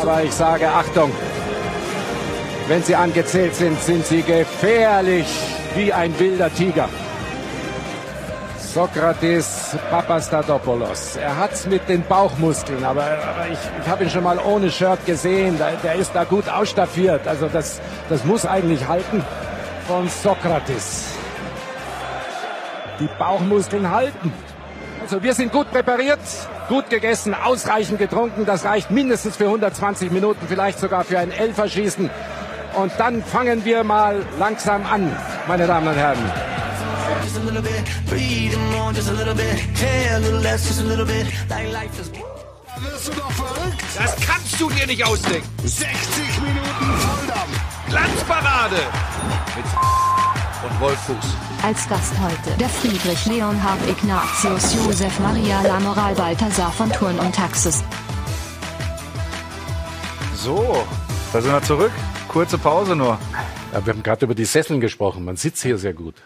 Aber 0.00 0.22
ich 0.22 0.30
sage 0.30 0.68
Achtung, 0.68 1.10
wenn 2.68 2.80
sie 2.84 2.94
angezählt 2.94 3.56
sind, 3.56 3.82
sind 3.82 4.06
sie 4.06 4.22
gefährlich 4.22 5.26
wie 5.74 5.92
ein 5.92 6.16
wilder 6.16 6.54
Tiger. 6.54 6.88
Sokrates 8.56 9.76
Papastadopoulos. 9.90 11.16
Er 11.16 11.36
hat's 11.36 11.66
mit 11.66 11.88
den 11.88 12.04
Bauchmuskeln, 12.04 12.84
aber, 12.84 13.02
aber 13.02 13.48
ich, 13.50 13.58
ich 13.82 13.88
habe 13.88 14.04
ihn 14.04 14.10
schon 14.10 14.22
mal 14.22 14.38
ohne 14.38 14.70
Shirt 14.70 15.04
gesehen. 15.06 15.58
Der, 15.58 15.72
der 15.82 15.96
ist 15.96 16.12
da 16.14 16.22
gut 16.22 16.48
ausstaffiert. 16.48 17.26
Also 17.26 17.48
das, 17.48 17.80
das 18.08 18.24
muss 18.24 18.46
eigentlich 18.46 18.86
halten 18.86 19.24
von 19.88 20.08
Sokrates. 20.08 21.14
Die 23.00 23.08
Bauchmuskeln 23.18 23.90
halten. 23.90 24.32
Also 25.02 25.22
wir 25.22 25.34
sind 25.34 25.52
gut 25.52 25.70
präpariert, 25.70 26.20
gut 26.68 26.88
gegessen, 26.88 27.34
ausreichend 27.34 27.98
getrunken. 27.98 28.46
Das 28.46 28.64
reicht 28.64 28.90
mindestens 28.90 29.36
für 29.36 29.44
120 29.44 30.10
Minuten, 30.10 30.46
vielleicht 30.48 30.78
sogar 30.78 31.04
für 31.04 31.18
ein 31.18 31.30
Elferschießen. 31.30 32.08
Und 32.74 32.92
dann 32.98 33.22
fangen 33.22 33.64
wir 33.64 33.84
mal 33.84 34.22
langsam 34.38 34.84
an, 34.86 35.14
meine 35.46 35.66
Damen 35.66 35.88
und 35.88 35.94
Herren. 35.94 36.18
just 37.24 37.36
a 37.36 37.40
little 37.40 37.62
bit. 37.62 37.84
Breathe 38.06 38.56
more, 38.72 38.92
just 38.92 39.08
a 39.08 39.12
little 39.12 39.34
bit. 39.34 39.56
Care 39.74 40.16
a 40.16 40.20
little 40.20 40.40
less, 40.40 40.66
just 40.66 40.80
a 40.80 40.84
little 40.84 41.06
bit. 41.06 41.26
Like 41.48 41.72
life 41.72 42.00
is. 42.00 42.10
Da 42.10 42.82
wirst 42.82 43.08
du 43.08 43.12
doch 43.12 43.30
verrückt. 43.32 43.82
Das 43.96 44.16
kannst 44.26 44.60
du 44.60 44.70
dir 44.70 44.86
nicht 44.86 45.04
ausdenken. 45.04 45.48
60 45.64 46.40
Minuten 46.42 46.98
Volldampf. 46.98 47.88
Glanzparade 47.88 48.76
mit 49.56 49.64
und 50.70 50.80
Wolf 50.80 50.98
Fuß. 51.00 51.53
Als 51.64 51.88
Gast 51.88 52.12
heute 52.20 52.58
der 52.58 52.68
Friedrich 52.68 53.24
Leonhard 53.24 53.78
Ignatius 53.88 54.74
Josef 54.74 55.18
Maria 55.18 55.62
Lamoral 55.62 56.14
Balthasar 56.14 56.70
von 56.70 56.92
Thurn 56.92 57.18
und 57.18 57.34
Taxis. 57.34 57.82
So, 60.34 60.84
da 61.32 61.40
sind 61.40 61.50
wir 61.50 61.62
zurück. 61.62 61.90
Kurze 62.28 62.58
Pause 62.58 62.94
nur. 62.94 63.18
Ja, 63.72 63.86
wir 63.86 63.94
haben 63.94 64.02
gerade 64.02 64.26
über 64.26 64.34
die 64.34 64.44
Sesseln 64.44 64.78
gesprochen. 64.78 65.24
Man 65.24 65.36
sitzt 65.36 65.62
hier 65.62 65.78
sehr 65.78 65.94
gut. 65.94 66.16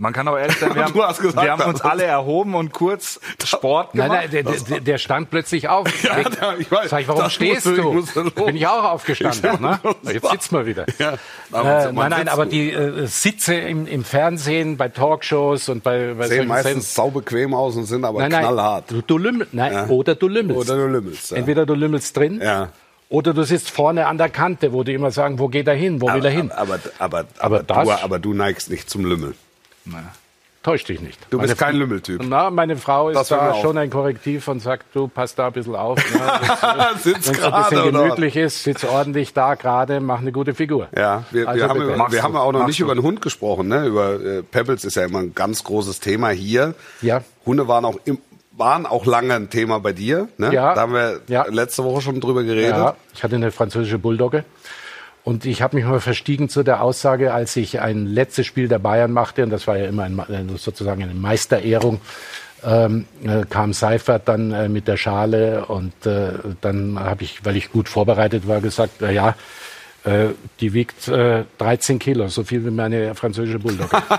Man 0.00 0.12
kann 0.12 0.28
auch 0.28 0.38
ehrlich 0.38 0.56
sein, 0.58 0.72
wir 0.76 0.84
haben, 0.84 0.92
gesagt, 0.92 1.34
wir 1.42 1.50
haben 1.50 1.62
uns 1.62 1.80
das- 1.82 1.90
alle 1.90 2.04
erhoben 2.04 2.54
und 2.54 2.72
kurz 2.72 3.18
Sport 3.42 3.96
Nein, 3.96 4.08
gemacht. 4.08 4.28
nein, 4.32 4.44
der, 4.44 4.54
der, 4.54 4.80
der 4.80 4.98
stand 4.98 5.28
plötzlich 5.28 5.68
auf. 5.68 5.88
Ja, 6.04 6.20
ja, 6.20 6.54
ich 6.56 6.70
weiß. 6.70 6.90
Sag 6.90 7.00
ich, 7.00 7.08
warum 7.08 7.28
stehst 7.28 7.66
musste- 7.66 7.82
du? 7.82 7.88
ich 7.88 7.94
musste. 7.94 8.24
Bin 8.30 8.54
ich 8.54 8.64
auch 8.68 8.84
aufgestanden. 8.84 9.60
Ne? 9.60 9.80
Jetzt 10.04 10.30
sitzt 10.30 10.52
mal 10.52 10.66
wieder. 10.66 10.86
Ja, 11.00 11.14
aber 11.50 11.88
Äh, 11.88 11.92
nein, 11.92 12.10
nein, 12.10 12.28
aber 12.28 12.46
die 12.46 12.70
äh, 12.72 13.06
Sitze 13.08 13.54
im, 13.56 13.88
im 13.88 14.04
Fernsehen, 14.04 14.76
bei 14.76 14.88
Talkshows 14.88 15.68
und 15.68 15.82
bei, 15.82 16.14
bei 16.14 16.28
Sehen 16.28 16.46
meistens 16.46 16.94
saubequem 16.94 17.52
aus 17.52 17.74
und 17.74 17.86
sind 17.86 18.04
aber 18.04 18.20
Nein, 18.20 18.30
nein, 18.30 18.42
knallhart. 18.42 18.90
Du, 18.92 19.02
du 19.02 19.18
lümmel, 19.18 19.48
nein, 19.50 19.72
Ja. 19.72 19.86
oder 19.88 20.14
du 20.14 20.28
lümmelst. 20.28 20.70
Oder 20.70 20.78
du 20.80 20.86
lümmelst, 20.86 21.32
ja. 21.32 21.38
Entweder 21.38 21.66
du 21.66 21.74
lümmelst 21.74 22.16
drin, 22.16 22.40
Ja. 22.40 22.68
oder 23.08 23.34
du 23.34 23.42
sitzt 23.42 23.70
vorne 23.72 24.06
an 24.06 24.16
der 24.16 24.28
Kante, 24.28 24.72
wo 24.72 24.84
die 24.84 24.94
immer 24.94 25.10
sagen, 25.10 25.40
wo 25.40 25.48
geht 25.48 25.66
er 25.66 25.74
hin, 25.74 26.00
wo 26.00 26.06
will 26.14 26.24
er 26.24 26.30
hin? 26.30 26.52
Aber, 26.52 26.78
aber, 27.00 27.18
aber, 27.18 27.26
Aber 27.38 27.56
aber, 27.56 27.62
du, 27.84 27.90
das- 27.90 28.02
aber 28.04 28.18
du 28.20 28.32
neigst 28.34 28.70
nicht 28.70 28.88
zum 28.88 29.04
Lümmel. 29.90 30.04
Täusch 30.64 30.84
dich 30.84 31.00
nicht. 31.00 31.18
Du 31.30 31.38
bist 31.38 31.48
Meine 31.50 31.56
kein 31.56 31.74
Fr- 31.76 31.78
Lümmeltyp. 31.78 32.22
Na, 32.26 32.50
meine 32.50 32.76
Frau 32.76 33.10
ist 33.10 33.30
da 33.30 33.54
schon 33.54 33.78
ein 33.78 33.90
Korrektiv 33.90 34.48
und 34.48 34.60
sagt, 34.60 34.86
du 34.92 35.06
pass 35.06 35.34
da 35.36 35.46
ein 35.46 35.52
bisschen 35.52 35.76
auf. 35.76 35.98
Ne? 36.12 36.20
Wenn 36.20 36.98
Sitzt 36.98 37.20
es 37.30 37.42
ein 37.42 37.50
gerade, 37.50 37.70
bisschen 37.76 37.88
oder? 37.88 38.02
gemütlich 38.02 38.36
ist, 38.36 38.64
sitz 38.64 38.84
ordentlich 38.84 39.32
da 39.32 39.54
gerade, 39.54 40.00
mach 40.00 40.18
eine 40.20 40.32
gute 40.32 40.54
Figur. 40.54 40.88
Ja, 40.96 41.22
wir, 41.30 41.48
Also 41.48 41.60
wir, 41.60 41.68
haben, 41.68 41.80
über- 41.82 42.10
wir 42.12 42.22
haben 42.22 42.34
ja 42.34 42.40
auch 42.40 42.52
noch 42.52 42.58
machst 42.60 42.68
nicht 42.70 42.80
du. 42.80 42.84
über 42.84 42.94
den 42.94 43.02
Hund 43.04 43.22
gesprochen. 43.22 43.68
Ne? 43.68 43.86
Über 43.86 44.14
äh, 44.20 44.42
Pebbles 44.42 44.84
ist 44.84 44.96
ja 44.96 45.04
immer 45.04 45.20
ein 45.20 45.34
ganz 45.34 45.62
großes 45.62 46.00
Thema 46.00 46.30
hier. 46.30 46.74
Ja. 47.02 47.22
Hunde 47.46 47.68
waren 47.68 47.84
auch 47.84 47.96
im, 48.04 48.18
waren 48.52 48.84
auch 48.84 49.06
lange 49.06 49.34
ein 49.34 49.50
Thema 49.50 49.78
bei 49.78 49.92
dir. 49.92 50.28
Ne? 50.38 50.52
Ja. 50.52 50.74
Da 50.74 50.80
haben 50.82 50.92
wir 50.92 51.20
Ja. 51.28 51.46
letzte 51.48 51.84
Woche 51.84 52.02
schon 52.02 52.20
drüber 52.20 52.42
geredet. 52.42 52.76
Ja, 52.76 52.96
ich 53.14 53.22
hatte 53.22 53.36
eine 53.36 53.52
französische 53.52 53.98
Bulldogge. 54.00 54.44
Und 55.28 55.44
ich 55.44 55.60
habe 55.60 55.76
mich 55.76 55.84
mal 55.84 56.00
verstiegen 56.00 56.48
zu 56.48 56.62
der 56.62 56.82
Aussage, 56.82 57.34
als 57.34 57.54
ich 57.54 57.82
ein 57.82 58.06
letztes 58.06 58.46
Spiel 58.46 58.66
der 58.66 58.78
Bayern 58.78 59.12
machte, 59.12 59.42
und 59.42 59.50
das 59.50 59.66
war 59.66 59.76
ja 59.76 59.84
immer 59.84 60.04
ein, 60.04 60.18
äh, 60.20 60.56
sozusagen 60.56 61.02
eine 61.02 61.12
Meisterehrung, 61.12 62.00
ähm, 62.64 63.04
äh, 63.22 63.44
kam 63.44 63.74
Seifert 63.74 64.26
dann 64.26 64.52
äh, 64.52 64.70
mit 64.70 64.88
der 64.88 64.96
Schale 64.96 65.66
und 65.66 66.06
äh, 66.06 66.30
dann 66.62 66.98
habe 66.98 67.24
ich, 67.24 67.44
weil 67.44 67.58
ich 67.58 67.70
gut 67.70 67.90
vorbereitet 67.90 68.48
war, 68.48 68.62
gesagt, 68.62 68.94
na 69.00 69.10
ja, 69.10 69.34
äh, 70.04 70.28
die 70.60 70.72
wiegt 70.72 71.08
äh, 71.08 71.44
13 71.58 71.98
Kilo, 71.98 72.28
so 72.28 72.42
viel 72.42 72.64
wie 72.64 72.70
meine 72.70 73.14
französische 73.14 73.58
Bulldogge. 73.58 74.02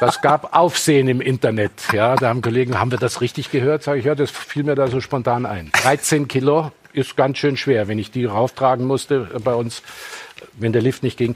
Das 0.00 0.20
gab 0.20 0.56
Aufsehen 0.56 1.08
im 1.08 1.20
Internet. 1.20 1.72
Ja, 1.92 2.16
da 2.16 2.28
haben 2.28 2.40
Kollegen, 2.40 2.80
haben 2.80 2.90
wir 2.90 2.98
das 2.98 3.20
richtig 3.20 3.50
gehört? 3.52 3.84
Sag 3.84 3.98
ich, 3.98 4.04
ja, 4.06 4.14
das 4.14 4.30
fiel 4.30 4.64
mir 4.64 4.74
da 4.74 4.88
so 4.88 5.00
spontan 5.00 5.46
ein. 5.46 5.70
13 5.72 6.26
Kilo 6.26 6.72
ist 6.92 7.16
ganz 7.16 7.38
schön 7.38 7.56
schwer, 7.56 7.88
wenn 7.88 7.98
ich 7.98 8.10
die 8.10 8.24
rauftragen 8.24 8.86
musste 8.86 9.28
bei 9.44 9.54
uns, 9.54 9.82
wenn 10.58 10.72
der 10.72 10.82
Lift 10.82 11.02
nicht 11.02 11.18
ging. 11.18 11.34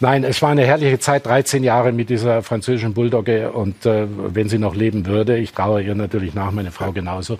Nein, 0.00 0.24
es 0.24 0.42
war 0.42 0.50
eine 0.50 0.64
herrliche 0.64 0.98
Zeit, 0.98 1.26
13 1.26 1.64
Jahre 1.64 1.92
mit 1.92 2.10
dieser 2.10 2.42
französischen 2.42 2.94
Bulldogge 2.94 3.52
und 3.52 3.86
äh, 3.86 4.06
wenn 4.08 4.48
sie 4.48 4.58
noch 4.58 4.74
leben 4.74 5.06
würde, 5.06 5.38
ich 5.38 5.52
traue 5.52 5.82
ihr 5.82 5.94
natürlich 5.94 6.34
nach, 6.34 6.50
meine 6.50 6.70
Frau 6.70 6.92
genauso, 6.92 7.38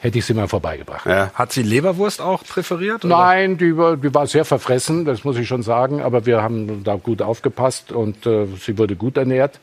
hätte 0.00 0.18
ich 0.18 0.24
sie 0.24 0.34
mal 0.34 0.48
vorbeigebracht. 0.48 1.06
Ja. 1.06 1.30
Hat 1.34 1.52
sie 1.52 1.62
Leberwurst 1.62 2.20
auch 2.20 2.44
präferiert? 2.44 3.04
oder? 3.04 3.16
Nein, 3.16 3.58
die 3.58 3.76
war, 3.76 3.96
die 3.96 4.14
war 4.14 4.26
sehr 4.26 4.44
verfressen, 4.44 5.04
das 5.04 5.24
muss 5.24 5.36
ich 5.36 5.48
schon 5.48 5.62
sagen, 5.62 6.00
aber 6.00 6.26
wir 6.26 6.42
haben 6.42 6.84
da 6.84 6.94
gut 6.96 7.22
aufgepasst 7.22 7.92
und 7.92 8.26
äh, 8.26 8.46
sie 8.60 8.78
wurde 8.78 8.96
gut 8.96 9.16
ernährt 9.16 9.60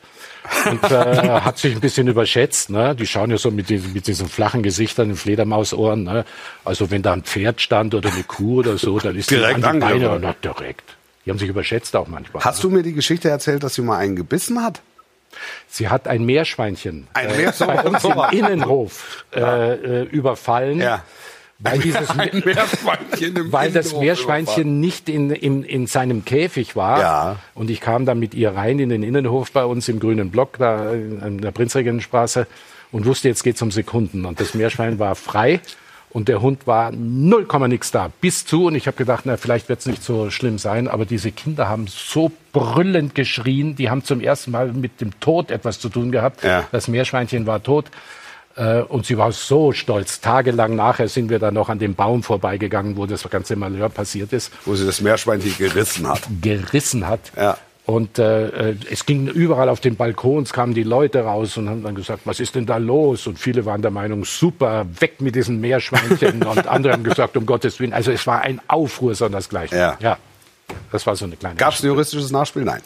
und 0.70 0.84
äh, 0.90 1.40
hat 1.40 1.58
sich 1.58 1.74
ein 1.74 1.80
bisschen 1.80 2.08
überschätzt. 2.08 2.70
Ne? 2.70 2.94
Die 2.94 3.06
schauen 3.06 3.30
ja 3.30 3.38
so 3.38 3.50
mit 3.50 3.68
diesen, 3.68 3.92
mit 3.92 4.06
diesen 4.06 4.28
flachen 4.28 4.62
Gesichtern, 4.62 5.08
den 5.08 5.16
Fledermausohren. 5.16 6.04
Ne? 6.04 6.24
Also 6.64 6.90
wenn 6.90 7.02
da 7.02 7.12
ein 7.12 7.22
Pferd 7.22 7.60
stand 7.60 7.94
oder 7.94 8.12
eine 8.12 8.22
Kuh 8.24 8.60
oder 8.60 8.78
so, 8.78 8.98
dann 8.98 9.16
ist 9.16 9.30
Direkt 9.30 9.58
die 9.58 9.64
an 9.64 9.74
die 9.74 9.80
Beine 9.80 10.18
na, 10.20 10.34
direkt. 10.42 10.96
Die 11.24 11.30
haben 11.30 11.38
sich 11.38 11.48
überschätzt 11.48 11.96
auch 11.96 12.06
manchmal. 12.06 12.44
Hast 12.44 12.62
du 12.62 12.70
mir 12.70 12.82
die 12.82 12.92
Geschichte 12.92 13.28
erzählt, 13.28 13.62
dass 13.62 13.74
sie 13.74 13.82
mal 13.82 13.98
einen 13.98 14.16
gebissen 14.16 14.62
hat? 14.62 14.80
Sie 15.68 15.88
hat 15.88 16.08
ein 16.08 16.24
Meerschweinchen 16.24 17.08
Ein 17.12 17.30
äh, 17.30 17.52
bei 17.58 17.82
uns 17.82 18.04
im. 18.04 18.12
Innenhof 18.30 19.24
äh, 19.34 19.40
äh, 19.40 20.02
überfallen, 20.04 20.80
Ja. 20.80 21.02
Weil 21.58 21.78
dieses 21.80 22.08
weil 23.52 23.70
das 23.70 23.94
Meerschweinchen 23.94 24.80
nicht 24.80 25.08
in, 25.08 25.30
in, 25.30 25.62
in 25.62 25.86
seinem 25.86 26.24
Käfig 26.24 26.76
war. 26.76 27.00
Ja. 27.00 27.36
Und 27.54 27.70
ich 27.70 27.80
kam 27.80 28.06
dann 28.06 28.18
mit 28.18 28.34
ihr 28.34 28.54
rein 28.54 28.78
in 28.78 28.88
den 28.88 29.02
Innenhof 29.02 29.52
bei 29.52 29.64
uns 29.64 29.88
im 29.88 30.00
grünen 30.00 30.30
Block, 30.30 30.58
da 30.58 30.92
in 30.92 31.40
der 31.40 31.50
Prinzregentenstraße 31.50 32.46
und 32.92 33.06
wusste, 33.06 33.28
jetzt 33.28 33.42
geht's 33.42 33.62
um 33.62 33.70
Sekunden. 33.70 34.24
Und 34.24 34.40
das 34.40 34.54
Meerschwein 34.54 34.98
war 34.98 35.14
frei 35.14 35.60
und 36.10 36.28
der 36.28 36.40
Hund 36.40 36.66
war 36.66 36.92
null 36.92 37.44
Komma 37.44 37.68
nix 37.68 37.90
da. 37.90 38.10
Bis 38.20 38.46
zu, 38.46 38.66
und 38.66 38.74
ich 38.74 38.86
habe 38.86 38.96
gedacht, 38.96 39.24
na, 39.26 39.36
vielleicht 39.36 39.68
wird's 39.68 39.86
nicht 39.86 40.02
so 40.02 40.30
schlimm 40.30 40.58
sein, 40.58 40.88
aber 40.88 41.04
diese 41.04 41.30
Kinder 41.30 41.68
haben 41.68 41.86
so 41.88 42.32
brüllend 42.52 43.14
geschrien, 43.14 43.76
die 43.76 43.90
haben 43.90 44.02
zum 44.02 44.20
ersten 44.20 44.50
Mal 44.50 44.72
mit 44.72 45.00
dem 45.00 45.18
Tod 45.20 45.50
etwas 45.50 45.78
zu 45.78 45.88
tun 45.88 46.12
gehabt. 46.12 46.42
Ja. 46.42 46.64
Das 46.72 46.88
Meerschweinchen 46.88 47.46
war 47.46 47.62
tot. 47.62 47.86
Äh, 48.56 48.82
Und 48.82 49.06
sie 49.06 49.18
war 49.18 49.32
so 49.32 49.72
stolz. 49.72 50.20
Tagelang 50.20 50.74
nachher 50.76 51.08
sind 51.08 51.28
wir 51.28 51.38
dann 51.38 51.54
noch 51.54 51.68
an 51.68 51.78
dem 51.78 51.94
Baum 51.94 52.22
vorbeigegangen, 52.22 52.96
wo 52.96 53.06
das 53.06 53.28
ganze 53.28 53.54
Malheur 53.56 53.88
passiert 53.88 54.32
ist, 54.32 54.50
Wo 54.64 54.74
sie 54.74 54.86
das 54.86 55.00
Meerschweinchen 55.00 55.54
gerissen 55.58 56.08
hat. 56.08 56.22
gerissen 56.40 57.06
hat. 57.06 57.20
Ja. 57.36 57.58
Und 57.84 58.18
äh, 58.18 58.70
äh, 58.70 58.76
es 58.90 59.06
ging 59.06 59.28
überall 59.28 59.68
auf 59.68 59.78
den 59.78 59.94
Balkons, 59.94 60.52
kamen 60.52 60.74
die 60.74 60.82
Leute 60.82 61.20
raus 61.20 61.56
und 61.56 61.68
haben 61.68 61.84
dann 61.84 61.94
gesagt, 61.94 62.22
was 62.24 62.40
ist 62.40 62.56
denn 62.56 62.66
da 62.66 62.78
los? 62.78 63.28
Und 63.28 63.38
viele 63.38 63.64
waren 63.64 63.80
der 63.80 63.92
Meinung, 63.92 64.24
super, 64.24 64.86
weg 64.98 65.20
mit 65.20 65.36
diesen 65.36 65.60
Meerschweinchen. 65.60 66.42
und 66.46 66.66
andere 66.66 66.94
haben 66.94 67.04
gesagt, 67.04 67.36
um 67.36 67.46
Gottes 67.46 67.78
Willen. 67.78 67.92
Also 67.92 68.10
es 68.10 68.26
war 68.26 68.40
ein 68.40 68.60
Aufruhr, 68.66 69.14
sondersgleichen. 69.14 69.78
Ja. 69.78 69.96
ja. 70.00 70.18
Das 70.90 71.06
war 71.06 71.14
so 71.14 71.26
eine 71.26 71.36
kleine 71.36 71.54
Gab 71.54 71.74
es 71.74 71.82
ein 71.84 71.86
juristisches 71.86 72.32
Nachspiel? 72.32 72.64
Nein. 72.64 72.80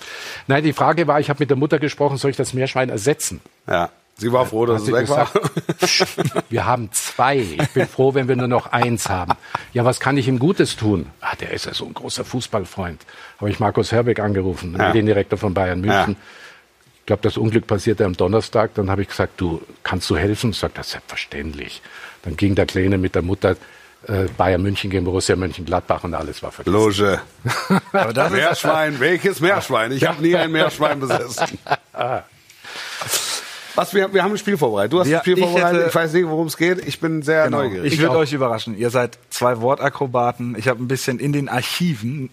Nein, 0.49 0.63
die 0.65 0.75
Frage 0.75 1.07
war, 1.07 1.19
ich 1.19 1.31
habe 1.31 1.39
mit 1.41 1.49
der 1.49 1.57
Mutter 1.57 1.79
gesprochen, 1.79 2.19
soll 2.19 2.33
ich 2.33 2.37
das 2.37 2.53
Meerschwein 2.53 2.91
ersetzen? 2.91 3.41
Ja. 3.67 3.89
Sie 4.21 4.33
war 4.33 4.45
froh, 4.47 4.67
dass 4.67 4.77
Hat 4.77 4.81
es 4.83 4.87
sie 4.87 4.93
weg 4.93 5.09
war. 5.09 6.43
wir 6.51 6.67
haben 6.67 6.91
zwei. 6.93 7.39
Ich 7.39 7.69
bin 7.71 7.89
froh, 7.89 8.15
wenn 8.15 8.29
wir 8.29 8.37
nur 8.37 8.49
noch 8.49 8.67
eins 8.73 9.09
haben. 9.09 9.33
Ja, 9.73 9.85
was 9.85 9.99
kann 9.99 10.17
ich 10.17 10.29
ihm 10.29 10.39
Gutes 10.39 10.77
tun? 10.77 11.07
Ah, 11.21 11.35
der 11.37 11.53
ist 11.53 11.65
ja 11.67 11.75
so 11.75 11.87
ein 11.87 11.95
großer 11.95 12.25
Fußballfreund. 12.25 13.01
Habe 13.41 13.51
ich 13.51 13.59
Markus 13.61 13.93
Herbeck 13.93 14.21
angerufen, 14.21 14.77
Ja. 14.79 14.89
Mediendirektor 14.89 15.39
von 15.39 15.55
Bayern 15.55 15.81
München. 15.81 16.13
Ja. 16.13 16.17
Ich 17.01 17.07
glaube, 17.07 17.23
das 17.23 17.37
Unglück 17.39 17.67
passierte 17.67 18.05
am 18.05 18.17
Donnerstag. 18.17 18.75
Dann 18.75 18.91
habe 18.91 19.03
ich 19.03 19.09
gesagt, 19.09 19.41
du, 19.41 19.63
kannst 19.83 20.09
du 20.11 20.17
helfen? 20.17 20.53
Sagt 20.53 20.77
er, 20.79 20.85
selbstverständlich. 20.85 21.81
Dann 22.23 22.37
ging 22.37 22.55
der 22.55 22.67
Kleine 22.67 22.99
mit 22.99 23.15
der 23.15 23.23
Mutter 23.23 23.57
äh, 24.07 24.25
Bayern 24.37 24.63
München 24.63 24.91
gegen 24.91 25.05
Borussia 25.05 25.35
Mönchengladbach 25.35 26.05
und 26.05 26.15
alles 26.15 26.43
war 26.43 26.53
vergessen. 26.53 26.73
Loge. 26.75 27.21
Aber 27.93 28.13
das 28.13 28.29
ist, 28.29 28.33
Meerschwein, 28.39 29.01
welches 29.01 29.41
Meerschwein? 29.41 29.93
Ich 29.93 30.05
habe 30.07 30.23
nie 30.23 30.37
ein 30.37 30.53
Meerschwein 30.53 31.01
besessen. 31.01 31.59
Was, 33.75 33.95
wir, 33.95 34.13
wir 34.13 34.23
haben 34.23 34.33
ein 34.33 34.39
Spiel 34.39 34.57
vorbereitet. 34.57 34.93
Du 34.93 35.01
hast 35.01 35.09
Ja, 35.09 35.19
ein 35.19 35.23
Spiel 35.23 35.39
ich 35.39 35.45
vorbereitet. 35.45 35.79
hätte- 35.81 35.89
ich 35.89 35.95
weiß 35.95 36.13
nicht, 36.13 36.27
worum 36.29 36.47
es 36.47 36.57
geht. 36.57 36.87
Ich 36.87 37.01
bin 37.01 37.23
sehr 37.23 37.45
genau. 37.45 37.59
neugierig. 37.63 37.93
Ich 37.93 38.01
würde 38.01 38.17
euch 38.17 38.33
überraschen. 38.33 38.77
Ihr 38.77 38.91
seid 38.91 39.19
zwei 39.31 39.61
Wortakrobaten. 39.61 40.57
Ich 40.59 40.69
habe 40.69 40.83
ein 40.83 40.89
bisschen 40.89 41.19
in 41.19 41.33
den 41.33 41.49
Archiven 41.49 42.31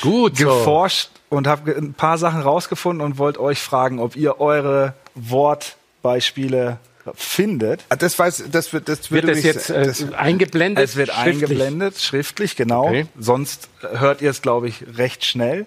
Gut, 0.00 0.38
so. 0.38 0.46
geforscht 0.46 1.10
und 1.28 1.46
habe 1.46 1.72
ein 1.76 1.92
paar 1.94 2.16
Sachen 2.18 2.40
rausgefunden 2.42 3.04
und 3.04 3.18
wollte 3.18 3.40
euch 3.40 3.60
fragen, 3.60 3.98
ob 4.00 4.16
ihr 4.16 4.40
eure 4.40 4.94
Wortbeispiele 5.14 6.78
findet. 7.14 7.84
Ah, 7.88 7.96
das 7.96 8.18
weiß, 8.18 8.44
das 8.50 8.72
wird, 8.72 8.88
das 8.88 9.10
Wird 9.10 9.28
das 9.28 9.42
jetzt 9.42 9.70
äh, 9.70 9.84
das, 9.84 10.12
eingeblendet? 10.12 10.84
Es 10.84 10.96
wird 10.96 11.10
schriftlich? 11.10 11.34
eingeblendet, 11.34 11.98
schriftlich, 11.98 12.56
genau. 12.56 12.86
Okay. 12.86 13.06
Sonst 13.18 13.68
hört 13.80 14.22
ihr 14.22 14.30
es, 14.30 14.42
glaube 14.42 14.68
ich, 14.68 14.84
recht 14.96 15.24
schnell. 15.24 15.66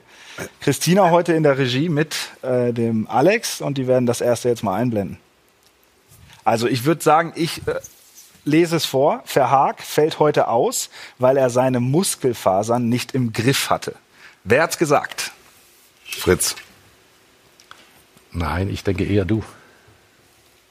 Christina 0.61 1.11
heute 1.11 1.33
in 1.33 1.43
der 1.43 1.57
Regie 1.57 1.89
mit 1.89 2.15
äh, 2.41 2.73
dem 2.73 3.07
Alex 3.07 3.61
und 3.61 3.77
die 3.77 3.87
werden 3.87 4.05
das 4.05 4.21
erste 4.21 4.49
jetzt 4.49 4.63
mal 4.63 4.75
einblenden. 4.75 5.17
Also 6.43 6.67
ich 6.67 6.85
würde 6.85 7.03
sagen, 7.03 7.33
ich 7.35 7.67
äh, 7.67 7.79
lese 8.45 8.75
es 8.75 8.85
vor. 8.85 9.21
Verhaag 9.25 9.81
fällt 9.81 10.19
heute 10.19 10.47
aus, 10.47 10.89
weil 11.19 11.37
er 11.37 11.49
seine 11.49 11.79
Muskelfasern 11.79 12.89
nicht 12.89 13.13
im 13.13 13.33
Griff 13.33 13.69
hatte. 13.69 13.95
Wer 14.43 14.63
hat's 14.63 14.77
gesagt? 14.77 15.31
Fritz. 16.03 16.55
Nein, 18.31 18.69
ich 18.69 18.83
denke 18.83 19.05
eher 19.05 19.25
du. 19.25 19.43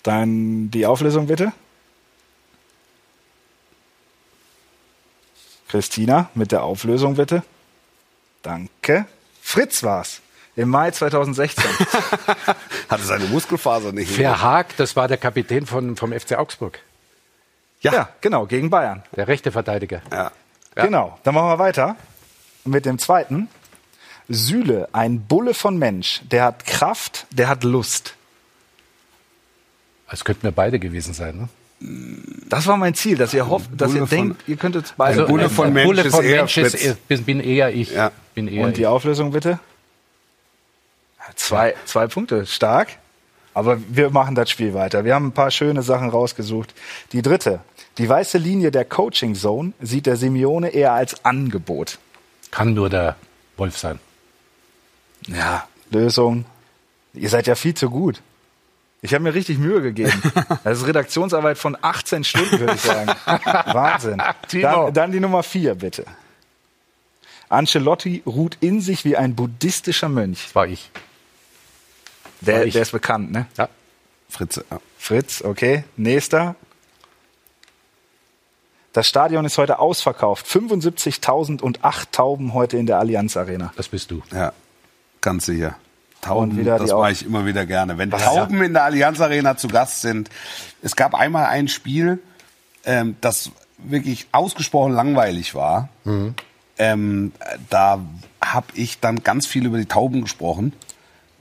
Dann 0.02 0.70
die 0.70 0.86
Auflösung 0.86 1.26
bitte. 1.26 1.52
Christina 5.68 6.28
mit 6.34 6.52
der 6.52 6.64
Auflösung 6.64 7.14
bitte. 7.16 7.42
Danke. 8.42 9.06
Fritz 9.40 9.82
war's. 9.82 10.20
Im 10.54 10.68
Mai 10.68 10.90
2016. 10.90 11.64
Hatte 12.90 13.02
seine 13.04 13.24
Muskelfaser 13.26 13.92
nicht. 13.92 14.12
Verhaag, 14.12 14.76
das 14.76 14.96
war 14.96 15.08
der 15.08 15.16
Kapitän 15.16 15.64
von, 15.64 15.96
vom 15.96 16.12
FC 16.12 16.32
Augsburg. 16.32 16.78
ja. 17.80 18.10
genau, 18.20 18.46
gegen 18.46 18.68
Bayern. 18.68 19.02
Der 19.16 19.28
rechte 19.28 19.50
Verteidiger. 19.50 20.02
Ja. 20.10 20.30
Genau. 20.74 21.18
Dann 21.22 21.34
machen 21.34 21.48
wir 21.48 21.58
weiter 21.58 21.96
mit 22.64 22.84
dem 22.84 22.98
zweiten. 22.98 23.48
Süle, 24.28 24.88
ein 24.92 25.20
Bulle 25.26 25.54
von 25.54 25.78
Mensch. 25.78 26.20
Der 26.24 26.44
hat 26.44 26.66
Kraft, 26.66 27.26
der 27.30 27.48
hat 27.48 27.64
Lust. 27.64 28.14
Es 30.12 30.24
könnten 30.24 30.42
wir 30.44 30.52
beide 30.52 30.78
gewesen 30.78 31.14
sein. 31.14 31.36
Ne? 31.36 31.48
Das 32.48 32.66
war 32.68 32.76
mein 32.76 32.94
Ziel, 32.94 33.16
dass 33.16 33.34
ihr 33.34 33.48
hofft, 33.48 33.70
dass 33.76 33.88
Bulle 33.88 34.00
ihr 34.00 34.06
von- 34.06 34.16
denkt, 34.18 34.42
ihr 34.48 34.56
könntet 34.56 34.94
beide. 34.96 35.20
Also, 35.22 35.26
Bulle 35.32 35.48
von 35.50 35.72
Mensch 35.72 35.86
Bulle 35.86 36.02
ist 36.02 36.14
von 36.14 36.24
eher 36.24 36.36
Mensch 36.42 36.56
ist, 36.58 36.70
Fritz. 36.72 36.84
ist, 36.84 37.08
bin, 37.08 37.24
bin 37.24 37.40
eher 37.40 37.74
ich. 37.74 37.90
Ja. 37.92 38.12
Bin 38.34 38.46
eher 38.46 38.66
Und 38.66 38.76
die 38.76 38.82
ich. 38.82 38.86
Auflösung 38.86 39.32
bitte? 39.32 39.58
Zwei, 41.36 41.74
zwei 41.86 42.06
Punkte, 42.06 42.46
stark. 42.46 42.88
Aber 43.54 43.78
wir 43.88 44.10
machen 44.10 44.34
das 44.34 44.48
Spiel 44.50 44.72
weiter. 44.74 45.04
Wir 45.04 45.14
haben 45.14 45.26
ein 45.28 45.32
paar 45.32 45.50
schöne 45.50 45.82
Sachen 45.82 46.08
rausgesucht. 46.08 46.74
Die 47.12 47.20
dritte. 47.22 47.60
Die 47.98 48.08
weiße 48.08 48.38
Linie 48.38 48.70
der 48.70 48.84
Coaching 48.86 49.34
Zone 49.34 49.72
sieht 49.80 50.06
der 50.06 50.16
Simeone 50.16 50.70
eher 50.70 50.92
als 50.92 51.24
Angebot. 51.24 51.98
Kann 52.50 52.72
nur 52.74 52.88
der 52.88 53.16
Wolf 53.58 53.76
sein. 53.76 53.98
Ja, 55.26 55.66
Lösung. 55.90 56.46
Ihr 57.12 57.28
seid 57.28 57.46
ja 57.46 57.54
viel 57.54 57.74
zu 57.74 57.90
gut. 57.90 58.22
Ich 59.04 59.12
habe 59.14 59.24
mir 59.24 59.34
richtig 59.34 59.58
Mühe 59.58 59.82
gegeben. 59.82 60.12
Das 60.64 60.78
ist 60.78 60.86
Redaktionsarbeit 60.86 61.58
von 61.58 61.76
18 61.80 62.22
Stunden, 62.22 62.60
würde 62.60 62.74
ich 62.74 62.80
sagen. 62.80 63.10
Wahnsinn. 63.26 64.22
Dann, 64.52 64.94
dann 64.94 65.12
die 65.12 65.18
Nummer 65.18 65.42
vier, 65.42 65.74
bitte. 65.74 66.04
Ancelotti 67.48 68.22
ruht 68.24 68.56
in 68.60 68.80
sich 68.80 69.04
wie 69.04 69.16
ein 69.16 69.34
buddhistischer 69.34 70.08
Mönch. 70.08 70.44
Das 70.44 70.54
war 70.54 70.66
ich. 70.68 70.90
Der, 72.40 72.58
War 72.60 72.64
ich. 72.64 72.72
der 72.72 72.82
ist 72.82 72.92
bekannt, 72.92 73.32
ne? 73.32 73.46
Ja. 73.58 73.68
Fritz. 74.28 74.56
Ja. 74.70 74.80
Fritz, 74.98 75.42
okay. 75.42 75.84
Nächster. 75.96 76.54
Das 78.92 79.08
Stadion 79.08 79.44
ist 79.44 79.58
heute 79.58 79.78
ausverkauft. 79.80 80.46
75.000 80.46 81.60
und 81.60 81.84
acht 81.84 82.12
Tauben 82.12 82.54
heute 82.54 82.76
in 82.78 82.86
der 82.86 82.98
Allianz 82.98 83.36
Arena. 83.36 83.72
Das 83.76 83.88
bist 83.88 84.10
du. 84.10 84.22
ja, 84.32 84.52
ganz 85.20 85.46
sicher. 85.46 85.76
Tauben, 86.22 86.64
das 86.64 86.90
mache 86.90 87.12
ich 87.12 87.26
immer 87.26 87.44
wieder 87.44 87.66
gerne. 87.66 87.98
Wenn 87.98 88.10
Tauben 88.10 88.62
in 88.62 88.72
der 88.72 88.84
Allianz 88.84 89.20
Arena 89.20 89.56
zu 89.56 89.68
Gast 89.68 90.00
sind. 90.00 90.30
Es 90.80 90.96
gab 90.96 91.14
einmal 91.14 91.46
ein 91.46 91.68
Spiel, 91.68 92.20
ähm, 92.84 93.16
das 93.20 93.50
wirklich 93.76 94.28
ausgesprochen 94.32 94.92
langweilig 94.92 95.54
war. 95.54 95.88
Ähm, 96.78 97.32
da 97.68 98.00
habe 98.40 98.66
ich 98.74 99.00
dann 99.00 99.22
ganz 99.22 99.46
viel 99.46 99.66
über 99.66 99.78
die 99.78 99.86
Tauben 99.86 100.22
gesprochen, 100.22 100.72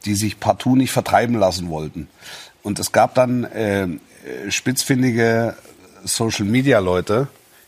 die 0.06 0.16
sich 0.16 0.40
partout 0.40 0.76
nicht 0.76 0.92
vertreiben 0.92 1.36
lassen 1.36 1.70
wollten. 1.70 2.08
Und 2.64 2.80
es 2.80 2.92
gab 2.92 3.16
dann 3.16 3.44
äh, 3.46 3.84
äh, 3.84 3.90
spitzfindige 4.50 5.56
Social-Media-Leute, 6.04 7.28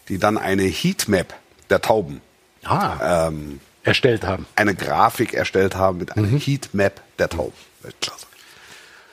die 0.10 0.18
dann 0.18 0.38
eine 0.38 0.64
Heatmap 0.64 1.34
der 1.70 1.82
Tauben 1.82 2.22
Ah, 2.66 3.28
ähm, 3.28 3.60
erstellt 3.84 4.26
haben. 4.26 4.46
eine 4.56 4.76
Grafik 4.76 5.34
erstellt 5.34 5.76
haben 5.76 6.00
mit 6.00 6.16
einer 6.16 6.28
Heatmap 6.28 7.02
der 7.20 7.30
Tauben. 7.30 7.54
Klasse. 8.02 8.28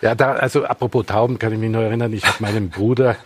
Ja, 0.01 0.14
da, 0.14 0.33
also 0.33 0.64
apropos 0.64 1.07
Tauben, 1.07 1.39
kann 1.39 1.53
ich 1.53 1.59
mich 1.59 1.71
nur 1.71 1.83
erinnern, 1.83 2.12
ich 2.12 2.25
habe 2.25 2.37
meinem 2.41 2.71
Bruder 2.71 3.16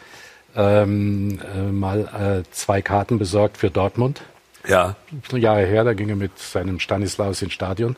ähm, 0.56 1.40
äh, 1.54 1.70
mal 1.70 2.44
äh, 2.46 2.50
zwei 2.52 2.82
Karten 2.82 3.18
besorgt 3.18 3.58
für 3.58 3.70
Dortmund. 3.70 4.22
Ja. 4.66 4.96
Jahre 5.32 5.66
her, 5.66 5.84
da 5.84 5.92
ging 5.92 6.08
er 6.08 6.16
mit 6.16 6.38
seinem 6.38 6.80
Stanislaus 6.80 7.42
ins 7.42 7.52
Stadion. 7.52 7.96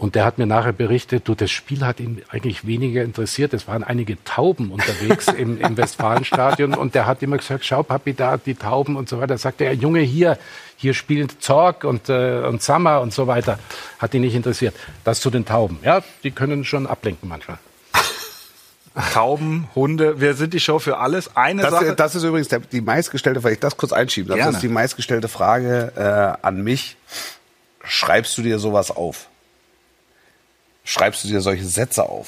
Und 0.00 0.14
der 0.14 0.24
hat 0.24 0.38
mir 0.38 0.46
nachher 0.46 0.72
berichtet, 0.72 1.28
du, 1.28 1.34
das 1.34 1.50
Spiel 1.50 1.84
hat 1.84 2.00
ihn 2.00 2.22
eigentlich 2.30 2.66
weniger 2.66 3.02
interessiert. 3.02 3.52
Es 3.52 3.68
waren 3.68 3.84
einige 3.84 4.16
Tauben 4.24 4.70
unterwegs 4.70 5.26
im, 5.36 5.60
im 5.60 5.76
Westfalenstadion. 5.76 6.72
Und 6.72 6.94
der 6.94 7.04
hat 7.04 7.22
immer 7.22 7.36
gesagt, 7.36 7.66
schau, 7.66 7.82
Papi, 7.82 8.14
da 8.14 8.38
die 8.38 8.54
Tauben 8.54 8.96
und 8.96 9.10
so 9.10 9.20
weiter. 9.20 9.36
Sagte 9.36 9.64
er, 9.64 9.74
Junge, 9.74 10.00
hier, 10.00 10.38
hier 10.76 10.94
spielen 10.94 11.28
Zorg 11.38 11.84
und, 11.84 12.08
äh, 12.08 12.40
und 12.48 12.62
Sammer 12.62 13.02
und 13.02 13.12
so 13.12 13.26
weiter. 13.26 13.58
Hat 13.98 14.14
ihn 14.14 14.22
nicht 14.22 14.34
interessiert. 14.34 14.74
Das 15.04 15.20
zu 15.20 15.28
den 15.28 15.44
Tauben. 15.44 15.78
Ja, 15.84 16.02
die 16.24 16.30
können 16.30 16.64
schon 16.64 16.86
ablenken 16.86 17.28
manchmal. 17.28 17.58
Tauben, 19.12 19.68
Hunde, 19.74 20.18
wir 20.18 20.32
sind 20.32 20.54
die 20.54 20.60
Show 20.60 20.78
für 20.78 20.96
alles. 20.96 21.36
Eine 21.36 21.60
Das, 21.60 21.72
Sache. 21.72 21.94
das 21.94 22.14
ist 22.14 22.22
übrigens 22.24 22.48
der, 22.48 22.60
die 22.60 22.80
meistgestellte, 22.80 23.44
weil 23.44 23.52
ich 23.52 23.60
das 23.60 23.76
kurz 23.76 23.92
einschieben 23.92 24.28
darf, 24.30 24.36
Gerne. 24.38 24.48
das 24.52 24.56
ist 24.56 24.62
die 24.62 24.72
meistgestellte 24.72 25.28
Frage 25.28 25.92
äh, 26.42 26.44
an 26.46 26.64
mich. 26.64 26.96
Schreibst 27.84 28.36
du 28.38 28.42
dir 28.42 28.58
sowas 28.58 28.90
auf? 28.90 29.28
Schreibst 30.90 31.22
du 31.22 31.28
dir 31.28 31.40
solche 31.40 31.64
Sätze 31.64 32.08
auf? 32.08 32.26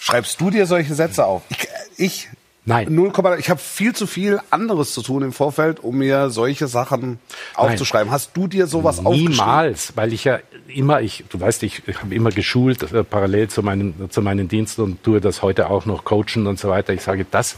Schreibst 0.00 0.40
du 0.40 0.50
dir 0.50 0.66
solche 0.66 0.92
Sätze 0.92 1.24
auf? 1.24 1.42
Ich, 1.48 1.68
ich 1.96 2.28
Nein. 2.66 2.92
0, 2.92 3.12
ich 3.38 3.48
habe 3.48 3.60
viel 3.60 3.94
zu 3.94 4.08
viel 4.08 4.40
anderes 4.50 4.92
zu 4.92 5.02
tun 5.02 5.22
im 5.22 5.32
Vorfeld, 5.32 5.80
um 5.80 5.98
mir 5.98 6.30
solche 6.30 6.66
Sachen 6.66 7.20
aufzuschreiben. 7.54 8.10
Hast 8.10 8.30
du 8.34 8.48
dir 8.48 8.66
sowas 8.66 8.98
aufgeschrieben? 8.98 9.32
Niemals, 9.32 9.92
weil 9.96 10.12
ich 10.12 10.24
ja 10.24 10.40
immer, 10.66 11.00
ich, 11.00 11.24
du 11.28 11.38
weißt, 11.38 11.62
ich, 11.62 11.86
ich 11.86 12.00
habe 12.00 12.12
immer 12.12 12.30
geschult, 12.30 12.90
äh, 12.92 13.04
parallel 13.04 13.48
zu 13.48 13.62
meinen, 13.62 14.10
zu 14.10 14.20
meinen 14.20 14.48
Diensten 14.48 14.82
und 14.82 15.02
tue 15.04 15.20
das 15.20 15.42
heute 15.42 15.70
auch 15.70 15.86
noch 15.86 16.04
coachen 16.04 16.46
und 16.48 16.58
so 16.58 16.70
weiter. 16.70 16.92
Ich 16.92 17.02
sage, 17.02 17.24
das, 17.30 17.56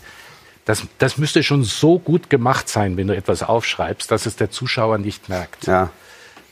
das, 0.67 0.83
das 0.99 1.17
müsste 1.17 1.43
schon 1.43 1.65
so 1.65 1.99
gut 1.99 2.29
gemacht 2.29 2.69
sein, 2.69 2.99
wenn 2.99 3.07
du 3.07 3.17
etwas 3.17 3.43
aufschreibst, 3.43 4.11
dass 4.11 4.27
es 4.27 4.37
der 4.37 4.51
Zuschauer 4.51 4.99
nicht 4.99 5.31
merkt. 5.31 5.67
Ja. 5.67 5.91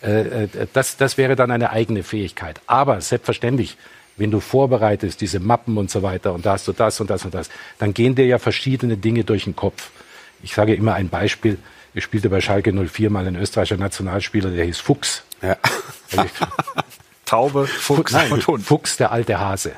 Äh, 0.05 0.45
äh, 0.45 0.49
das, 0.73 0.97
das 0.97 1.17
wäre 1.17 1.37
dann 1.37 1.51
eine 1.51 1.71
eigene 1.71 2.03
Fähigkeit. 2.03 2.61
Aber 2.67 3.01
selbstverständlich, 3.01 3.77
wenn 4.17 4.31
du 4.31 4.41
vorbereitest, 4.41 5.21
diese 5.21 5.41
Mappen 5.41 5.77
und 5.77 5.91
so 5.91 6.03
weiter, 6.03 6.33
und 6.35 6.47
da 6.47 6.53
hast 6.53 6.69
du 6.69 6.73
das 6.73 7.01
und 7.01 7.11
das 7.11 7.25
und 7.25 7.35
das, 7.35 7.49
dann 7.79 7.95
gehen 7.95 8.15
dir 8.15 8.27
ja 8.27 8.39
verschiedene 8.39 8.97
Dinge 8.97 9.25
durch 9.25 9.45
den 9.45 9.57
Kopf. 9.57 9.91
Ich 10.43 10.55
sage 10.55 10.75
immer 10.75 10.95
ein 10.95 11.09
Beispiel. 11.09 11.59
Ich 11.95 12.05
spielte 12.05 12.29
bei 12.29 12.41
Schalke 12.41 12.73
04 12.73 13.09
mal 13.11 13.27
ein 13.27 13.37
österreichischer 13.37 13.81
Nationalspieler, 13.81 14.51
der 14.51 14.65
hieß 14.65 14.79
Fuchs. 14.79 15.23
ja. 15.43 15.57
Taube, 17.25 17.67
Fuchs 17.67 18.13
Nein, 18.13 18.33
und 18.33 18.47
Hund. 18.47 18.65
Fuchs, 18.65 18.97
der 18.99 19.11
alte 19.11 19.41
Hase. 19.41 19.73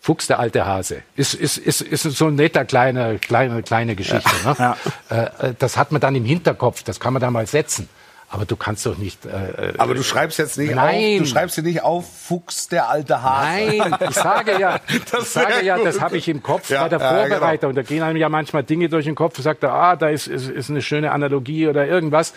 Fuchs, 0.00 0.28
der 0.28 0.38
alte 0.38 0.64
Hase. 0.64 1.02
Ist, 1.16 1.34
ist, 1.34 1.58
ist, 1.58 1.80
ist 1.82 2.02
so 2.04 2.28
ein 2.28 2.36
netter 2.36 2.64
kleiner, 2.64 3.18
kleine, 3.18 3.62
kleine 3.62 3.96
Geschichte. 3.96 4.30
Ne? 4.44 4.76
Äh, 5.10 5.48
äh, 5.48 5.54
das 5.58 5.76
hat 5.76 5.92
man 5.92 6.00
dann 6.00 6.14
im 6.14 6.24
Hinterkopf, 6.24 6.82
das 6.82 7.00
kann 7.00 7.12
man 7.12 7.20
da 7.20 7.30
mal 7.30 7.46
setzen. 7.46 7.88
Aber 8.32 8.44
du 8.44 8.54
kannst 8.54 8.86
doch 8.86 8.96
nicht. 8.96 9.26
Äh, 9.26 9.72
Aber 9.76 9.92
du 9.94 10.04
schreibst 10.04 10.38
jetzt 10.38 10.56
nicht 10.56 10.72
Nein. 10.72 11.14
auf, 11.14 11.18
du 11.18 11.26
schreibst 11.26 11.56
dir 11.56 11.62
nicht 11.64 11.82
auf 11.82 12.06
Fuchs 12.28 12.68
der 12.68 12.88
alte 12.88 13.20
Hase. 13.24 13.76
Nein, 13.76 13.96
ich 14.08 14.14
sage 14.14 14.60
ja, 14.60 14.78
Das 15.10 15.22
ich 15.24 15.28
sage 15.30 15.64
ja, 15.64 15.76
gut. 15.76 15.86
das 15.86 16.00
habe 16.00 16.16
ich 16.16 16.28
im 16.28 16.40
Kopf 16.40 16.70
Ja, 16.70 16.82
bei 16.84 16.88
der 16.90 17.00
ja, 17.00 17.10
genau. 17.24 17.28
Vorbereitung. 17.28 17.74
Da 17.74 17.82
gehen 17.82 18.04
einem 18.04 18.16
ja 18.16 18.28
manchmal 18.28 18.62
Dinge 18.62 18.88
durch 18.88 19.04
den 19.06 19.16
Kopf 19.16 19.36
und 19.38 19.42
sagt, 19.42 19.64
ah, 19.64 19.96
da 19.96 20.08
ist, 20.10 20.28
ist, 20.28 20.48
ist 20.48 20.70
eine 20.70 20.80
schöne 20.80 21.10
Analogie 21.10 21.66
oder 21.66 21.86
irgendwas. 21.88 22.32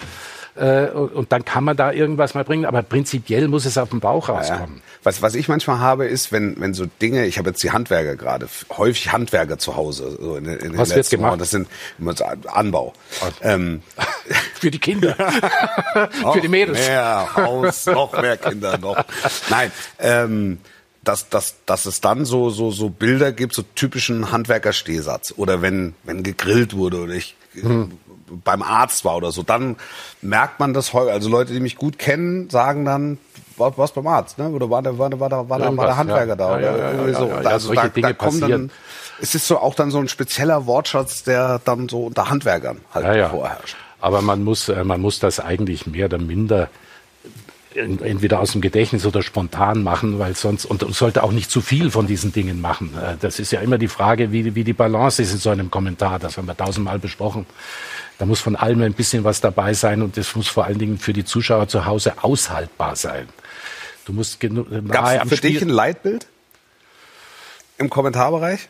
Äh, 0.55 0.87
und, 0.89 1.31
dann 1.31 1.43
kann 1.45 1.63
man 1.63 1.75
da 1.75 1.91
irgendwas 1.91 2.35
mal 2.35 2.43
bringen. 2.43 2.65
Aber 2.65 2.83
prinzipiell 2.83 3.47
muss 3.47 3.65
es 3.65 3.77
auf 3.77 3.89
dem 3.89 3.99
Bauch 3.99 4.27
Ja. 4.27 4.35
rauskommen. 4.35 4.81
Was, 5.01 5.21
was 5.21 5.35
ich 5.35 5.47
manchmal 5.47 5.79
habe, 5.79 6.05
ist, 6.05 6.31
wenn, 6.31 6.59
wenn 6.61 6.73
so 6.73 6.85
Dinge, 7.01 7.25
ich 7.25 7.37
habe 7.37 7.49
jetzt 7.49 7.63
die 7.63 7.71
Handwerker 7.71 8.15
gerade, 8.15 8.47
häufig 8.77 9.11
Handwerker 9.11 9.57
zu 9.57 9.75
Hause. 9.75 10.17
So 10.21 10.35
in, 10.37 10.43
den- 10.45 10.59
in 10.59 10.69
den 10.73 10.77
Was 10.77 10.95
wird 10.95 11.09
gemacht? 11.09 11.31
Wochen. 11.33 11.39
Das 11.39 11.49
sind 11.51 11.67
Anbau. 12.47 12.93
Ähm, 13.41 13.81
Für 14.59 14.71
die 14.71 14.79
Kinder. 14.79 15.15
Für 16.33 16.39
die 16.41 16.47
Mädels. 16.47 16.77
Mehr 16.79 17.27
Haus, 17.35 17.85
noch 17.87 18.13
mehr 18.21 18.37
Kinder 18.37 18.77
noch. 18.77 19.03
Nein, 19.49 19.71
ähm, 19.99 20.59
dass, 21.03 21.27
dass, 21.29 21.55
dass 21.65 21.85
es 21.85 21.99
dann 21.99 22.23
so, 22.23 22.49
so, 22.49 22.71
so 22.71 22.89
Bilder 22.89 23.33
gibt, 23.33 23.53
so 23.53 23.63
typischen 23.75 24.31
Handwerkerstehsatz. 24.31 25.33
Oder 25.35 25.61
wenn, 25.61 25.95
wenn 26.03 26.23
gegrillt 26.23 26.75
wurde 26.77 27.01
oder 27.01 27.13
ich 27.13 27.35
beim 28.43 28.61
Arzt 28.61 29.05
war 29.05 29.17
oder 29.17 29.31
so, 29.31 29.43
dann 29.43 29.75
merkt 30.21 30.59
man 30.59 30.73
das 30.73 30.93
häufig. 30.93 31.11
Also 31.11 31.29
Leute, 31.29 31.53
die 31.53 31.59
mich 31.59 31.75
gut 31.75 31.99
kennen, 31.99 32.49
sagen 32.49 32.85
dann, 32.85 33.17
war, 33.57 33.77
warst 33.77 33.95
beim 33.95 34.07
Arzt, 34.07 34.37
ne? 34.37 34.49
Oder 34.49 34.69
war 34.69 34.81
der, 34.81 34.97
war 34.97 35.09
der, 35.09 35.19
war 35.19 35.29
der, 35.29 35.49
war 35.49 35.59
der, 35.59 35.77
war 35.77 35.85
der 35.85 35.97
Handwerker 35.97 36.27
ja. 36.29 36.35
da? 36.35 36.59
Ja, 36.59 36.73
oder 36.73 36.77
ja, 36.77 36.91
irgendwie 36.91 37.13
so. 37.13 37.31
also 37.31 37.73
da, 37.73 37.87
Dinge 37.87 38.07
da 38.07 38.13
kommen 38.13 38.39
dann, 38.39 38.49
passieren. 38.49 38.71
es 39.21 39.35
ist 39.35 39.47
so 39.47 39.59
auch 39.59 39.75
dann 39.75 39.91
so 39.91 39.99
ein 39.99 40.07
spezieller 40.07 40.65
Wortschatz, 40.65 41.23
der 41.23 41.59
dann 41.63 41.89
so 41.89 42.05
unter 42.05 42.29
Handwerkern 42.29 42.81
halt 42.93 43.29
vorherrscht. 43.29 43.75
Aber 44.01 44.21
man 44.21 44.43
muss, 44.43 44.67
äh, 44.69 44.83
man 44.83 44.99
muss 45.01 45.19
das 45.19 45.39
eigentlich 45.39 45.87
mehr 45.87 46.05
oder 46.05 46.17
minder 46.17 46.69
entweder 47.75 48.39
aus 48.39 48.51
dem 48.53 48.61
Gedächtnis 48.61 49.05
oder 49.05 49.21
spontan 49.21 49.83
machen, 49.83 50.19
weil 50.19 50.35
sonst 50.35 50.65
und, 50.65 50.83
und 50.83 50.95
sollte 50.95 51.23
auch 51.23 51.31
nicht 51.31 51.49
zu 51.51 51.61
viel 51.61 51.91
von 51.91 52.07
diesen 52.07 52.31
Dingen 52.31 52.61
machen. 52.61 52.93
Äh, 52.97 53.17
Das 53.19 53.39
ist 53.39 53.51
ja 53.51 53.59
immer 53.61 53.77
die 53.77 53.87
Frage, 53.87 54.31
wie, 54.31 54.55
wie 54.55 54.63
die 54.63 54.73
Balance 54.73 55.21
ist 55.21 55.31
in 55.31 55.39
so 55.39 55.49
einem 55.49 55.69
Kommentar. 55.71 56.19
Das 56.19 56.37
haben 56.37 56.47
wir 56.47 56.55
tausendmal 56.57 56.99
besprochen. 56.99 57.45
Da 58.17 58.25
muss 58.25 58.39
von 58.41 58.55
allem 58.55 58.81
ein 58.81 58.93
bisschen 58.93 59.23
was 59.23 59.41
dabei 59.41 59.73
sein 59.73 60.01
und 60.01 60.17
das 60.17 60.35
muss 60.35 60.47
vor 60.47 60.65
allen 60.65 60.77
Dingen 60.77 60.97
für 60.99 61.13
die 61.13 61.25
Zuschauer 61.25 61.67
zu 61.67 61.85
Hause 61.85 62.13
aushaltbar 62.23 62.95
sein. 62.95 63.27
Du 64.05 64.13
musst 64.13 64.39
genug 64.39 64.69
Gab 64.69 65.05
nahe 65.05 65.21
es 65.23 65.29
für 65.29 65.37
Spiel. 65.37 65.51
dich 65.53 65.61
ein 65.61 65.69
Leitbild 65.69 66.27
im 67.77 67.89
Kommentarbereich? 67.89 68.69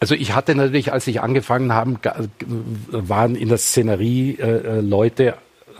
Also 0.00 0.14
ich 0.14 0.32
hatte 0.34 0.54
natürlich, 0.54 0.92
als 0.92 1.06
ich 1.08 1.20
angefangen 1.20 1.72
habe, 1.72 1.98
waren 2.90 3.34
in 3.34 3.48
der 3.48 3.58
Szenerie 3.58 4.36
äh, 4.38 4.78
äh, 4.78 4.80
Leute 4.80 5.34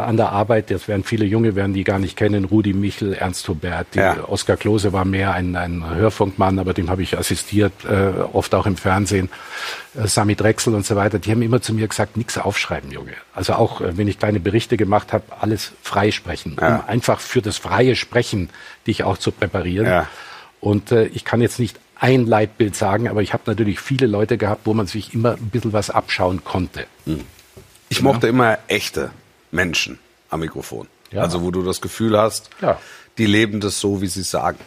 an 0.06 0.16
der 0.16 0.30
Arbeit, 0.30 0.70
das 0.70 0.88
werden 0.88 1.04
viele 1.04 1.24
Junge, 1.24 1.54
werden 1.56 1.72
die 1.74 1.84
gar 1.84 1.98
nicht 1.98 2.16
kennen, 2.16 2.44
Rudi 2.44 2.72
Michel, 2.72 3.14
Ernst 3.14 3.48
Hubert, 3.48 3.94
Ja. 3.94 4.16
Oskar 4.28 4.56
Klose 4.56 4.92
war 4.92 5.04
mehr 5.04 5.32
ein, 5.34 5.56
ein 5.56 5.84
Hörfunkmann, 5.88 6.58
aber 6.58 6.74
dem 6.74 6.90
habe 6.90 7.02
ich 7.02 7.16
assistiert, 7.18 7.72
äh, 7.84 8.20
oft 8.32 8.54
auch 8.54 8.66
im 8.66 8.76
Fernsehen, 8.76 9.28
äh, 9.96 10.06
Sami 10.06 10.34
Drechsel 10.36 10.74
und 10.74 10.86
so 10.86 10.96
weiter, 10.96 11.18
die 11.18 11.30
haben 11.30 11.42
immer 11.42 11.60
zu 11.60 11.72
mir 11.74 11.88
gesagt, 11.88 12.16
nichts 12.16 12.38
aufschreiben, 12.38 12.90
Junge. 12.90 13.12
Also 13.34 13.54
auch, 13.54 13.80
äh, 13.80 13.96
wenn 13.96 14.08
ich 14.08 14.18
kleine 14.18 14.40
Berichte 14.40 14.76
gemacht 14.76 15.12
habe, 15.12 15.24
alles 15.40 15.72
freisprechen, 15.82 16.56
Ja. 16.60 16.76
um 16.76 16.88
einfach 16.88 17.20
für 17.20 17.42
das 17.42 17.56
freie 17.58 17.96
Sprechen 17.96 18.50
dich 18.86 19.04
auch 19.04 19.18
zu 19.18 19.32
präparieren. 19.32 19.86
Ja. 19.86 20.06
Und 20.60 20.92
äh, 20.92 21.06
ich 21.06 21.24
kann 21.24 21.40
jetzt 21.40 21.58
nicht 21.58 21.78
ein 22.00 22.26
Leitbild 22.26 22.76
sagen, 22.76 23.08
aber 23.08 23.22
ich 23.22 23.32
habe 23.32 23.42
natürlich 23.46 23.80
viele 23.80 24.06
Leute 24.06 24.38
gehabt, 24.38 24.62
wo 24.66 24.74
man 24.74 24.86
sich 24.86 25.14
immer 25.14 25.32
ein 25.32 25.50
bisschen 25.50 25.72
was 25.72 25.90
abschauen 25.90 26.44
konnte. 26.44 26.86
Ich 27.88 28.02
mochte 28.02 28.28
immer 28.28 28.58
echte 28.68 29.10
Menschen 29.50 29.98
am 30.30 30.40
Mikrofon. 30.40 30.86
Ja. 31.10 31.22
Also 31.22 31.42
wo 31.42 31.50
du 31.50 31.62
das 31.62 31.80
Gefühl 31.80 32.18
hast, 32.18 32.50
Ja. 32.60 32.78
die 33.16 33.26
leben 33.26 33.60
das 33.60 33.80
so, 33.80 34.00
wie 34.02 34.06
sie 34.06 34.20
es 34.20 34.30
sagen. 34.30 34.58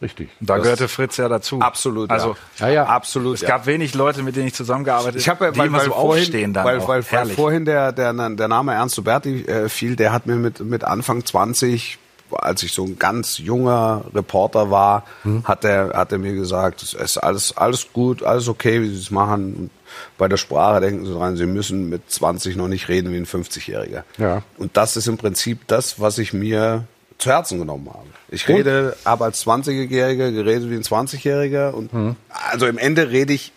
Richtig. 0.00 0.30
Da 0.40 0.54
Das- 0.54 0.62
gehörte 0.62 0.86
Fritz 0.88 1.16
ja 1.16 1.28
dazu. 1.28 1.58
Absolut, 1.60 2.08
Also 2.10 2.36
ja. 2.58 2.68
Ja, 2.68 2.72
ja. 2.72 2.86
Absolut. 2.86 3.34
es 3.34 3.40
gab 3.44 3.66
wenig 3.66 3.94
Leute, 3.94 4.22
mit 4.22 4.36
denen 4.36 4.46
ich 4.46 4.54
zusammengearbeitet 4.54 5.20
Ich 5.20 5.28
habe, 5.28 5.50
die 5.52 5.58
weil, 5.58 5.66
immer 5.66 5.78
weil 5.78 5.86
so 5.86 5.92
vorhin, 5.92 6.22
aufstehen 6.22 6.52
dann 6.54 6.64
weil, 6.64 6.78
auch. 6.78 6.86
weil, 6.88 7.04
weil 7.10 7.26
vorhin 7.30 7.64
der, 7.64 7.90
der, 7.92 8.12
der 8.12 8.48
Name 8.48 8.74
Ernst 8.74 8.96
Huberti 8.96 9.42
äh, 9.42 9.68
fiel, 9.68 9.96
der 9.96 10.12
hat 10.12 10.26
mir 10.26 10.36
mit, 10.36 10.60
mit 10.60 10.84
Anfang 10.84 11.24
20, 11.24 11.98
als 12.32 12.62
ich 12.62 12.72
so 12.72 12.84
ein 12.84 12.98
ganz 12.98 13.38
junger 13.38 14.04
Reporter 14.14 14.70
war, 14.70 15.04
Hm. 15.22 15.44
hat 15.44 15.64
er 15.64 15.92
hat 15.94 16.12
er 16.12 16.18
mir 16.18 16.34
gesagt, 16.34 16.82
es 16.82 16.94
ist 16.94 17.18
alles, 17.18 17.56
alles 17.56 17.88
gut, 17.92 18.22
alles 18.22 18.48
okay, 18.48 18.82
wie 18.82 18.88
sie 18.88 19.00
es 19.00 19.10
machen. 19.10 19.54
Und 19.54 19.70
bei 20.18 20.28
der 20.28 20.36
Sprache 20.36 20.80
denken 20.80 21.06
sie 21.06 21.12
dran, 21.12 21.36
sie 21.36 21.46
müssen 21.46 21.88
mit 21.88 22.10
20 22.10 22.56
noch 22.56 22.68
nicht 22.68 22.88
reden 22.88 23.12
wie 23.12 23.16
ein 23.16 23.26
50-Jähriger. 23.26 24.02
Ja. 24.18 24.42
Und 24.58 24.76
das 24.76 24.96
ist 24.96 25.06
im 25.08 25.16
Prinzip 25.16 25.66
das, 25.66 25.98
was 26.00 26.18
ich 26.18 26.32
mir 26.32 26.84
zu 27.18 27.30
Herzen 27.30 27.58
genommen 27.58 27.88
habe. 27.88 28.06
Ich 28.28 28.48
rede, 28.48 28.96
habe 29.04 29.24
als 29.24 29.44
20-Jähriger 29.44 30.30
geredet 30.30 30.70
wie 30.70 30.76
ein 30.76 30.82
20-Jähriger 30.82 31.70
und 31.72 31.92
Hm. 31.92 32.16
also 32.50 32.66
im 32.66 32.78
Ende 32.78 33.10
rede 33.10 33.32
ich 33.32 33.52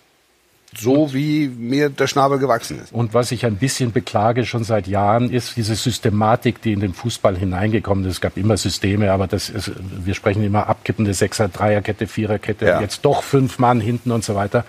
so, 0.78 1.14
wie 1.14 1.48
mir 1.50 1.90
der 1.90 2.08
Schnabel 2.08 2.40
gewachsen 2.40 2.80
ist. 2.80 2.94
Und 2.94 3.14
was 3.14 3.32
ich 3.32 3.46
ein 3.46 3.58
bisschen 3.58 3.92
beklage 3.92 4.46
schon 4.46 4.64
seit 4.64 4.88
Jahren, 4.88 5.30
ist 5.30 5.58
diese 5.58 5.76
Systematik, 5.76 6.62
die 6.62 6.72
in 6.72 6.80
den 6.80 6.94
Fußball 6.94 7.38
hineingekommen 7.38 8.06
ist. 8.06 8.14
Es 8.16 8.22
gab 8.22 8.38
immer 8.38 8.56
Systeme, 8.56 9.12
aber 9.12 9.28
das 9.28 9.50
ist, 9.50 9.72
wir 9.78 10.14
sprechen 10.14 10.44
immer 10.44 10.68
abkippende 10.68 11.14
Sechser, 11.14 11.50
Dreierkette, 11.50 12.08
Viererkette, 12.08 12.66
Ja. 12.66 12.80
jetzt 12.82 13.04
doch 13.04 13.22
fünf 13.24 13.60
Mann 13.60 13.82
hinten 13.82 14.12
und 14.12 14.24
so 14.24 14.36
weiter. 14.36 14.64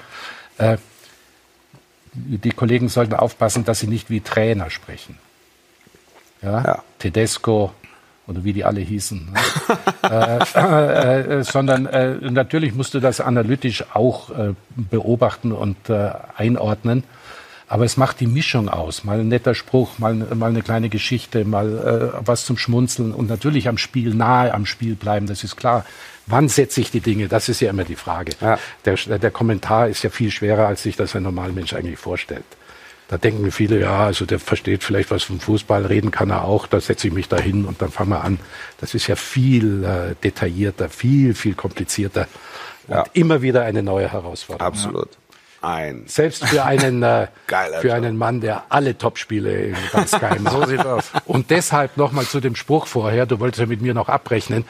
Äh, 0.59 0.79
die 2.15 2.51
Kollegen 2.51 2.89
sollten 2.89 3.15
aufpassen, 3.15 3.65
dass 3.65 3.79
sie 3.81 3.87
nicht 3.87 4.11
wie 4.11 4.21
Trainer 4.21 4.71
sprechen. 4.71 5.19
Ja? 6.43 6.63
Ja. 6.65 6.83
Tedesco 6.99 7.73
oder 8.27 8.45
wie 8.45 8.53
die 8.53 8.65
alle 8.65 8.81
hießen. 8.81 9.33
Ne? 9.33 9.41
äh, 10.55 11.39
äh, 11.39 11.45
sondern 11.45 11.87
äh, 11.87 12.15
natürlich 12.31 12.75
musst 12.75 12.95
du 12.95 13.01
das 13.01 13.21
analytisch 13.21 13.85
auch 13.95 14.31
äh, 14.31 14.55
beobachten 14.77 15.53
und 15.53 15.91
äh, 15.91 16.11
einordnen. 16.37 17.05
Aber 17.69 17.87
es 17.87 17.97
macht 17.97 18.21
die 18.21 18.27
Mischung 18.27 18.69
aus. 18.69 19.03
Mal 19.03 19.21
ein 19.21 19.29
netter 19.29 19.55
Spruch, 19.55 19.99
mal, 19.99 20.15
mal 20.15 20.51
eine 20.51 20.61
kleine 20.61 20.91
Geschichte, 20.91 21.47
mal 21.47 22.13
äh, 22.15 22.27
was 22.27 22.45
zum 22.45 22.59
Schmunzeln 22.59 23.13
und 23.13 23.31
natürlich 23.31 23.67
am 23.67 23.79
Spiel, 23.79 24.15
nahe 24.15 24.53
am 24.53 24.67
Spiel 24.67 24.95
bleiben, 24.95 25.27
das 25.27 25.43
ist 25.43 25.57
klar. 25.57 25.87
Wann 26.27 26.49
setze 26.49 26.81
ich 26.83 26.91
die 26.91 27.01
Dinge? 27.01 27.29
Das 27.29 27.49
ist 27.49 27.61
ja 27.61 27.71
immer 27.71 27.85
die 27.85 27.97
Frage. 27.97 28.33
Ja. 28.41 28.59
Der, 28.85 28.97
der 29.19 29.31
Kommentar 29.31 29.89
ist 29.89 30.05
ja 30.05 30.11
viel 30.11 30.31
schwerer, 30.31 30.69
als 30.69 30.83
sich 30.83 30.97
das 30.97 31.17
ein 31.17 31.23
Normalmensch 31.23 31.73
eigentlich 31.73 31.99
vorstellt. 31.99 32.45
Da 33.13 33.19
denken 33.19 33.51
viele, 33.51 33.79
ja, 33.79 34.07
also 34.07 34.25
der 34.25 34.39
versteht 34.39 34.83
vielleicht 34.83 35.11
was 35.11 35.25
vom 35.25 35.39
Fußball, 35.39 35.85
reden 35.85 36.11
kann 36.11 36.31
er 36.31 36.45
auch, 36.45 36.67
da 36.67 36.81
setze 36.81 37.09
ich 37.09 37.13
mich 37.13 37.29
da 37.29 37.37
hin 37.37 37.67
und 37.67 37.83
dann 37.83 37.91
fangen 37.91 38.09
wir 38.09 38.25
an. 38.25 38.41
Das 38.81 38.95
ist 38.95 39.07
ja 39.07 39.17
viel 39.17 39.85
äh, 39.85 40.15
detaillierter, 40.25 40.89
viel, 40.89 41.35
viel 41.35 41.53
komplizierter 41.53 42.27
und 42.87 42.95
Ja. 42.95 43.05
immer 43.13 43.43
wieder 43.43 43.65
eine 43.65 43.83
neue 43.83 44.11
Herausforderung. 44.11 44.67
Absolut. 44.67 45.11
Ein. 45.61 46.05
Selbst 46.07 46.47
für 46.47 46.65
einen, 46.65 47.03
äh, 47.03 47.27
Geiler 47.49 47.83
für 47.83 47.93
einen 47.93 48.17
Mann, 48.17 48.41
der 48.41 48.65
alle 48.71 48.97
Topspiele 48.97 49.63
in 49.67 49.77
ganz 49.93 50.13
macht. 50.41 50.51
So 50.51 50.65
sieht's 50.65 50.87
aus. 50.87 51.13
Und 51.27 51.51
deshalb 51.51 51.99
nochmal 51.99 52.25
zu 52.25 52.41
dem 52.41 52.57
Spruch 52.57 52.87
vorher, 52.87 53.27
du 53.27 53.41
wolltest 53.41 53.61
ja 53.61 53.67
mit 53.67 53.83
mir 53.83 53.93
noch 53.93 54.09
abrechnen. 54.09 54.65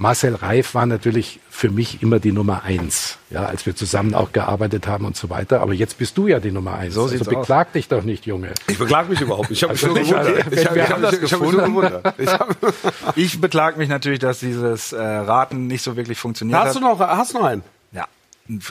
Marcel 0.00 0.36
Reif 0.36 0.74
war 0.74 0.86
natürlich 0.86 1.40
für 1.50 1.70
mich 1.70 2.02
immer 2.04 2.20
die 2.20 2.30
Nummer 2.30 2.62
eins, 2.62 3.18
ja, 3.30 3.44
als 3.46 3.66
wir 3.66 3.74
zusammen 3.74 4.14
auch 4.14 4.30
gearbeitet 4.32 4.86
haben 4.86 5.04
und 5.04 5.16
so 5.16 5.28
weiter. 5.28 5.60
Aber 5.60 5.74
jetzt 5.74 5.98
bist 5.98 6.16
du 6.16 6.28
ja 6.28 6.38
die 6.38 6.52
Nummer 6.52 6.74
eins. 6.74 6.94
So 6.94 7.02
also 7.02 7.16
sieht's 7.16 7.26
aus. 7.28 7.34
beklag 7.34 7.72
dich 7.72 7.88
doch 7.88 8.04
nicht, 8.04 8.24
Junge. 8.24 8.52
Ich 8.68 8.78
beklag 8.78 9.08
mich 9.08 9.20
überhaupt 9.20 9.50
nicht. 9.50 9.60
Ich 9.60 9.68
habe 9.68 9.72
mich 9.72 9.82
Also 9.82 9.94
nur 9.94 9.98
nicht, 9.98 10.10
gewundert. 10.12 10.46
also, 10.46 10.50
Ich 10.60 10.74
wir 10.74 10.82
ich 10.84 10.90
haben 10.90 11.02
hab, 11.02 11.10
das 11.10 11.20
ich 11.20 11.32
hab 11.32 11.40
mich 11.40 11.50
gefunden. 11.50 11.74
gewundert. 11.74 12.14
Ich 12.18 12.28
hab, 12.28 12.56
Ich 13.16 13.40
beklag 13.40 13.76
mich 13.76 13.88
natürlich, 13.88 14.20
dass 14.20 14.38
dieses 14.38 14.92
äh, 14.92 15.00
Raten 15.02 15.66
nicht 15.66 15.82
so 15.82 15.96
wirklich 15.96 16.18
funktioniert 16.18 16.58
hast 16.60 16.76
du 16.76 16.80
hat. 16.80 16.98
noch, 16.98 17.00
hast 17.00 17.34
du 17.34 17.38
noch 17.38 17.46
einen? 17.46 17.64
Ja. 17.90 18.04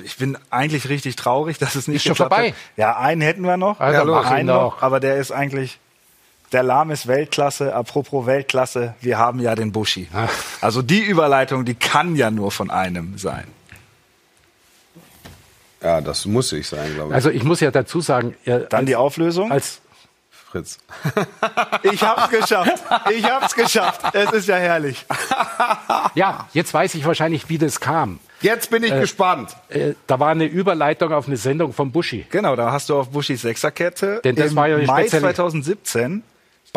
Ich 0.06 0.16
bin 0.18 0.38
eigentlich 0.50 0.88
richtig 0.88 1.18
traurig, 1.18 1.58
dass 1.58 1.76
es 1.76 1.90
nicht 1.90 1.98
Ist 1.98 2.04
schon 2.08 2.16
vorbei. 2.16 2.52
Hat. 2.52 2.56
Ja, 2.78 2.98
einen 2.98 3.20
hätten 3.22 3.42
wir 3.44 3.58
noch. 3.58 3.80
Dann 3.80 3.94
ja, 3.94 4.22
einen 4.22 4.48
doch. 4.48 4.82
aber 4.82 5.02
der 5.02 5.18
ist 5.18 5.32
eigentlich 5.32 5.78
der 6.52 6.64
Lahm 6.64 6.92
ist 6.92 7.08
Weltklasse. 7.08 7.74
Apropos 7.76 8.26
Weltklasse, 8.26 8.96
wir 9.02 9.18
haben 9.18 9.40
ja 9.40 9.56
den 9.56 9.72
Buschi. 9.72 10.08
Ach. 10.14 10.30
Also 10.62 10.82
die 10.82 11.02
Überleitung, 11.02 11.66
die 11.66 11.76
kann 11.76 12.16
ja 12.16 12.32
nur 12.32 12.52
von 12.52 12.70
einem 12.72 13.18
sein. 13.18 13.46
Ja, 15.82 16.02
das 16.02 16.26
muss 16.26 16.52
ich 16.54 16.68
sein, 16.68 16.94
glaube 16.96 17.10
ich. 17.10 17.16
Also 17.16 17.30
ich 17.30 17.44
muss 17.44 17.60
ja 17.60 17.70
dazu 17.72 18.02
sagen, 18.02 18.36
äh, 18.46 18.62
Dann 18.70 18.86
die 18.86 18.96
Auflösung. 18.96 19.52
als 19.52 19.80
Fritz. 20.32 20.80
Ich 21.84 22.02
hab's 22.02 22.30
geschafft. 22.30 22.84
Ich 23.16 23.24
hab's 23.30 23.54
geschafft. 23.54 24.02
Es 24.14 24.32
ist 24.32 24.48
ja 24.48 24.56
herrlich. 24.56 25.06
ja, 26.16 26.48
jetzt 26.54 26.74
weiß 26.74 26.96
ich 26.96 27.06
wahrscheinlich, 27.06 27.48
wie 27.50 27.58
das 27.58 27.80
kam. 27.80 28.20
Jetzt 28.42 28.70
bin 28.72 28.84
ich 28.84 28.92
gespannt. 28.92 29.56
Äh, 29.70 29.94
da 30.08 30.20
war 30.20 30.30
eine 30.30 30.46
Überleitung 30.46 31.12
auf 31.14 31.28
eine 31.28 31.38
Sendung 31.38 31.74
von 31.74 31.92
Buschi. 31.92 32.26
Genau, 32.30 32.56
da 32.56 32.72
hast 32.72 32.90
du 32.90 32.96
auf 32.98 33.10
Buschis 33.10 33.42
Sechserkette 33.42 34.22
Denn 34.24 34.36
das 34.36 34.52
im 34.52 34.56
war 34.56 34.68
ja 34.68 34.78
Mai 34.86 35.02
spezielle- 35.04 35.22
2017 35.34 36.24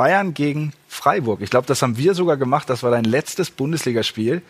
Bayern 0.00 0.32
gegen 0.32 0.72
Freiburg. 0.88 1.40
Ich 1.42 1.50
glaube, 1.50 1.66
das 1.66 1.82
haben 1.82 1.98
wir 1.98 2.14
sogar 2.14 2.38
gemacht. 2.38 2.70
Das 2.70 2.82
war 2.82 2.90
dein 2.90 3.04
letztes 3.04 3.50
Bundesligaspiel, 3.50 4.40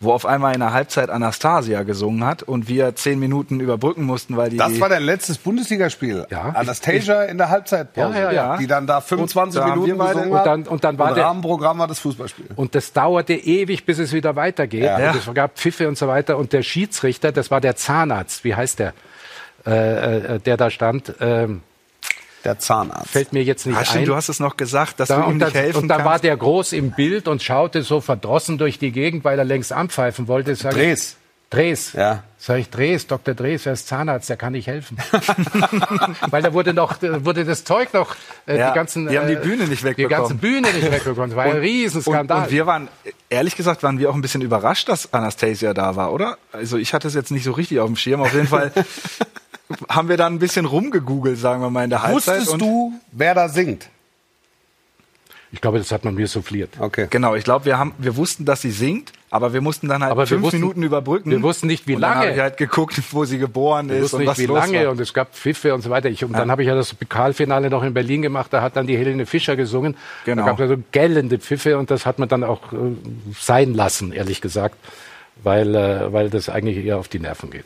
wo 0.00 0.12
auf 0.12 0.26
einmal 0.26 0.52
in 0.52 0.60
der 0.60 0.74
Halbzeit 0.74 1.08
Anastasia 1.08 1.82
gesungen 1.82 2.26
hat 2.26 2.42
und 2.42 2.68
wir 2.68 2.94
zehn 2.94 3.18
Minuten 3.18 3.58
überbrücken 3.58 4.02
mussten, 4.04 4.36
weil 4.36 4.50
die 4.50 4.58
Das 4.58 4.78
war 4.80 4.90
dein 4.90 5.02
letztes 5.02 5.38
Bundesligaspiel. 5.38 6.26
Ja. 6.30 6.50
Anastasia 6.50 7.22
in 7.24 7.38
der 7.38 7.48
Halbzeitpause. 7.48 8.18
Ja, 8.18 8.24
ja, 8.24 8.32
ja. 8.32 8.56
Die 8.58 8.66
dann 8.66 8.86
da 8.86 9.00
25 9.00 9.58
Und 9.62 9.66
da 9.68 9.74
Minuten 9.76 9.98
gesungen 9.98 10.30
Und 10.30 10.38
hat. 10.38 10.46
dann- 10.46 10.62
und 10.68 10.84
dann 10.84 10.98
war 10.98 11.08
und 11.08 11.16
der- 11.16 11.24
Rahmenprogramm 11.24 11.78
war 11.78 11.86
das 11.88 12.00
Fußballspiel. 12.00 12.44
Und 12.54 12.74
das 12.74 12.92
dauerte 12.92 13.32
ewig, 13.32 13.86
bis 13.86 13.98
es 13.98 14.12
wieder 14.12 14.36
weitergeht. 14.36 14.82
Ja. 14.84 15.12
Und 15.12 15.16
es 15.26 15.32
gab 15.32 15.56
Pfiffe 15.58 15.88
und 15.88 15.96
so 15.96 16.06
weiter. 16.06 16.36
Und 16.36 16.52
der 16.52 16.62
Schiedsrichter, 16.62 17.32
das 17.32 17.50
war 17.50 17.62
der 17.62 17.76
Zahnarzt, 17.76 18.44
wie 18.44 18.54
heißt 18.54 18.78
der, 18.78 18.92
äh, 19.66 20.34
äh, 20.36 20.38
der 20.38 20.58
da 20.58 20.68
stand, 20.68 21.14
ähm, 21.20 21.62
Der 22.44 22.58
Zahnarzt. 22.58 23.10
fällt 23.10 23.32
mir 23.32 23.42
jetzt 23.42 23.66
nicht 23.66 23.76
Ah, 23.76 23.80
ein. 23.80 23.84
stimmt, 23.86 24.08
du 24.08 24.14
hast 24.14 24.28
es 24.28 24.38
noch 24.40 24.56
gesagt, 24.56 25.00
dass 25.00 25.08
da, 25.08 25.16
du 25.16 25.22
ihm 25.22 25.28
und, 25.28 25.36
nicht 25.38 25.54
dann, 25.54 25.62
helfen 25.62 25.82
und 25.82 25.88
dann 25.88 26.04
war 26.04 26.12
kannst. 26.12 26.24
der 26.24 26.36
groß 26.36 26.72
im 26.72 26.92
Bild 26.92 27.26
und 27.28 27.42
schaute 27.42 27.82
so 27.82 28.00
verdrossen 28.00 28.58
durch 28.58 28.78
die 28.78 28.92
Gegend, 28.92 29.24
weil 29.24 29.38
er 29.38 29.44
längst 29.44 29.72
anpfeifen 29.72 30.28
wollte. 30.28 30.54
Sag 30.54 30.72
ich, 30.76 30.78
Dres. 30.78 31.16
Dres. 31.50 31.92
Ja. 31.94 32.22
Sag 32.36 32.58
ich, 32.58 32.68
Dres, 32.70 33.06
Dr. 33.06 33.34
Dres, 33.34 33.64
er 33.66 33.72
ist 33.72 33.88
Zahnarzt, 33.88 34.28
der 34.28 34.36
kann 34.36 34.52
nicht 34.52 34.66
helfen. 34.68 34.98
Weil 36.30 36.42
da 36.42 36.52
wurde 36.52 36.74
noch, 36.74 37.00
wurde 37.00 37.44
das 37.44 37.64
Zeug 37.64 37.92
noch, 37.94 38.14
äh, 38.46 38.58
Ja, 38.58 38.68
die 38.70 38.74
ganzen, 38.74 39.08
die 39.08 39.18
haben 39.18 39.26
die 39.28 39.32
äh, 39.34 39.36
Bühne 39.40 39.64
nicht 39.66 39.80
Die 39.80 39.86
wegbekommen. 39.86 40.18
ganze 40.18 40.34
Bühne 40.34 40.70
nicht 40.72 40.92
wegbekommen. 40.92 41.30
Das 41.30 41.36
war 41.36 41.44
ein 41.44 41.52
Und, 41.54 41.60
Riesenskandal. 41.60 42.44
und 42.44 42.50
wir 42.52 42.66
waren, 42.66 42.88
ehrlich 43.30 43.56
gesagt, 43.56 43.82
waren 43.82 43.98
wir 43.98 44.10
auch 44.10 44.14
ein 44.14 44.20
bisschen 44.20 44.42
überrascht, 44.42 44.88
dass 44.88 45.12
Anastasia 45.12 45.72
da 45.74 45.96
war, 45.96 46.12
oder? 46.12 46.36
Also 46.52 46.76
ich 46.76 46.92
hatte 46.94 47.08
es 47.08 47.14
jetzt 47.14 47.30
nicht 47.30 47.44
so 47.44 47.52
richtig 47.52 47.80
auf 47.80 47.86
dem 47.86 47.96
Schirm. 47.96 48.20
Auf 48.20 48.32
jeden 48.34 48.46
Fall 48.46 48.70
haben 49.88 50.08
wir 50.08 50.16
dann 50.16 50.34
ein 50.34 50.38
bisschen 50.38 50.64
rumgegoogelt, 50.66 51.38
sagen 51.38 51.60
wir 51.62 51.70
mal, 51.70 51.84
in 51.84 51.90
der 51.90 52.02
Halbzeit. 52.02 52.36
Wusstest 52.38 52.52
und 52.54 52.60
du, 52.62 52.92
wer 53.12 53.34
da 53.34 53.48
singt? 53.48 53.88
ich 55.50 55.62
glaube, 55.62 55.78
das 55.78 55.90
hat 55.92 56.04
man 56.04 56.14
mir 56.14 56.26
souffliert. 56.26 56.74
Okay. 56.78 57.06
Genau, 57.08 57.34
ich 57.34 57.42
glaube, 57.42 57.64
wir 57.64 57.78
haben, 57.78 57.94
wir 57.96 58.16
wussten, 58.18 58.44
dass 58.44 58.60
sie 58.60 58.70
singt, 58.70 59.12
Aber 59.30 59.54
wir 59.54 59.62
mussten 59.62 59.88
dann 59.88 60.02
halt 60.02 60.12
Aber 60.12 60.24
wir 60.24 60.26
fünf 60.26 60.42
wussten- 60.42 60.60
Minuten 60.60 60.82
überbrücken. 60.82 61.30
wir 61.30 61.40
wussten 61.42 61.68
nicht, 61.68 61.86
wie 61.88 61.94
und 61.94 62.02
dann 62.02 62.10
lange. 62.10 62.22
habe 62.26 62.34
ich 62.34 62.40
halt 62.40 62.56
geguckt, 62.58 63.00
wo 63.12 63.24
sie 63.24 63.38
geboren 63.38 63.88
Ich 63.88 63.94
ist 63.96 64.02
wusste 64.02 64.16
und 64.16 64.20
nicht, 64.24 64.28
was 64.30 64.38
wie 64.40 64.44
los 64.44 64.58
lange 64.58 64.84
war. 64.84 64.90
und 64.92 65.00
es 65.00 65.14
gab 65.14 65.34
Pfiffe 65.34 65.72
und 65.74 65.80
so 65.80 65.88
weiter. 65.88 66.10
Ich, 66.10 66.22
und 66.22 66.34
dann 66.34 66.50
habe 66.50 66.60
ich 66.62 66.68
ja 66.68 66.74
das 66.74 66.92
Pokalfinale 66.92 67.70
noch 67.70 67.82
in 67.82 67.94
Berlin 67.94 68.20
gemacht, 68.20 68.52
da 68.52 68.60
hat 68.60 68.76
dann 68.76 68.86
die 68.86 68.98
Helene 68.98 69.24
Fischer 69.24 69.56
gesungen. 69.56 69.96
Genau. 70.26 70.42
Da 70.42 70.48
gab 70.50 70.60
es 70.60 70.68
also 70.70 70.82
gellende 70.92 71.38
Pfiffe 71.38 71.78
und 71.78 71.90
das 71.90 72.04
hat 72.04 72.18
man 72.18 72.28
dann 72.28 72.44
auch 72.44 72.70
äh, 72.74 72.76
sein 73.40 73.72
lassen, 73.72 74.12
ehrlich 74.12 74.42
gesagt, 74.42 74.76
weil, 75.42 75.74
äh, 75.74 76.12
weil 76.12 76.28
das 76.28 76.50
eigentlich 76.50 76.84
eher 76.84 76.98
auf 76.98 77.08
die 77.08 77.20
Nerven 77.20 77.50
geht. 77.50 77.64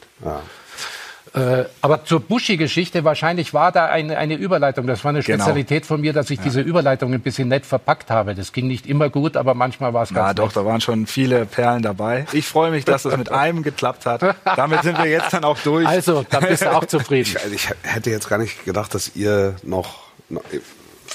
Äh, 1.35 1.65
aber 1.81 2.05
zur 2.05 2.21
Buschi-Geschichte, 2.21 3.05
wahrscheinlich 3.05 3.55
war 3.55 3.73
da 3.73 3.87
eine, 3.87 4.19
eine 4.19 4.35
Überleitung. 4.35 4.87
Das 4.87 5.03
war 5.03 5.09
eine 5.11 5.23
Genau. 5.23 5.43
Spezialität 5.45 5.87
von 5.87 6.01
mir, 6.03 6.13
dass 6.13 6.29
ich 6.29 6.39
diese 6.41 6.61
Überleitung 6.61 7.15
ein 7.15 7.21
bisschen 7.21 7.49
nett 7.49 7.65
verpackt 7.65 8.11
habe. 8.11 8.35
Das 8.35 8.53
ging 8.53 8.67
nicht 8.67 8.87
immer 8.87 9.09
gut, 9.09 9.37
aber 9.39 9.55
manchmal 9.55 9.95
war 9.95 10.03
es 10.03 10.11
ganz 10.11 10.29
Ja, 10.29 10.35
doch, 10.35 10.49
nett. 10.49 10.57
da 10.57 10.67
waren 10.67 10.81
schon 10.83 11.07
viele 11.07 11.47
Perlen 11.47 11.83
dabei. 11.83 12.27
Ich 12.33 12.47
freue 12.47 12.71
mich, 12.71 12.85
dass 12.85 13.07
es 13.07 13.17
mit 13.17 13.33
einem 13.33 13.63
geklappt 13.63 14.05
hat. 14.05 14.37
Damit 14.57 14.83
sind 14.83 14.99
wir 14.99 15.07
jetzt 15.07 15.33
dann 15.33 15.45
auch 15.45 15.59
durch. 15.61 15.87
Also, 15.87 16.23
da 16.29 16.41
bist 16.41 16.63
du 16.65 16.71
auch 16.71 16.85
zufrieden. 16.85 17.31
Ich, 17.35 17.41
also 17.43 17.55
ich 17.55 17.69
hätte 17.83 18.11
jetzt 18.11 18.29
gar 18.29 18.37
nicht 18.39 18.65
gedacht, 18.67 18.95
dass 18.95 19.17
ihr 19.17 19.55
noch, 19.63 20.01
noch 20.29 20.43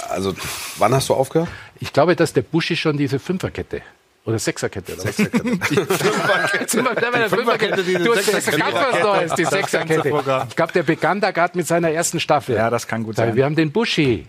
also 0.10 0.34
wann 0.78 0.94
hast 0.96 1.10
du 1.10 1.14
aufgehört? 1.14 1.50
Ich 1.80 1.94
glaube, 1.94 2.16
dass 2.16 2.34
der 2.34 2.42
Buschi 2.42 2.76
schon 2.76 2.98
diese 2.98 3.20
Fünferkette 3.20 3.82
oder 4.28 4.40
Sechserkette. 4.40 4.94
Oder 4.94 5.04
Sechserkette. 5.04 5.44
die 5.70 5.76
Fünferkette. 5.76 7.30
Fünferkette, 7.30 7.84
die 7.84 7.94
Du, 7.94 8.14
Sechserkette. 8.14 8.58
ganz 8.58 8.74
was 8.76 9.02
Neues, 9.02 9.34
die 9.36 9.46
Sechserkette. 9.46 10.46
Ich 10.50 10.56
glaube, 10.56 10.74
der 10.74 10.84
begann 10.84 11.22
da 11.22 11.32
gerade 11.32 11.58
mit 11.58 11.66
seiner 11.66 11.92
ersten 11.92 12.20
Staffel. 12.20 12.56
Ja, 12.56 12.70
das 12.70 12.88
kann 12.88 13.04
gut 13.04 13.16
sein. 13.16 13.36
Wir 13.36 13.46
haben 13.46 13.56
den 13.56 13.72
Buschi. 13.72 14.28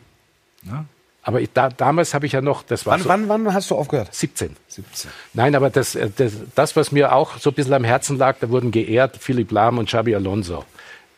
Aber 1.22 1.40
ich, 1.40 1.53
da, 1.53 1.68
damals 1.68 2.14
habe 2.14 2.26
ich 2.26 2.32
ja 2.32 2.40
noch, 2.40 2.62
das 2.62 2.86
war 2.86 2.94
Wann, 2.94 3.03
so 3.03 3.09
wann, 3.09 3.28
wann 3.28 3.53
hast 3.53 3.70
du 3.70 3.74
aufgehört? 3.74 4.14
17. 4.14 4.57
17. 4.68 5.11
Nein, 5.34 5.55
aber 5.55 5.68
das, 5.68 5.94
äh, 5.94 6.09
das, 6.16 6.32
das, 6.55 6.74
was 6.76 6.90
mir 6.90 7.12
auch 7.12 7.36
so 7.38 7.51
ein 7.51 7.55
bisschen 7.55 7.74
am 7.74 7.84
Herzen 7.84 8.16
lag, 8.16 8.36
da 8.40 8.49
wurden 8.49 8.70
geehrt 8.70 9.18
Philipp 9.20 9.51
Lahm 9.51 9.76
und 9.78 9.86
Xabi 9.88 10.14
Alonso, 10.14 10.64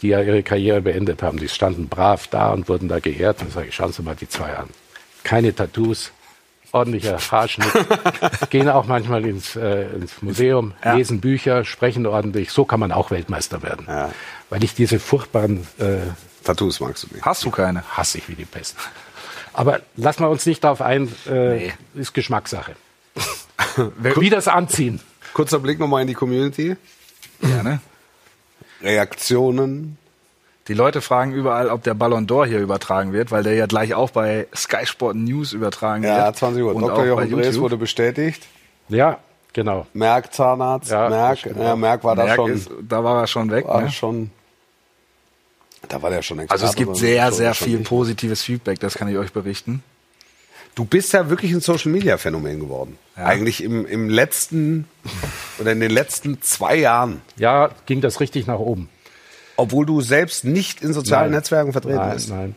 die 0.03 0.09
ja 0.09 0.21
ihre 0.21 0.43
Karriere 0.43 0.81
beendet 0.81 1.23
haben. 1.23 1.39
Die 1.39 1.49
standen 1.49 1.89
brav 1.89 2.27
da 2.29 2.51
und 2.51 2.69
wurden 2.69 2.89
da 2.89 2.99
geehrt. 2.99 3.43
Und 3.43 3.53
sage 3.53 3.69
ich, 3.69 3.75
schauen 3.75 3.93
Sie 3.93 4.03
mal 4.03 4.17
die 4.17 4.29
zwei 4.29 4.57
an. 4.57 4.69
Keine 5.23 5.55
Tattoos, 5.55 6.11
ordentlicher 6.73 7.19
Haarschnitt, 7.19 7.71
gehen 8.51 8.69
auch 8.69 8.87
manchmal 8.87 9.25
ins, 9.27 9.57
äh, 9.57 9.87
ins 9.95 10.23
Museum, 10.23 10.75
Ja. 10.85 10.95
lesen 10.95 11.21
Bücher, 11.21 11.65
sprechen 11.65 12.07
ordentlich. 12.07 12.51
So 12.53 12.65
kann 12.65 12.81
man 12.81 12.93
auch 12.93 13.11
Weltmeister 13.11 13.63
werden. 13.63 13.87
Weil 14.51 14.65
ich 14.65 14.75
diese 14.75 14.99
furchtbaren 14.99 15.67
äh, 15.79 15.99
Tattoos 16.45 16.81
magst 16.81 17.05
du 17.05 17.09
nicht. 17.15 17.25
Hast 17.25 17.45
du 17.45 17.51
keine? 17.51 17.83
hasse 17.97 18.19
ich 18.19 18.29
wie 18.29 18.35
die 18.35 18.45
Pest. 18.45 18.77
Aber 19.53 19.81
lassen 19.97 20.23
wir 20.23 20.31
uns 20.31 20.47
nicht 20.47 20.63
darauf 20.65 20.81
ein, 20.81 21.13
äh, 21.29 21.57
Nee. 21.57 21.73
ist 21.95 22.15
Geschmackssache. 22.15 22.77
Wie 24.17 24.31
das 24.31 24.49
anziehen. 24.49 25.01
Kurzer 25.35 25.59
Blick 25.59 25.79
nochmal 25.79 26.03
in 26.03 26.09
die 26.09 26.15
Community. 26.15 26.77
Ja, 27.43 27.63
ne? 27.63 27.81
Reaktionen. 28.83 29.99
Die 30.69 30.75
Leute 30.75 31.01
fragen 31.01 31.33
überall, 31.33 31.69
ob 31.69 31.83
der 31.83 31.95
Ballon 31.95 32.27
d'Or 32.27 32.47
hier 32.47 32.61
übertragen 32.61 33.13
wird, 33.13 33.31
weil 33.33 33.43
der 33.43 33.55
ja 33.55 33.67
gleich 33.67 33.95
auch 33.95 34.11
bei 34.11 34.47
Sky 34.55 34.85
Sport 34.87 35.17
News 35.17 35.53
übertragen 35.53 36.03
wird. 36.05 36.17
Ja, 36.17 36.33
20 36.33 36.63
Uhr. 36.63 36.75
Und 36.75 36.83
Dr. 36.83 36.93
auch 36.93 36.99
bei 36.99 37.07
Jochen 37.07 37.31
Drees 37.31 37.47
YouTube. 37.47 37.63
wurde 37.63 37.77
bestätigt. 37.77 38.47
Ja, 38.89 39.19
genau. 39.53 39.87
Merck 39.95 40.33
Zahnarzt. 40.33 40.91
Ja, 40.91 41.09
Merck, 41.09 41.39
stimmt. 41.39 41.59
ja, 41.59 41.75
Merck 41.75 42.05
war 42.05 42.15
da 42.15 42.25
Merck 42.25 42.37
schon. 42.37 42.51
ist, 42.53 42.71
da 42.89 43.03
war 43.03 43.21
er 43.23 43.27
schon 43.27 43.51
weg. 43.51 43.67
war 43.67 43.83
Ne? 43.83 43.91
schon. 43.91 44.31
Da 45.89 46.01
war 46.03 46.11
der 46.11 46.23
schon 46.23 46.39
Also 46.41 46.55
es 46.55 46.63
Experte, 46.73 46.85
gibt 46.85 46.97
sehr, 46.99 47.25
schon- 47.29 47.35
sehr 47.35 47.55
schon 47.55 47.65
viel 47.67 47.79
nicht. 47.79 47.89
positives 47.89 48.43
Feedback, 48.43 48.79
das 48.81 48.95
kann 48.95 49.09
ich 49.09 49.17
euch 49.17 49.33
berichten. 49.33 49.83
Du 50.77 50.85
bist 50.85 51.13
ja 51.15 51.29
wirklich 51.31 51.53
ein 51.53 51.61
Social 51.61 51.91
Media 51.91 52.17
Phänomen 52.17 52.61
geworden. 52.61 52.97
Ja. 53.17 53.25
Eigentlich 53.25 53.63
im, 53.65 53.87
im 53.87 54.09
letzten 54.09 54.87
oder 55.59 55.73
in 55.73 55.81
den 55.81 55.91
letzten 55.91 56.41
zwei 56.43 56.77
Jahren, 56.77 57.23
Ja, 57.37 57.71
ging 57.87 58.01
das 58.01 58.21
richtig 58.21 58.47
nach 58.47 58.59
oben. 58.61 58.89
Obwohl 59.61 59.87
du 59.87 60.01
selbst 60.01 60.45
nicht 60.45 60.83
in 60.83 60.93
sozialen 60.93 61.31
Nein. 61.31 61.39
Netzwerken 61.41 61.73
vertreten 61.73 61.97
Nein, 61.99 62.15
bist. 62.15 62.31
nein. 62.31 62.55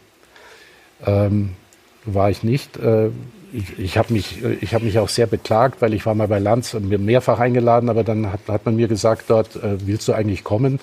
Ähm, 1.05 1.49
war 2.05 2.29
ich 2.29 2.43
nicht. 2.43 2.77
Äh, 2.77 3.07
ich 3.51 3.77
ich 3.77 3.97
habe 3.97 4.13
mich, 4.13 4.43
ich 4.61 4.73
hab 4.73 4.81
mich 4.81 4.97
auch 4.99 5.09
sehr 5.09 5.27
beklagt, 5.27 5.81
weil 5.81 5.93
ich 5.93 6.05
war 6.05 6.15
mal 6.15 6.27
bei 6.27 6.39
Lanz 6.39 6.73
und 6.73 6.89
mir 6.89 6.97
mehrfach 6.99 7.39
eingeladen, 7.39 7.89
aber 7.89 8.03
dann 8.03 8.31
hat, 8.31 8.39
hat 8.47 8.65
man 8.65 8.75
mir 8.75 8.87
gesagt 8.87 9.25
dort, 9.29 9.55
äh, 9.57 9.85
willst 9.85 10.07
du 10.07 10.13
eigentlich 10.13 10.43
kommen? 10.43 10.79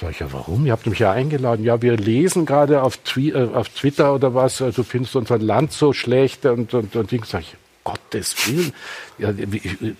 Sag 0.00 0.12
ich, 0.12 0.20
ja, 0.20 0.32
warum? 0.32 0.64
Ihr 0.66 0.72
habt 0.72 0.86
mich 0.86 0.98
ja 1.00 1.12
eingeladen. 1.12 1.64
Ja, 1.64 1.82
wir 1.82 1.96
lesen 1.96 2.46
gerade 2.46 2.82
auf, 2.82 2.96
Twi 2.98 3.30
äh, 3.30 3.48
auf 3.52 3.68
Twitter 3.68 4.14
oder 4.14 4.34
was, 4.34 4.58
du 4.58 4.82
findest 4.82 5.16
unser 5.16 5.38
Land 5.38 5.72
so 5.72 5.92
schlecht 5.92 6.46
und, 6.46 6.72
und, 6.72 6.96
und 6.96 7.10
Ding. 7.10 7.24
Sag 7.24 7.40
ich, 7.42 7.56
Gottes 7.84 8.34
Willen. 8.48 8.72
Ja, 9.18 9.36
wie- 9.36 9.58
ich, 9.58 9.82
äh, 9.82 9.94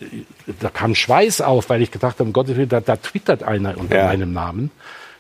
da 0.61 0.71
kam 0.71 0.95
Schweiß 0.95 1.41
auf, 1.43 1.69
weil 1.69 1.83
ich 1.83 1.91
gedacht 1.91 2.19
habe, 2.21 2.25
um 2.29 2.33
Gottes 2.33 2.57
Willen, 2.57 2.69
da, 2.69 2.81
da 2.81 2.97
twittert 2.97 3.43
einer 3.43 3.77
unter 3.77 3.97
Ja. 3.99 4.07
meinem 4.07 4.33
Namen. 4.33 4.71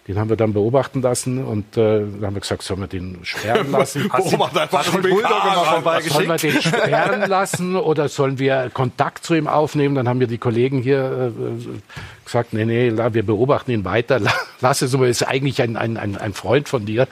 Den 0.09 0.18
haben 0.18 0.28
wir 0.28 0.36
dann 0.36 0.53
beobachten 0.53 1.00
lassen 1.00 1.44
und 1.44 1.76
äh, 1.76 2.00
dann 2.00 2.24
haben 2.26 2.34
wir 2.34 2.40
gesagt, 2.40 2.62
sollen 2.62 2.80
wir 2.80 2.88
den 2.88 3.18
sperren 3.22 3.70
lassen? 3.70 4.09
Beobacht 4.09 4.59
einfach 4.59 4.82
schon 4.84 5.00
Bulldog 5.00 5.20
immer 5.22 6.00
Sollen 6.03 6.28
wir 6.28 6.36
den 6.38 6.61
sperren 6.61 7.20
lassen 7.30 7.76
oder 7.76 8.09
sollen 8.09 8.38
wir 8.40 8.68
Kontakt 8.74 9.24
zu 9.24 9.34
ihm 9.34 9.46
aufnehmen? 9.46 9.94
Dann 9.94 10.09
haben 10.09 10.18
mir 10.18 10.26
die 10.26 10.38
Kollegen 10.38 10.82
hier 10.82 11.32
äh, 11.38 12.24
gesagt, 12.24 12.53
nee, 12.53 12.64
nee, 12.64 12.88
la- 12.88 13.14
wir 13.14 13.24
beobachten 13.24 13.70
ihn 13.70 13.84
weiter. 13.84 14.18
La- 14.18 14.32
Lass 14.61 14.82
es, 14.82 14.92
aber 14.92 15.07
ist 15.07 15.22
eigentlich 15.22 15.62
ein, 15.62 15.76
ein, 15.76 15.96
ein, 15.96 16.16
ein 16.16 16.32
Freund 16.34 16.68
von 16.68 16.84
dir. 16.84 17.07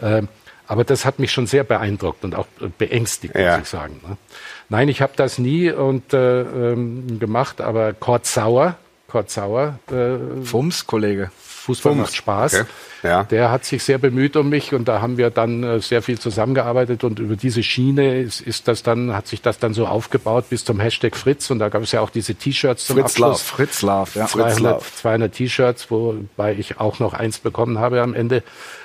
Ähm, 0.00 0.28
aber 0.68 0.84
das 0.84 1.04
hat 1.04 1.18
mich 1.18 1.32
schon 1.32 1.48
sehr 1.48 1.64
beeindruckt 1.64 2.22
und 2.24 2.36
auch 2.36 2.46
äh, 2.60 2.68
beängstigt, 2.78 3.34
Ja. 3.34 3.56
muss 3.56 3.64
ich 3.64 3.68
sagen. 3.70 4.00
Ne? 4.06 4.16
Nein, 4.68 4.88
ich 4.88 5.02
habe 5.02 5.12
das 5.16 5.38
nie 5.38 5.72
und, 5.72 6.14
äh, 6.14 6.42
ähm, 6.42 7.18
gemacht, 7.18 7.60
aber 7.60 7.92
Kurt 7.94 8.26
Sauer, 8.26 8.76
Kurt 9.08 9.28
Sauer, 9.28 9.80
äh, 9.90 10.44
Fums, 10.44 10.86
Kollege. 10.86 11.32
Fußball 11.62 11.92
Fums, 11.92 12.02
macht 12.02 12.16
Spaß. 12.16 12.54
okay. 12.54 12.64
Ja. 13.04 13.24
Der 13.24 13.50
hat 13.50 13.64
sich 13.64 13.82
sehr 13.82 13.98
bemüht 13.98 14.36
um 14.36 14.48
mich 14.48 14.74
und 14.74 14.86
da 14.86 15.00
haben 15.00 15.16
wir 15.16 15.30
dann 15.30 15.62
äh, 15.62 15.80
sehr 15.80 16.02
viel 16.02 16.18
zusammengearbeitet 16.18 17.04
und 17.04 17.18
über 17.18 17.36
diese 17.36 17.62
Schiene 17.62 18.20
ist, 18.20 18.40
ist 18.40 18.68
das 18.68 18.82
dann, 18.82 19.14
hat 19.14 19.26
sich 19.28 19.42
das 19.42 19.58
dann 19.58 19.74
so 19.74 19.86
aufgebaut 19.86 20.46
bis 20.50 20.64
zum 20.64 20.80
Hashtag 20.80 21.16
Fritz 21.16 21.50
und 21.50 21.58
da 21.58 21.68
gab 21.68 21.82
es 21.82 21.92
ja 21.92 22.00
auch 22.00 22.10
diese 22.10 22.34
T-Shirts 22.34 22.86
zum 22.86 22.96
Fritz 22.96 23.18
Love. 23.18 23.30
Abschluss. 23.32 23.48
Fritz 23.48 23.82
Love, 23.82 24.10
ja. 24.14 24.26
Fritz 24.26 24.56
200, 24.56 24.60
Love. 24.60 24.84
200 24.96 25.32
T-Shirts, 25.32 25.90
wobei 25.90 26.54
ich 26.54 26.80
auch 26.80 26.98
noch 26.98 27.14
eins 27.14 27.38
bekommen 27.38 27.78
habe 27.78 28.02
am 28.02 28.14
Ende 28.14 28.42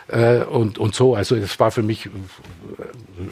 äh, 0.08 0.40
und, 0.40 0.78
und 0.78 0.96
so. 0.96 1.16
Also 1.16 1.36
es 1.36 1.60
war 1.60 1.72
für 1.72 1.84
mich 1.84 2.06
äh, 2.08 2.10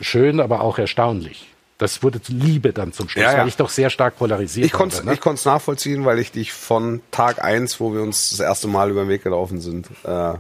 schön, 0.02 0.40
aber 0.40 0.62
auch 0.62 0.78
erstaunlich. 0.78 1.55
Das 1.78 2.02
wurde 2.04 2.22
Liebe 2.30 2.72
dann 2.72 2.94
zum 2.94 3.10
Schluss, 3.10 3.24
Ja, 3.24 3.34
ja. 3.34 3.38
weil 3.40 3.48
ich 3.50 3.58
doch 3.58 3.70
sehr 3.70 3.90
stark 3.90 4.18
polarisiert 4.18 4.66
Ich 4.66 4.72
konnte 4.72 4.96
habe. 4.98 5.08
Ne? 5.08 5.14
ich 5.14 5.20
konnte 5.20 5.40
es 5.40 5.46
nachvollziehen, 5.46 6.06
weil 6.06 6.20
ich 6.20 6.32
dich 6.32 6.54
von 6.54 7.02
Tag 7.12 7.44
eins, 7.44 7.80
wo 7.82 7.94
wir 7.94 8.02
uns 8.02 8.30
das 8.30 8.40
erste 8.40 8.68
Mal 8.70 8.90
über 8.92 9.02
den 9.04 9.10
Weg 9.10 9.24
gelaufen 9.24 9.60
sind, 9.60 9.88
äh, 10.06 10.34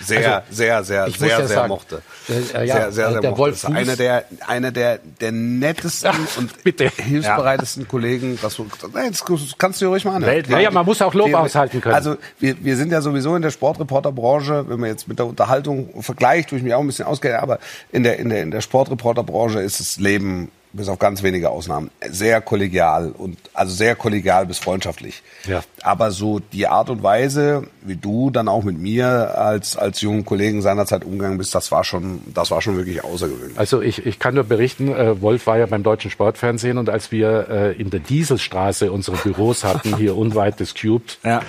sehr, 0.00 0.36
Also, 0.42 0.46
sehr, 0.50 0.82
sehr, 0.84 1.08
sehr, 1.10 1.28
ja 1.28 1.36
sehr 1.36 1.46
sagen, 1.48 1.68
mochte. 1.68 2.02
äh, 2.28 2.32
äh, 2.32 2.66
ja, 2.66 2.74
sehr, 2.74 2.92
sehr, 2.92 3.10
sehr 3.12 3.20
der 3.20 3.30
mochte. 3.30 3.38
Wolf 3.42 3.62
Das 3.62 3.70
ist 3.70 3.76
einer 3.76 3.92
Fuß- 3.92 3.96
der, 3.96 4.24
einer 4.46 4.72
der, 4.72 4.98
der 5.20 5.30
nettesten 5.32 6.10
und 6.36 6.64
bitte. 6.64 6.90
hilfsbereitesten 6.96 7.86
Kollegen. 7.88 8.38
Was 8.42 8.56
du, 8.56 8.66
nein, 8.92 9.12
das 9.12 9.24
kannst 9.56 9.80
du 9.80 9.86
ruhig 9.86 10.04
mal 10.04 10.16
anhören. 10.16 10.34
Weltweit. 10.34 10.52
Ja, 10.56 10.58
ja, 10.64 10.70
man 10.72 10.84
muss 10.84 11.00
auch 11.00 11.14
Lob 11.14 11.28
Wir- 11.28 11.38
aushalten 11.40 11.80
können. 11.80 11.94
Also 11.94 12.16
wir, 12.40 12.62
wir 12.64 12.76
sind 12.76 12.90
ja 12.92 13.00
sowieso 13.02 13.36
in 13.36 13.42
der 13.42 13.52
Sportreporterbranche, 13.52 14.68
wenn 14.68 14.80
man 14.80 14.90
jetzt 14.90 15.06
mit 15.08 15.18
der 15.18 15.26
Unterhaltung 15.26 16.02
vergleicht, 16.02 16.50
wo 16.52 16.56
ich 16.56 16.62
mich 16.62 16.74
auch 16.74 16.80
ein 16.80 16.86
bisschen 16.88 17.06
auskenne, 17.06 17.40
aber 17.40 17.58
in 17.92 18.02
der, 18.02 18.18
in 18.18 18.28
der, 18.28 18.42
in 18.42 18.50
der 18.50 18.60
Sportreporterbranche 18.62 19.60
ist 19.60 19.78
das 19.80 19.96
Leben 19.98 20.50
bis 20.76 20.88
auf 20.88 20.98
ganz 20.98 21.22
wenige 21.22 21.50
Ausnahmen 21.50 21.90
sehr 22.10 22.40
kollegial 22.40 23.12
und 23.16 23.38
also 23.54 23.72
sehr 23.74 23.94
kollegial 23.94 24.44
bis 24.46 24.58
freundschaftlich. 24.58 25.22
Ja. 25.46 25.62
Aber 25.82 26.10
so 26.10 26.40
die 26.40 26.66
Art 26.66 26.90
und 26.90 27.02
Weise, 27.02 27.68
wie 27.82 27.96
du 27.96 28.30
dann 28.30 28.48
auch 28.48 28.64
mit 28.64 28.78
mir 28.78 29.38
als 29.38 29.76
als 29.76 30.00
jungen 30.00 30.24
Kollegen 30.24 30.62
seinerzeit 30.62 31.04
umgegangen 31.04 31.38
bist, 31.38 31.54
das 31.54 31.70
war 31.70 31.84
schon 31.84 32.20
das 32.34 32.50
war 32.50 32.60
schon 32.60 32.76
wirklich 32.76 33.02
außergewöhnlich. 33.04 33.58
Also 33.58 33.80
ich, 33.80 34.04
ich 34.04 34.18
kann 34.18 34.34
nur 34.34 34.44
berichten, 34.44 34.88
äh, 34.94 35.20
Wolf 35.22 35.46
war 35.46 35.58
ja 35.58 35.66
beim 35.66 35.82
Deutschen 35.84 36.10
Sportfernsehen 36.10 36.76
und 36.76 36.90
als 36.90 37.12
wir 37.12 37.48
äh, 37.48 37.72
in 37.80 37.90
der 37.90 38.00
Dieselstraße 38.00 38.90
unsere 38.92 39.16
Büros 39.16 39.62
hatten, 39.64 39.96
hier 39.96 40.16
unweit 40.16 40.58
des 40.60 40.74
Cubed, 40.74 41.18
Ja. 41.24 41.40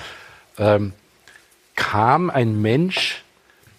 ähm, 0.59 0.93
kam 1.76 2.30
ein 2.30 2.61
Mensch, 2.61 3.24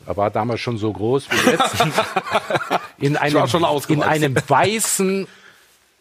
er 0.06 0.16
war 0.16 0.30
damals 0.30 0.60
schon 0.60 0.78
so 0.78 0.92
groß 0.92 1.28
wie 1.30 1.50
jetzt, 1.50 1.74
in 2.98 3.16
einem, 3.16 3.44
in 3.88 4.02
einem 4.02 4.36
weißen 4.48 5.26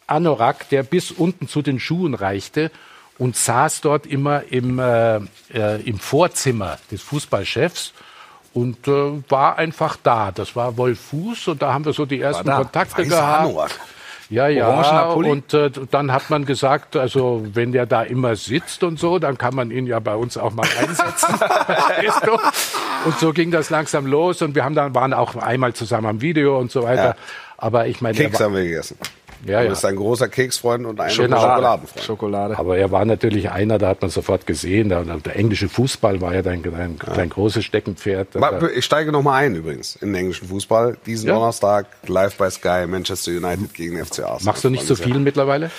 Anorak, 0.06 0.68
der 0.68 0.82
bis 0.82 1.10
unten 1.10 1.48
zu 1.48 1.62
den 1.62 1.80
Schuhen 1.80 2.14
reichte 2.14 2.70
und 3.18 3.36
saß 3.36 3.80
dort 3.80 4.06
immer 4.06 4.44
im, 4.50 4.78
äh, 4.78 5.16
äh, 5.52 5.80
im 5.84 5.98
Vorzimmer 5.98 6.78
des 6.90 7.02
Fußballchefs 7.02 7.92
und 8.54 8.88
äh, 8.88 9.22
war 9.28 9.58
einfach 9.58 9.96
da. 10.02 10.30
Das 10.32 10.54
war 10.54 10.76
Wolf 10.76 11.00
Fuß 11.00 11.48
und 11.48 11.62
da 11.62 11.72
haben 11.72 11.84
wir 11.84 11.92
so 11.92 12.06
die 12.06 12.20
ersten 12.20 12.46
da. 12.46 12.58
Kontakte 12.58 13.04
gehabt. 13.06 13.40
Anorak. 13.40 13.70
Ja, 14.28 14.48
ja. 14.48 15.04
Und 15.04 15.54
äh, 15.54 15.70
dann 15.90 16.12
hat 16.12 16.30
man 16.30 16.46
gesagt, 16.46 16.96
also 16.96 17.46
wenn 17.52 17.72
der 17.72 17.86
da 17.86 18.02
immer 18.02 18.34
sitzt 18.34 18.82
und 18.82 18.98
so, 18.98 19.18
dann 19.18 19.38
kann 19.38 19.54
man 19.54 19.70
ihn 19.70 19.86
ja 19.86 20.00
bei 20.00 20.16
uns 20.16 20.36
auch 20.36 20.52
mal 20.52 20.66
einsetzen. 20.80 21.28
Weißt 21.40 22.26
du? 22.26 22.38
Und 23.06 23.18
so 23.18 23.32
ging 23.32 23.50
das 23.50 23.70
langsam 23.70 24.06
los 24.06 24.42
und 24.42 24.54
wir 24.54 24.64
haben 24.64 24.74
dann 24.74 24.94
waren 24.94 25.12
auch 25.14 25.36
einmal 25.36 25.72
zusammen 25.72 26.06
am 26.06 26.20
Video 26.20 26.58
und 26.58 26.70
so 26.70 26.82
weiter. 26.82 27.04
Ja. 27.04 27.16
Aber 27.56 27.86
ich 27.86 28.00
meine, 28.02 28.16
Keks 28.16 28.40
haben 28.40 28.54
wir 28.54 28.64
gegessen. 28.64 28.98
Ja, 29.44 29.58
Du 29.60 29.64
ja. 29.64 29.70
bist 29.70 29.84
ein 29.84 29.96
großer 29.96 30.28
Keksfreund 30.28 30.86
und 30.86 30.98
ein 30.98 31.14
Genau. 31.14 31.36
Schokoladenfreund. 31.40 32.04
Schokolade. 32.04 32.58
Aber 32.58 32.78
er 32.78 32.90
war 32.90 33.04
natürlich 33.04 33.50
einer, 33.50 33.78
da 33.78 33.88
hat 33.88 34.00
man 34.00 34.10
sofort 34.10 34.46
gesehen. 34.46 34.88
Der, 34.88 35.02
der 35.04 35.36
englische 35.36 35.68
Fußball 35.68 36.20
war 36.20 36.34
ja 36.34 36.42
dein, 36.42 36.62
dein, 36.62 36.98
dein 37.14 37.28
großes 37.28 37.64
Steckenpferd. 37.64 38.28
Ich 38.74 38.84
steige 38.84 39.12
noch 39.12 39.22
mal 39.22 39.34
ein 39.36 39.54
übrigens 39.54 39.96
in 39.96 40.08
den 40.08 40.16
englischen 40.16 40.48
Fußball. 40.48 40.96
Diesen 41.06 41.28
Ja. 41.28 41.34
Donnerstag 41.34 41.86
live 42.06 42.34
bei 42.36 42.50
Sky 42.50 42.86
Manchester 42.88 43.30
United 43.32 43.72
gegen 43.74 43.96
FC 44.04 44.20
Arsenal. 44.20 44.38
Machst 44.44 44.64
du 44.64 44.70
nicht 44.70 44.86
so 44.86 44.96
viel 44.96 45.18
mittlerweile? 45.18 45.70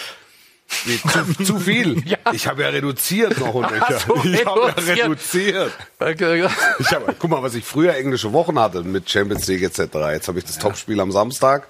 Nee, 0.85 0.99
zu, 1.37 1.43
zu 1.43 1.59
viel. 1.59 2.03
Ich 2.33 2.45
habe 2.47 2.63
ja 2.63 2.69
reduziert 2.69 3.39
noch 3.39 3.53
und 3.53 3.71
nöcher. 3.71 3.99
so, 4.05 4.15
Ich 4.23 4.45
habe 4.45 4.67
ja 4.67 4.93
reduziert. 4.93 5.71
reduziert. 5.99 6.51
Ich 6.79 6.91
habe, 6.91 7.15
guck 7.17 7.29
mal, 7.29 7.41
was 7.41 7.55
ich 7.55 7.63
früher 7.63 7.95
englische 7.95 8.33
Wochen 8.33 8.59
hatte 8.59 8.83
mit 8.83 9.09
Champions 9.09 9.47
League 9.47 9.63
etc. 9.63 9.79
Jetzt 10.11 10.27
habe 10.27 10.39
ich 10.39 10.45
das 10.45 10.57
Topspiel 10.59 10.99
am 10.99 11.11
Samstag 11.11 11.67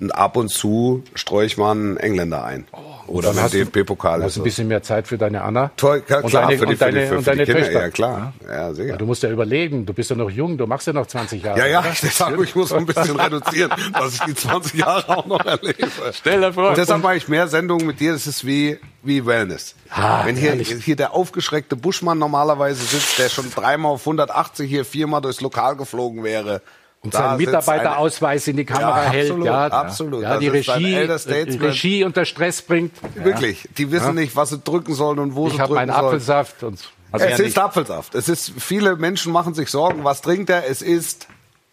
und 0.00 0.10
ab 0.14 0.36
und 0.36 0.48
zu 0.48 1.02
streue 1.14 1.46
ich 1.46 1.56
mal 1.58 1.72
einen 1.72 1.96
Engländer 1.98 2.44
ein. 2.44 2.66
Oder 3.06 3.28
dann 3.28 3.36
wenn 3.36 3.42
hast 3.44 3.54
du- 3.54 3.58
DFB-Pokal 3.64 4.22
Hast 4.22 4.36
ein 4.36 4.42
bisschen 4.44 4.68
mehr 4.68 4.82
Zeit 4.82 5.08
für 5.08 5.18
deine 5.18 5.42
Anna? 5.42 5.70
Toll, 5.76 6.00
klar, 6.02 6.22
und 6.24 6.30
klar, 6.30 6.46
deine, 6.46 6.58
für 6.58 6.66
die, 6.66 6.72
und 6.72 6.80
deine, 6.80 6.92
für 6.92 7.00
die, 7.00 7.06
für, 7.08 7.18
und 7.18 7.26
deine 7.26 7.44
Kinder, 7.44 7.60
Töchter. 7.60 7.80
ja 7.80 7.90
klar. 7.90 8.32
Ja, 8.48 8.72
sicher. 8.72 8.88
Ja, 8.90 8.96
du 8.96 9.06
musst 9.06 9.22
ja 9.22 9.30
überlegen, 9.30 9.84
du 9.84 9.92
bist 9.92 10.10
ja 10.10 10.16
noch 10.16 10.30
jung, 10.30 10.56
du 10.56 10.66
machst 10.66 10.86
ja 10.86 10.92
noch 10.92 11.06
20 11.06 11.42
Jahre. 11.42 11.58
Ja, 11.58 11.66
ja, 11.66 11.80
oder? 11.80 11.90
ich 12.02 12.14
sage, 12.14 12.42
ich 12.44 12.54
muss 12.54 12.70
noch 12.70 12.78
ein 12.78 12.86
bisschen 12.86 13.18
reduzieren, 13.18 13.72
dass 13.92 14.14
ich 14.14 14.20
die 14.20 14.34
20 14.34 14.74
Jahre 14.74 15.16
auch 15.18 15.26
noch 15.26 15.44
erlebe. 15.44 15.88
Stell 16.12 16.40
dir 16.40 16.52
vor. 16.52 16.68
Und 16.70 16.78
deshalb 16.78 17.02
mache 17.02 17.16
ich 17.16 17.26
mehr 17.28 17.48
Sendungen 17.48 17.86
mit 17.86 17.98
dir, 18.00 18.12
das 18.12 18.26
ist 18.28 18.46
wie, 18.46 18.78
wie 19.02 19.26
Wellness. 19.26 19.74
Ah, 19.90 20.24
Wenn 20.24 20.36
hier, 20.36 20.52
hier 20.54 20.96
der 20.96 21.12
aufgeschreckte 21.12 21.74
Buschmann 21.74 22.18
normalerweise 22.18 22.84
sitzt, 22.84 23.18
der 23.18 23.28
schon 23.28 23.50
dreimal 23.50 23.92
auf 23.92 24.02
180 24.02 24.68
hier 24.68 24.84
viermal 24.84 25.20
durchs 25.20 25.40
Lokal 25.40 25.74
geflogen 25.76 26.22
wäre. 26.22 26.62
Und 27.02 27.14
seinen 27.14 27.38
Mitarbeiterausweis 27.38 28.46
in 28.48 28.56
die 28.58 28.64
Kamera 28.64 29.04
Ja, 29.04 29.10
hält. 29.10 29.30
absolut, 29.30 29.46
ja, 29.46 29.66
absolut. 29.66 30.22
Ja, 30.22 30.38
die 30.38 30.48
Regie, 30.48 30.94
äh. 30.94 31.10
Regie 31.10 32.04
unter 32.04 32.24
Stress 32.24 32.60
bringt. 32.62 32.92
Wirklich, 33.14 33.68
die 33.78 33.90
wissen 33.90 34.14
nicht, 34.14 34.36
was 34.36 34.50
sie 34.50 34.58
drücken 34.58 34.94
sollen 34.94 35.18
und 35.18 35.34
wo 35.34 35.46
Ich 35.46 35.54
sie 35.54 35.60
habe 35.60 35.68
drücken 35.74 35.86
meinen 35.86 35.94
sollen. 35.94 36.06
Apfelsaft 36.06 36.62
und 36.62 36.78
Also 37.12 37.26
es 37.26 37.38
ja, 37.38 37.44
ist 37.44 37.58
Apfelsaft. 37.58 38.14
Es 38.14 38.28
ist, 38.28 38.52
viele 38.58 38.96
Menschen 38.96 39.32
machen 39.32 39.54
sich 39.54 39.70
Sorgen, 39.70 40.04
was 40.04 40.20
trinkt 40.20 40.50
er? 40.50 40.68
Es 40.68 40.82
ist 40.82 41.26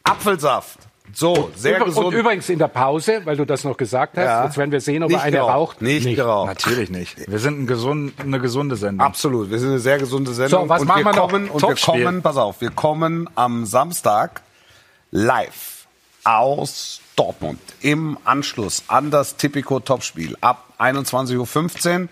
Apfelsaft. 0.03 0.80
So, 1.13 1.49
sehr 1.55 1.78
Über- 1.78 1.86
gesund. 1.86 2.07
Und 2.07 2.13
übrigens 2.13 2.49
in 2.49 2.59
der 2.59 2.67
Pause, 2.67 3.21
weil 3.23 3.38
du 3.38 3.45
das 3.45 3.63
noch 3.63 3.78
gesagt 3.78 4.17
hast, 4.17 4.25
Ja. 4.25 4.43
jetzt 4.45 4.57
werden 4.57 4.71
wir 4.71 4.82
sehen, 4.82 5.03
ob 5.03 5.09
Nicht 5.09 5.19
er 5.19 5.23
eine 5.23 5.38
geraucht. 5.38 5.51
raucht. 5.75 5.82
Nicht 5.82 6.15
geraucht. 6.15 6.47
Natürlich 6.47 6.89
nicht. 6.89 7.30
Wir 7.32 7.39
sind 7.39 7.61
ein 7.61 7.65
gesund, 7.67 8.13
eine 8.19 8.39
gesunde 8.39 8.75
Sendung. 8.75 9.05
Absolut, 9.05 9.49
wir 9.49 9.57
sind 9.57 9.69
eine 9.69 9.80
sehr 9.80 9.97
gesunde 9.99 10.34
Sendung. 10.34 10.63
So, 10.63 10.69
was 10.69 10.82
und 10.82 10.88
machen 10.88 11.05
wir 11.05 11.13
wir 11.13 11.15
noch? 11.15 11.30
kommen, 11.30 11.49
Und 11.49 11.61
wir 11.61 11.75
kommen, 11.75 12.21
pass 12.21 12.36
auf, 12.38 12.59
wir 12.61 12.71
kommen 12.71 13.30
am 13.36 13.65
Samstag 13.65 14.41
live 15.12 15.88
aus 16.24 17.01
Dortmund 17.16 17.60
im 17.82 18.18
Anschluss 18.26 18.84
an 18.88 19.12
das 19.12 19.38
Tipico 19.38 19.80
Topspiel 19.80 20.38
ab 20.41 20.74
21.15 20.80 22.01
Uhr. 22.03 22.08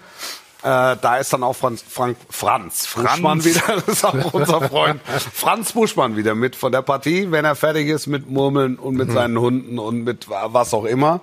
Äh, 0.64 0.98
da 1.00 1.18
ist 1.18 1.32
dann 1.32 1.44
auch 1.44 1.54
Franz, 1.56 1.84
Frank, 1.88 2.18
Franz, 2.30 2.88
Buschmann 2.96 3.44
wieder, 3.44 3.62
das 3.86 3.88
ist 3.88 4.04
auch 4.06 4.34
unser 4.34 4.68
Freund, 4.68 5.00
Franz 5.34 5.74
Buschmann 5.74 6.18
wieder 6.18 6.34
mit 6.34 6.56
von 6.56 6.72
der 6.72 6.82
Partie, 6.82 7.30
wenn 7.30 7.46
er 7.46 7.56
fertig 7.56 7.88
ist 7.88 8.08
mit 8.08 8.30
Murmeln 8.32 8.78
und 8.78 8.94
Mhm. 8.94 8.98
mit 9.00 9.12
seinen 9.12 9.38
Hunden 9.40 9.78
und 9.78 10.04
mit 10.04 10.28
was 10.28 10.74
auch 10.74 10.86
immer. 10.86 11.22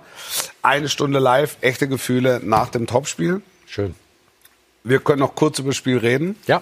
Eine 0.61 0.87
Stunde 0.87 1.19
live, 1.19 1.57
echte 1.59 1.89
Gefühle 1.89 2.39
nach 2.41 2.69
dem 2.69 2.87
Topspiel. 2.87 3.41
Schön. 3.67 3.95
Wir 4.85 4.99
können 4.99 5.19
noch 5.19 5.35
kurz 5.35 5.59
über 5.59 5.69
das 5.69 5.77
Spiel 5.77 5.97
reden. 5.97 6.37
Ja, 6.47 6.61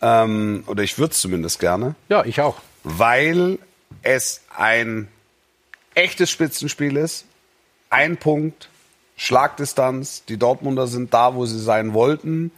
Ähm, 0.00 0.62
oder 0.66 0.84
ich 0.84 0.98
würde 0.98 1.12
es 1.12 1.20
zumindest 1.20 1.58
gerne, 1.58 1.96
ja, 2.08 2.24
ich 2.24 2.40
auch. 2.40 2.56
weil 2.84 3.58
es 4.02 4.42
ein 4.56 5.08
echtes 5.94 6.30
Spitzenspiel 6.30 6.96
ist. 6.96 7.24
Ein 7.90 8.16
Punkt, 8.16 8.68
Schlagdistanz. 9.16 10.24
Die 10.28 10.36
Dortmunder 10.38 10.86
sind 10.86 11.12
da, 11.12 11.34
wo 11.34 11.46
sie 11.46 11.60
sein 11.60 11.92
wollten. 11.92 12.50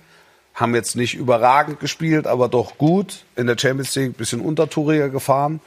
Haben 0.54 0.74
jetzt 0.74 0.94
nicht 0.94 1.14
überragend 1.14 1.80
gespielt, 1.80 2.26
aber 2.26 2.48
doch 2.48 2.78
gut. 2.78 3.24
In 3.34 3.46
der 3.46 3.58
Champions 3.58 3.94
League 3.96 4.10
ein 4.10 4.14
bisschen 4.14 4.40
untertouriger 4.40 5.08
gefahren. 5.08 5.60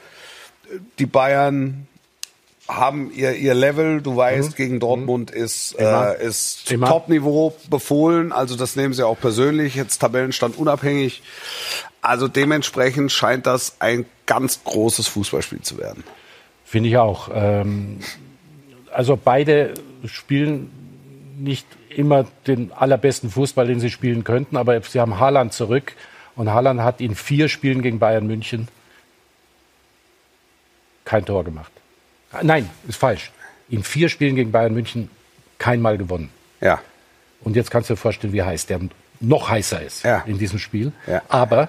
Die 0.98 1.06
Bayern 1.06 1.86
haben 2.68 3.10
ihr, 3.14 3.34
ihr 3.34 3.54
Level. 3.54 4.02
Du 4.02 4.16
weißt, 4.16 4.56
gegen 4.56 4.78
Dortmund 4.80 5.30
ist, 5.30 5.72
Immer. 5.72 6.16
äh, 6.18 6.26
ist. 6.26 6.68
Top-Niveau 6.68 7.54
befohlen. 7.70 8.32
Also 8.32 8.56
das 8.56 8.76
nehmen 8.76 8.94
sie 8.94 9.06
auch 9.06 9.18
persönlich. 9.18 9.74
Jetzt 9.74 9.98
Tabellenstand 9.98 10.56
unabhängig. 10.58 11.22
Also 12.08 12.26
dementsprechend 12.26 13.12
scheint 13.12 13.46
das 13.46 13.76
ein 13.80 14.06
ganz 14.24 14.64
großes 14.64 15.08
Fußballspiel 15.08 15.60
zu 15.60 15.76
werden. 15.76 16.04
Finde 16.64 16.88
ich 16.88 16.96
auch. 16.96 17.28
Ähm, 17.34 18.00
also 18.92 19.16
beide 19.22 19.74
spielen 20.06 20.70
nicht 21.38 21.66
immer 21.90 22.26
den 22.46 22.72
allerbesten 22.72 23.30
Fußball, 23.30 23.66
den 23.66 23.78
sie 23.80 23.90
spielen 23.90 24.24
könnten, 24.24 24.56
aber 24.56 24.80
sie 24.82 25.00
haben 25.00 25.18
Haaland 25.18 25.52
zurück 25.52 25.92
und 26.34 26.48
Haaland 26.50 26.80
hat 26.80 27.00
in 27.02 27.14
vier 27.14 27.48
Spielen 27.50 27.82
gegen 27.82 27.98
Bayern 27.98 28.26
München 28.26 28.68
kein 31.04 31.24
Tor 31.26 31.44
gemacht. 31.44 31.72
Ah, 32.32 32.40
Nein, 32.42 32.68
ist 32.88 32.96
falsch. 32.96 33.32
In 33.68 33.82
vier 33.82 34.08
Spielen 34.08 34.34
gegen 34.36 34.50
Bayern 34.50 34.72
München 34.72 35.10
kein 35.58 35.80
Mal 35.82 35.98
gewonnen. 35.98 36.30
Ja. 36.60 36.80
Und 37.42 37.54
jetzt 37.56 37.70
kannst 37.70 37.90
du 37.90 37.94
dir 37.94 37.98
vorstellen, 37.98 38.32
wie 38.32 38.42
heiß 38.42 38.64
der 38.66 38.80
noch 39.20 39.50
heißer 39.50 39.82
ist 39.82 40.04
Ja. 40.04 40.22
in 40.26 40.38
diesem 40.38 40.58
Spiel. 40.58 40.92
Ja. 41.06 41.22
Aber, 41.28 41.68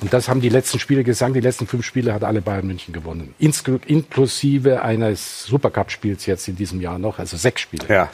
und 0.00 0.12
das 0.12 0.28
haben 0.28 0.40
die 0.40 0.48
letzten 0.48 0.78
Spiele 0.78 1.04
gesagt, 1.04 1.34
die 1.34 1.40
letzten 1.40 1.66
fünf 1.66 1.84
Spiele 1.84 2.14
hat 2.14 2.24
alle 2.24 2.40
Bayern 2.40 2.66
München 2.66 2.92
gewonnen. 2.92 3.34
Insku- 3.40 3.84
Inklusive 3.86 4.82
eines 4.82 5.44
Supercup-Spiels 5.44 6.26
jetzt 6.26 6.48
in 6.48 6.56
diesem 6.56 6.80
Jahr 6.80 6.98
noch, 6.98 7.18
also 7.18 7.36
sechs 7.36 7.60
Spiele. 7.62 7.86
Ja. 7.88 8.10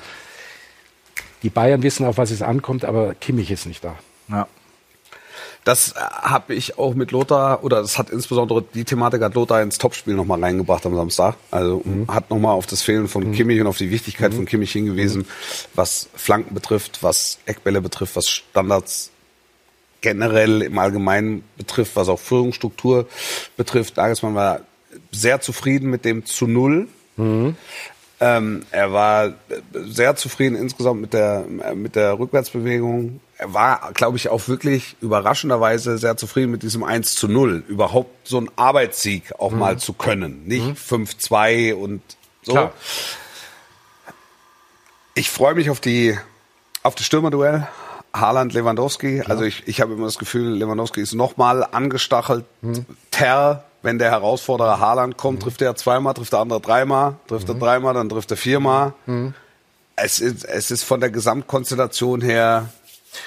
Die 1.43 1.51
Bayern 1.51 1.83
wissen, 1.83 2.07
auf 2.07 2.17
was 2.17 2.31
es 2.31 2.41
ankommt, 2.41 2.85
aber 2.85 3.15
Kimmich 3.15 3.51
ist 3.51 3.67
nicht 3.67 3.85
da. 3.85 3.99
Ja. 4.29 4.49
Das 5.65 5.95
habe 5.95 6.55
ich 6.55 6.79
auch 6.79 6.95
mit 6.95 7.11
Lothar, 7.11 7.65
oder 7.65 7.81
das 7.81 7.97
hat 7.97 8.11
insbesondere 8.11 8.63
die 8.75 8.85
Thematik 8.85 9.23
hat 9.23 9.35
Lothar 9.35 9.63
ins 9.63 9.79
Topspiel 9.79 10.15
nochmal 10.15 10.39
reingebracht 10.41 10.85
am 10.85 10.95
Samstag. 10.95 11.37
Also 11.51 11.83
hat 12.07 12.29
nochmal 12.29 12.53
auf 12.53 12.67
das 12.67 12.83
Fehlen 12.83 13.09
von 13.09 13.33
Kimmich 13.33 13.61
und 13.63 13.67
auf 13.67 13.79
die 13.79 13.91
Wichtigkeit 13.91 14.35
von 14.35 14.45
Kimmich 14.45 14.73
hingewiesen, 14.73 15.27
was 15.75 16.11
Flanken 16.15 16.55
betrifft, 16.55 17.03
was 17.03 17.39
Eckbälle 17.47 17.81
betrifft, 17.81 18.15
was 18.15 18.29
Standards 18.29 19.11
generell 20.05 20.61
im 20.61 20.79
Allgemeinen 20.79 21.43
betrifft, 21.57 21.97
was 21.97 22.09
auch 22.09 22.21
Führungsstruktur 22.21 23.09
betrifft. 23.57 23.97
Nagelsmann 23.97 24.35
war 24.35 24.61
sehr 25.11 25.41
zufrieden 25.41 25.89
mit 25.89 26.05
dem 26.05 26.27
zu 26.27 26.47
Null. 26.47 26.89
Ähm, 28.21 28.67
er 28.71 28.93
war 28.93 29.33
sehr 29.73 30.15
zufrieden 30.15 30.57
insgesamt 30.57 31.01
mit 31.01 31.15
der, 31.15 31.47
mit 31.75 31.97
der 31.97 32.19
Rückwärtsbewegung. 32.19 33.21
Er 33.39 33.55
war, 33.55 33.93
glaube 33.95 34.19
ich, 34.19 34.29
auch 34.29 34.47
wirklich 34.47 34.95
überraschenderweise 35.01 35.97
sehr 35.97 36.19
zufrieden 36.19 36.53
mit 36.53 36.63
diesem 36.63 36.85
1 36.85 37.15
zu 37.15 37.27
0. 37.27 37.65
Überhaupt 37.67 38.29
so 38.29 38.37
einen 38.37 38.51
Arbeitssieg 38.57 39.33
auch 39.39 39.53
mal 39.53 39.79
zu 39.79 39.95
können. 39.95 40.47
Nicht 40.47 40.77
5-2 40.77 41.75
und 41.75 42.03
so. 42.43 42.53
Klar. 42.53 42.73
Ich 45.15 45.31
freue 45.31 45.55
mich 45.55 45.71
auf 45.71 45.81
die, 45.81 46.19
auf 46.83 46.95
das 46.95 47.07
Stürmerduell. 47.07 47.67
Haaland, 48.15 48.53
Lewandowski. 48.55 49.23
Also 49.27 49.43
ich, 49.45 49.65
ich 49.67 49.81
habe 49.81 49.93
immer 49.95 50.05
das 50.07 50.19
Gefühl, 50.19 50.55
Lewandowski 50.57 51.01
ist 51.01 51.15
nochmal 51.15 51.67
angestachelt. 51.71 52.45
Ter, 53.11 53.65
wenn 53.83 53.99
der 53.99 54.11
Herausforderer 54.13 54.79
Haaland 54.79 55.17
kommt, 55.17 55.43
trifft 55.43 55.61
er 55.63 55.75
zweimal, 55.77 56.15
trifft 56.15 56.33
der 56.33 56.39
andere 56.41 56.61
dreimal, 56.61 57.17
trifft 57.29 57.49
er 57.49 57.57
dreimal, 57.57 57.93
dann 57.95 58.09
trifft 58.09 58.31
er 58.31 58.37
viermal. 58.37 58.93
Es, 59.97 60.21
ist, 60.21 60.45
es 60.45 60.71
ist 60.71 60.83
von 60.85 61.01
der 61.01 61.11
Gesamtkonstellation 61.11 62.21
her. 62.21 62.69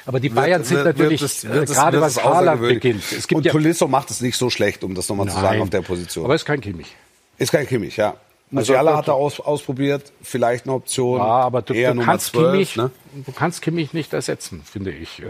Aber 0.05 0.19
die 0.19 0.29
Bayern 0.29 0.63
sind 0.65 0.83
natürlich, 0.83 1.21
wird 1.21 1.31
es- 1.31 1.43
äh, 1.45 1.49
wird 1.53 1.69
es- 1.69 1.75
gerade 1.75 2.01
was 2.01 2.21
Haaland 2.23 2.61
beginnt. 2.61 3.03
Es 3.11 3.27
gibt 3.27 3.37
Und 3.37 3.45
ja, 3.45 3.51
Tolisso 3.53 3.87
macht 3.87 4.11
es 4.11 4.19
nicht 4.21 4.37
so 4.37 4.49
schlecht, 4.49 4.83
um 4.83 4.95
das 4.95 5.07
nochmal 5.07 5.27
zu 5.29 5.39
sagen, 5.39 5.61
auf 5.61 5.69
der 5.69 5.81
Position. 5.81 6.25
aber 6.25 6.35
es 6.35 6.41
ist 6.41 6.45
kein 6.45 6.59
Kimmich. 6.61 6.93
ist 7.37 7.51
kein 7.51 7.67
Kimmich, 7.67 7.95
ja. 7.97 8.15
Also- 8.49 8.71
Musiala 8.71 8.95
hat 8.95 9.07
er 9.09 9.15
aus, 9.15 9.41
ausprobiert, 9.41 10.13
vielleicht 10.21 10.65
eine 10.65 10.73
Option. 10.73 11.19
Ja, 11.19 11.25
aber 11.25 11.61
du, 11.61 11.73
du, 11.73 11.95
kannst 12.01 12.27
12, 12.27 12.51
Kimmich, 12.51 12.75
ne? 12.77 12.91
du 13.25 13.31
kannst 13.33 13.61
Kimmich 13.61 13.91
nicht 13.93 14.13
ersetzen, 14.13 14.61
finde 14.63 14.91
ich. 14.91 15.21
Äh, 15.21 15.25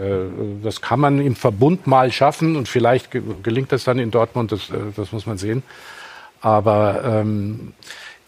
Das 0.62 0.80
kann 0.80 1.00
man 1.00 1.20
im 1.20 1.34
Verbund 1.34 1.88
mal 1.88 2.12
schaffen 2.12 2.54
und 2.54 2.68
vielleicht 2.68 3.10
ge- 3.10 3.22
gelingt 3.42 3.72
das 3.72 3.82
dann 3.82 3.98
in 3.98 4.12
Dortmund, 4.12 4.52
das, 4.52 4.70
äh, 4.70 4.74
das 4.94 5.10
muss 5.10 5.26
man 5.26 5.36
sehen. 5.36 5.64
Aber 6.40 7.02
ähm, 7.04 7.72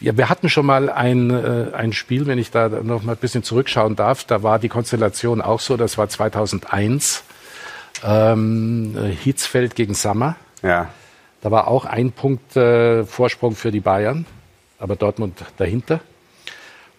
ja, 0.01 0.17
wir 0.17 0.27
hatten 0.27 0.49
schon 0.49 0.65
mal 0.65 0.89
ein, 0.89 1.29
äh, 1.29 1.73
ein 1.73 1.93
Spiel, 1.93 2.27
wenn 2.27 2.37
ich 2.37 2.51
da 2.51 2.67
noch 2.67 3.01
mal 3.03 3.13
ein 3.13 3.17
bisschen 3.17 3.43
zurückschauen 3.43 3.95
darf, 3.95 4.25
da 4.25 4.43
war 4.43 4.59
die 4.59 4.67
Konstellation 4.67 5.41
auch 5.41 5.61
so, 5.61 5.77
das 5.77 5.97
war 5.97 6.09
2001, 6.09 7.23
ähm, 8.03 8.95
äh, 8.97 9.09
Hitzfeld 9.11 9.75
gegen 9.75 9.93
Sammer. 9.93 10.35
Ja. 10.63 10.89
Da 11.41 11.51
war 11.51 11.67
auch 11.67 11.85
ein 11.85 12.11
Punkt 12.11 12.55
äh, 12.57 13.03
Vorsprung 13.05 13.55
für 13.55 13.71
die 13.71 13.79
Bayern, 13.79 14.25
aber 14.81 14.95
Dortmund 14.95 15.39
dahinter. 15.57 16.01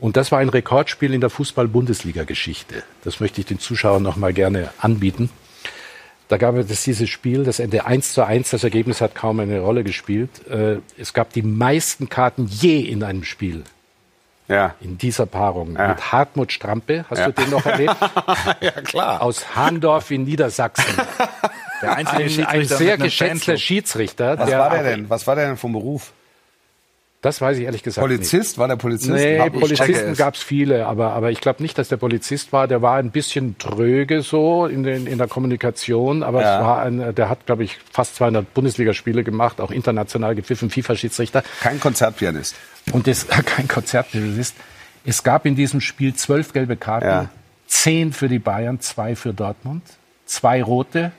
Und 0.00 0.16
das 0.16 0.32
war 0.32 0.40
ein 0.40 0.48
Rekordspiel 0.48 1.14
in 1.14 1.20
der 1.20 1.30
Fußball-Bundesliga-Geschichte. 1.30 2.82
Das 3.04 3.20
möchte 3.20 3.40
ich 3.40 3.46
den 3.46 3.58
Zuschauern 3.58 4.02
noch 4.02 4.16
mal 4.16 4.32
gerne 4.32 4.70
anbieten. 4.78 5.30
Da 6.28 6.38
gab 6.38 6.56
es 6.56 6.82
dieses 6.84 7.10
Spiel, 7.10 7.44
das 7.44 7.58
Ende 7.58 7.84
1 7.84 8.12
zu 8.14 8.24
1, 8.26 8.50
das 8.50 8.64
Ergebnis 8.64 9.00
hat 9.00 9.14
kaum 9.14 9.38
eine 9.40 9.60
Rolle 9.60 9.84
gespielt. 9.84 10.30
Äh, 10.48 10.78
Es 10.98 11.12
gab 11.12 11.32
die 11.34 11.42
meisten 11.42 12.08
Karten 12.08 12.46
je 12.46 12.80
in 12.80 13.02
einem 13.04 13.22
Spiel 13.24 13.64
Ja. 14.48 14.74
in 14.80 14.96
dieser 14.98 15.26
Paarung 15.26 15.76
Ja. 15.76 15.88
mit 15.88 16.10
Hartmut 16.10 16.50
Strampe, 16.52 17.04
hast 17.10 17.18
Ja. 17.18 17.26
du 17.30 17.32
den 17.42 17.50
noch 17.50 17.66
erlebt? 17.66 17.94
ja, 18.60 18.70
klar. 18.70 19.20
Aus 19.22 19.54
Hahndorf 19.54 20.10
in 20.10 20.24
Niedersachsen. 20.24 20.94
Der 21.82 21.96
einzige 21.96 22.48
Ein, 22.48 22.60
ein 22.60 22.64
sehr 22.66 22.96
geschätzter. 22.96 23.56
Schiedsrichter. 23.58 24.38
Was 24.38 24.50
war 24.52 24.70
der 24.70 24.82
denn? 24.84 25.10
Was 25.10 25.26
war 25.26 25.34
der 25.36 25.46
denn 25.48 25.56
vom 25.56 25.72
Beruf? 25.72 26.12
Das 27.22 27.40
weiß 27.40 27.56
ich 27.58 27.64
ehrlich 27.64 27.84
gesagt 27.84 28.06
nicht. 28.06 28.16
Polizist? 28.16 28.58
War 28.58 28.66
der 28.68 28.74
Polizist? 28.76 29.10
Nee, 29.12 29.38
Hab 29.38 29.52
Polizisten 29.52 30.14
gab 30.16 30.34
es 30.34 30.42
viele, 30.42 30.86
aber, 30.86 31.12
aber 31.12 31.30
ich 31.30 31.40
glaube 31.40 31.62
nicht, 31.62 31.78
dass 31.78 31.88
der 31.88 31.96
Polizist 31.96 32.52
war. 32.52 32.66
Der 32.66 32.82
war 32.82 32.96
ein 32.96 33.12
bisschen 33.12 33.56
tröge 33.58 34.22
so 34.22 34.66
in, 34.66 34.82
den, 34.82 35.06
in 35.06 35.18
der 35.18 35.28
Kommunikation, 35.28 36.24
aber 36.24 36.42
Ja. 36.42 36.58
es 36.58 36.64
war 36.64 36.82
ein, 36.82 37.14
der 37.14 37.28
hat, 37.28 37.46
glaube 37.46 37.62
ich, 37.62 37.78
fast 37.92 38.16
200 38.16 38.52
Bundesligaspiele 38.54 39.22
gemacht, 39.22 39.60
auch 39.60 39.70
international 39.70 40.34
gepfiffen, 40.34 40.68
FIFA-Schiedsrichter. 40.68 41.44
Kein 41.60 41.78
Konzertpianist. 41.78 42.56
Und 42.90 43.06
das 43.06 43.28
kein 43.46 43.68
Konzertpianist. 43.68 44.56
Es 45.04 45.22
gab 45.22 45.46
in 45.46 45.54
diesem 45.54 45.80
Spiel 45.80 46.14
zwölf 46.14 46.52
gelbe 46.52 46.76
Karten, 46.76 47.06
Ja. 47.06 47.28
zehn 47.68 48.12
für 48.12 48.28
die 48.28 48.40
Bayern, 48.40 48.80
zwei 48.80 49.14
für 49.14 49.32
Dortmund, 49.32 49.82
zwei 50.26 50.60
rote 50.60 51.12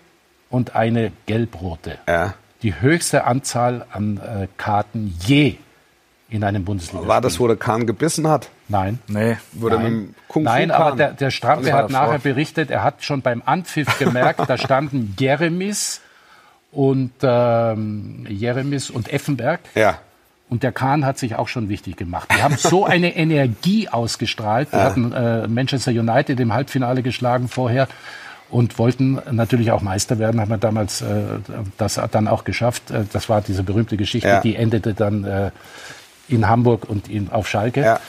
und 0.50 0.76
eine 0.76 1.14
gelbrote. 1.28 1.98
Ja. 2.10 2.34
Die 2.62 2.80
höchste 2.82 3.24
Anzahl 3.24 3.86
an 3.92 4.18
äh, 4.18 4.48
Karten 4.58 5.18
je 5.26 5.56
in 6.34 6.44
einem 6.44 6.66
Bundesliga. 6.66 7.08
War 7.08 7.22
das, 7.22 7.40
wo 7.40 7.48
der 7.48 7.56
Kahn 7.58 7.86
gebissen 7.86 8.28
hat? 8.28 8.50
Nein. 8.68 9.00
Nee. 9.08 9.38
Wurde 9.54 9.78
mit 9.78 9.88
dem 9.88 10.16
Kung 10.28 10.44
Fu 10.44 10.50
Nein, 10.50 10.70
Kahn? 10.70 10.82
aber 10.82 10.96
der, 10.96 11.12
der 11.14 11.32
Strampe 11.32 11.68
war 11.68 11.74
hat 11.74 11.90
nachher 11.92 12.20
berichtet, 12.20 12.72
er 12.72 12.84
hat 12.84 13.04
schon 13.04 13.22
beim 13.22 13.42
Anpfiff 13.46 14.00
gemerkt, 14.00 14.42
da 14.48 14.58
standen 14.58 15.16
Jeremis 15.20 16.02
und 16.72 17.12
ähm, 17.22 18.26
Jeremis 18.28 18.90
und 18.90 19.14
Effenberg. 19.14 19.60
Ja. 19.76 20.00
Und 20.50 20.64
der 20.64 20.72
Kahn 20.72 21.06
hat 21.06 21.18
sich 21.18 21.36
auch 21.36 21.48
schon 21.48 21.70
wichtig 21.70 21.98
gemacht. 21.98 22.30
Die 22.36 22.42
haben 22.42 22.58
so 22.58 22.86
eine 22.86 23.16
Energie 23.16 23.90
ausgestrahlt. 23.90 24.70
Die 24.72 24.78
hatten 24.78 25.12
äh, 25.12 25.48
Manchester 25.48 25.92
United 25.92 26.40
im 26.40 26.54
Halbfinale 26.54 27.02
geschlagen 27.04 27.48
vorher 27.48 27.88
und 28.50 28.78
wollten 28.78 29.20
natürlich 29.32 29.72
auch 29.72 29.82
Meister 29.82 30.20
werden. 30.20 30.40
Haben 30.42 30.50
wir 30.52 30.58
damals 30.58 31.02
äh, 31.02 31.24
das 31.78 32.00
dann 32.12 32.28
auch 32.28 32.44
geschafft. 32.44 32.92
Äh, 32.92 33.06
das 33.12 33.30
war 33.30 33.42
diese 33.42 33.64
berühmte 33.64 33.98
Geschichte, 33.98 34.28
Ja. 34.28 34.42
die 34.42 34.56
endete 34.56 34.94
dann 34.94 35.24
äh, 35.24 35.52
in 36.28 36.48
Hamburg 36.48 36.90
und 36.90 37.10
in, 37.10 37.30
auf 37.30 37.48
Schalke. 37.48 37.82
Ja. 37.82 38.00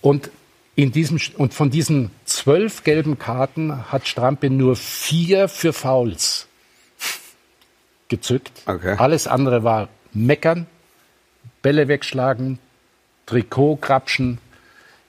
Und, 0.00 0.30
in 0.74 0.92
diesem, 0.92 1.18
und 1.38 1.54
von 1.54 1.70
diesen 1.70 2.10
zwölf 2.26 2.84
gelben 2.84 3.18
Karten 3.18 3.90
hat 3.90 4.06
Strampe 4.06 4.50
nur 4.50 4.76
vier 4.76 5.48
für 5.48 5.72
Fouls 5.72 6.46
gezückt. 8.08 8.52
Okay. 8.66 8.94
Alles 8.98 9.26
andere 9.26 9.64
war 9.64 9.88
meckern, 10.12 10.66
Bälle 11.62 11.88
wegschlagen, 11.88 12.58
Trikot 13.26 13.76
krapschen. 13.76 14.38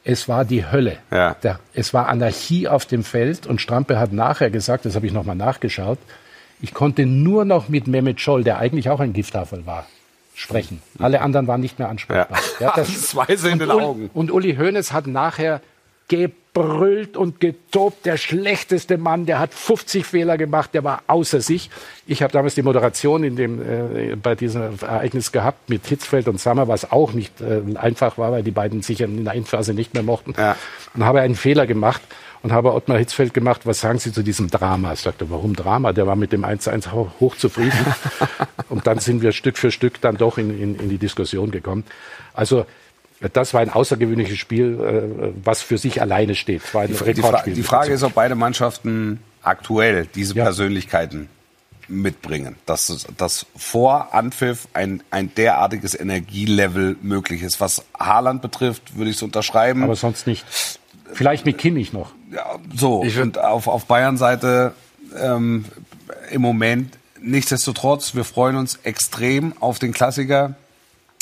Es 0.03 0.30
war 0.30 0.45
die 0.45 0.65
Hölle. 0.65 0.97
Ja. 1.11 1.36
Der, 1.43 1.59
es 1.74 1.93
war 1.93 2.07
Anarchie 2.07 2.68
auf 2.68 2.86
dem 2.86 3.03
Feld 3.03 3.45
und 3.45 3.61
Strampe 3.61 3.99
hat 3.99 4.13
nachher 4.13 4.49
gesagt, 4.49 4.86
das 4.86 4.95
habe 4.95 5.05
ich 5.05 5.13
nochmal 5.13 5.36
nachgeschaut, 5.36 5.99
ich 6.59 6.74
konnte 6.74 7.05
nur 7.05 7.45
noch 7.45 7.70
mit 7.70 7.88
Mehmet 7.88 8.20
Scholl, 8.20 8.43
der 8.43 8.57
eigentlich 8.57 8.89
auch 8.89 8.99
ein 8.99 9.13
Gifthafer 9.13 9.65
war, 9.65 9.86
sprechen. 10.38 10.81
Alle 10.99 11.21
anderen 11.21 11.47
waren 11.47 11.61
nicht 11.61 11.79
mehr 11.79 11.89
ansprechbar. 11.89 12.38
Ja. 12.59 12.73
Das 12.75 13.15
Weiße 13.15 13.47
in 13.47 13.53
und 13.53 13.59
den 13.59 13.69
Uli- 13.71 13.83
Augen. 13.83 14.09
Und 14.13 14.31
Uli 14.31 14.55
Hoeneß 14.55 14.93
hat 14.93 15.07
nachher 15.07 15.61
gebrüllt 16.09 17.17
und 17.17 17.39
getobt. 17.39 18.05
Der 18.05 18.17
schlechteste 18.17 18.97
Mann, 18.97 19.25
der 19.25 19.39
hat 19.39 19.53
50 19.53 20.05
Fehler 20.05 20.38
gemacht, 20.38 20.73
der 20.73 20.83
war 20.83 21.01
außer 21.07 21.41
sich. 21.41 21.69
Ich 22.05 22.21
habe 22.23 22.31
damals 22.31 22.55
die 22.55 22.61
Moderation 22.61 23.23
in 23.23 23.35
dem, 23.35 23.61
äh, 23.61 24.15
bei 24.15 24.35
diesem 24.35 24.61
Ereignis 24.81 25.31
gehabt 25.31 25.69
mit 25.69 25.85
Hitzfeld 25.88 26.27
und 26.27 26.39
Sammer, 26.39 26.67
was 26.67 26.91
auch 26.91 27.13
nicht 27.13 27.41
äh, 27.41 27.61
einfach 27.77 28.17
war, 28.17 28.31
weil 28.31 28.43
die 28.43 28.51
beiden 28.51 28.81
sich 28.83 29.01
in 29.01 29.25
der 29.25 29.33
Endphase 29.33 29.73
nicht 29.73 29.93
mehr 29.95 30.03
mochten. 30.03 30.33
Ja. 30.38 30.55
Und 30.93 31.03
habe 31.03 31.21
einen 31.21 31.35
Fehler 31.35 31.67
gemacht 31.67 32.01
und 32.43 32.51
habe 32.51 32.73
Ottmar 32.73 32.97
Hitzfeld 32.97 33.33
gemacht, 33.33 33.61
was 33.65 33.79
sagen 33.81 33.99
Sie 33.99 34.11
zu 34.13 34.23
diesem 34.23 34.49
Drama? 34.49 34.93
Ich 34.93 34.99
sagte, 35.01 35.29
warum 35.29 35.55
Drama? 35.55 35.93
Der 35.93 36.07
war 36.07 36.15
mit 36.15 36.31
dem 36.31 36.45
1-1 36.45 36.91
ho- 36.91 37.11
hochzufrieden. 37.19 37.79
und 38.69 38.88
dann 38.88 38.99
sind 38.99 39.21
wir 39.21 39.31
Stück 39.31 39.57
für 39.57 39.71
Stück 39.71 39.99
dann 40.01 40.17
doch 40.17 40.38
in, 40.38 40.49
in, 40.61 40.75
in 40.79 40.89
die 40.89 40.97
Diskussion 40.97 41.51
gekommen. 41.51 41.83
Also 42.33 42.65
das 43.33 43.53
war 43.53 43.61
ein 43.61 43.71
außergewöhnliches 43.71 44.38
Spiel, 44.38 44.79
äh, 44.79 45.33
was 45.43 45.61
für 45.63 45.77
sich 45.79 46.01
alleine 46.01 46.35
steht. 46.35 46.61
Ein 46.75 46.89
Die, 46.89 46.93
Fra 46.93 47.41
die 47.43 47.63
Frage 47.63 47.91
ist, 47.93 48.03
ob 48.03 48.13
beide 48.13 48.35
Mannschaften 48.35 49.19
aktuell 49.41 50.05
diese 50.13 50.35
Ja. 50.35 50.43
Persönlichkeiten 50.43 51.29
mitbringen. 51.88 52.57
Dass, 52.65 53.07
dass 53.17 53.45
vor 53.55 54.13
Anpfiff 54.13 54.67
ein, 54.73 55.01
ein 55.09 55.33
derartiges 55.35 55.97
Energielevel 55.99 56.97
möglich 57.01 57.41
ist. 57.43 57.59
Was 57.61 57.83
Haaland 57.97 58.41
betrifft, 58.41 58.97
würde 58.97 59.09
ich 59.09 59.15
es 59.15 59.23
unterschreiben. 59.23 59.83
aber 59.83 59.95
sonst 59.95 60.27
nicht. 60.27 60.45
Vielleicht 61.14 61.45
mit 61.45 61.58
Kimmich 61.58 61.93
noch. 61.93 62.12
Ja, 62.32 62.58
so, 62.76 63.03
und 63.22 63.39
auf, 63.39 63.68
auf 63.68 63.86
Bayern-Seite 63.86 64.74
ähm, 65.18 65.66
im 66.32 66.41
Moment 66.41 66.97
nichtsdestotrotz, 67.22 68.16
wir 68.16 68.24
freuen 68.24 68.55
uns 68.55 68.80
extrem 68.84 69.53
auf 69.60 69.80
den 69.80 69.93
Klassiker 69.93 70.55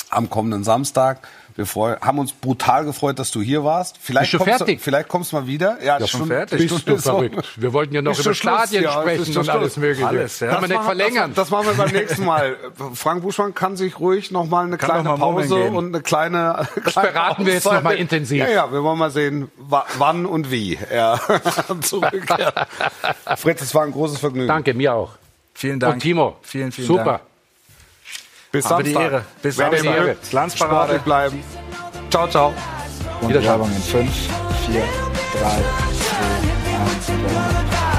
am 0.10 0.30
kommenden 0.30 0.64
Samstag. 0.64 1.28
Wir 1.58 1.66
freu, 1.66 1.96
haben 2.02 2.20
uns 2.20 2.34
brutal 2.34 2.84
gefreut, 2.84 3.18
dass 3.18 3.32
du 3.32 3.42
hier 3.42 3.64
warst. 3.64 3.96
Vielleicht 4.02 4.32
Bist 4.32 4.34
du 4.34 4.38
kommst 4.40 4.58
fertig? 4.58 4.80
Du, 4.80 4.84
vielleicht 4.84 5.08
kommst 5.08 5.32
du 5.32 5.38
mal 5.38 5.48
wieder. 5.48 5.78
Ja, 5.82 6.00
schon 6.00 6.08
Stunde- 6.08 6.36
fertig. 6.36 6.58
Bist 6.58 6.82
Stunde 6.82 6.98
du 6.98 7.02
verrückt? 7.10 7.48
Wir 7.56 7.72
wollten 7.72 7.96
ja 7.96 8.02
noch 8.02 8.12
Ist 8.12 8.20
über 8.26 8.34
schon 8.34 8.52
Stadien 8.52 8.84
ja, 8.84 8.92
sprechen 8.92 9.26
schon 9.34 9.38
und 9.44 9.50
alles 9.50 9.78
Mögliche. 9.78 10.06
Alles, 10.06 10.40
ja. 10.42 10.48
Kann 10.50 10.60
man 10.62 10.70
nicht 10.70 10.76
machen- 10.76 10.86
verlängern. 10.86 11.32
Das, 11.34 11.48
das 11.48 11.52
machen 11.52 11.68
wir 11.68 11.74
beim 11.86 11.92
nächsten 11.94 12.26
Mal. 12.26 12.58
Frank 12.94 13.22
Buschmann 13.22 13.56
kann 13.56 13.78
sich 13.78 13.98
ruhig 14.02 14.32
noch 14.32 14.46
mal 14.50 14.66
eine 14.66 14.78
Kann 14.78 14.90
kleine 14.90 15.10
mal 15.10 15.18
Pause 15.18 15.56
gehen. 15.56 15.76
und 15.76 15.96
eine 15.96 16.02
kleine. 16.04 16.68
Das 16.84 16.94
kleine 16.94 17.12
beraten 17.14 17.46
wir 17.46 17.54
jetzt 17.54 17.68
Auszeit- 17.68 17.76
noch 17.76 17.84
mal 17.84 17.96
intensiv. 17.96 18.40
Ja, 18.40 18.50
ja, 18.50 18.72
wir 18.74 18.84
wollen 18.84 19.00
mal 19.00 19.12
sehen, 19.12 19.50
wa- 19.58 19.86
wann 19.98 20.26
und 20.26 20.52
wie 20.52 20.78
er 20.90 21.22
zurückkehrt. 21.82 22.68
Fritz, 23.38 23.62
es 23.62 23.74
war 23.74 23.84
ein 23.84 23.92
großes 23.94 24.20
Vergnügen. 24.20 24.50
Danke, 24.50 24.74
mir 24.74 24.94
auch. 24.94 25.12
Vielen 25.54 25.80
Dank. 25.80 25.94
Und 25.94 26.00
Timo. 26.02 26.36
Vielen, 26.42 26.74
vielen 26.74 26.88
Super. 26.88 27.04
Dank. 27.06 27.22
Bis 28.56 28.70
Habe 28.70 28.84
Samstag. 28.84 29.02
Die 29.02 29.06
Ehre. 29.06 29.26
Bis 29.42 29.58
Wenn 29.58 29.72
Samstag. 29.72 30.30
Glanzparade. 30.30 31.00
bleiben. 31.00 31.44
Ciao, 32.10 32.28
ciao. 32.30 32.54
Und 33.20 33.28
Wiederschaltung 33.28 33.70
in 33.70 33.82
5, 33.82 34.10
4, 34.68 34.82
3, 34.82 34.86
2, 35.42 37.20
1. 37.90 37.95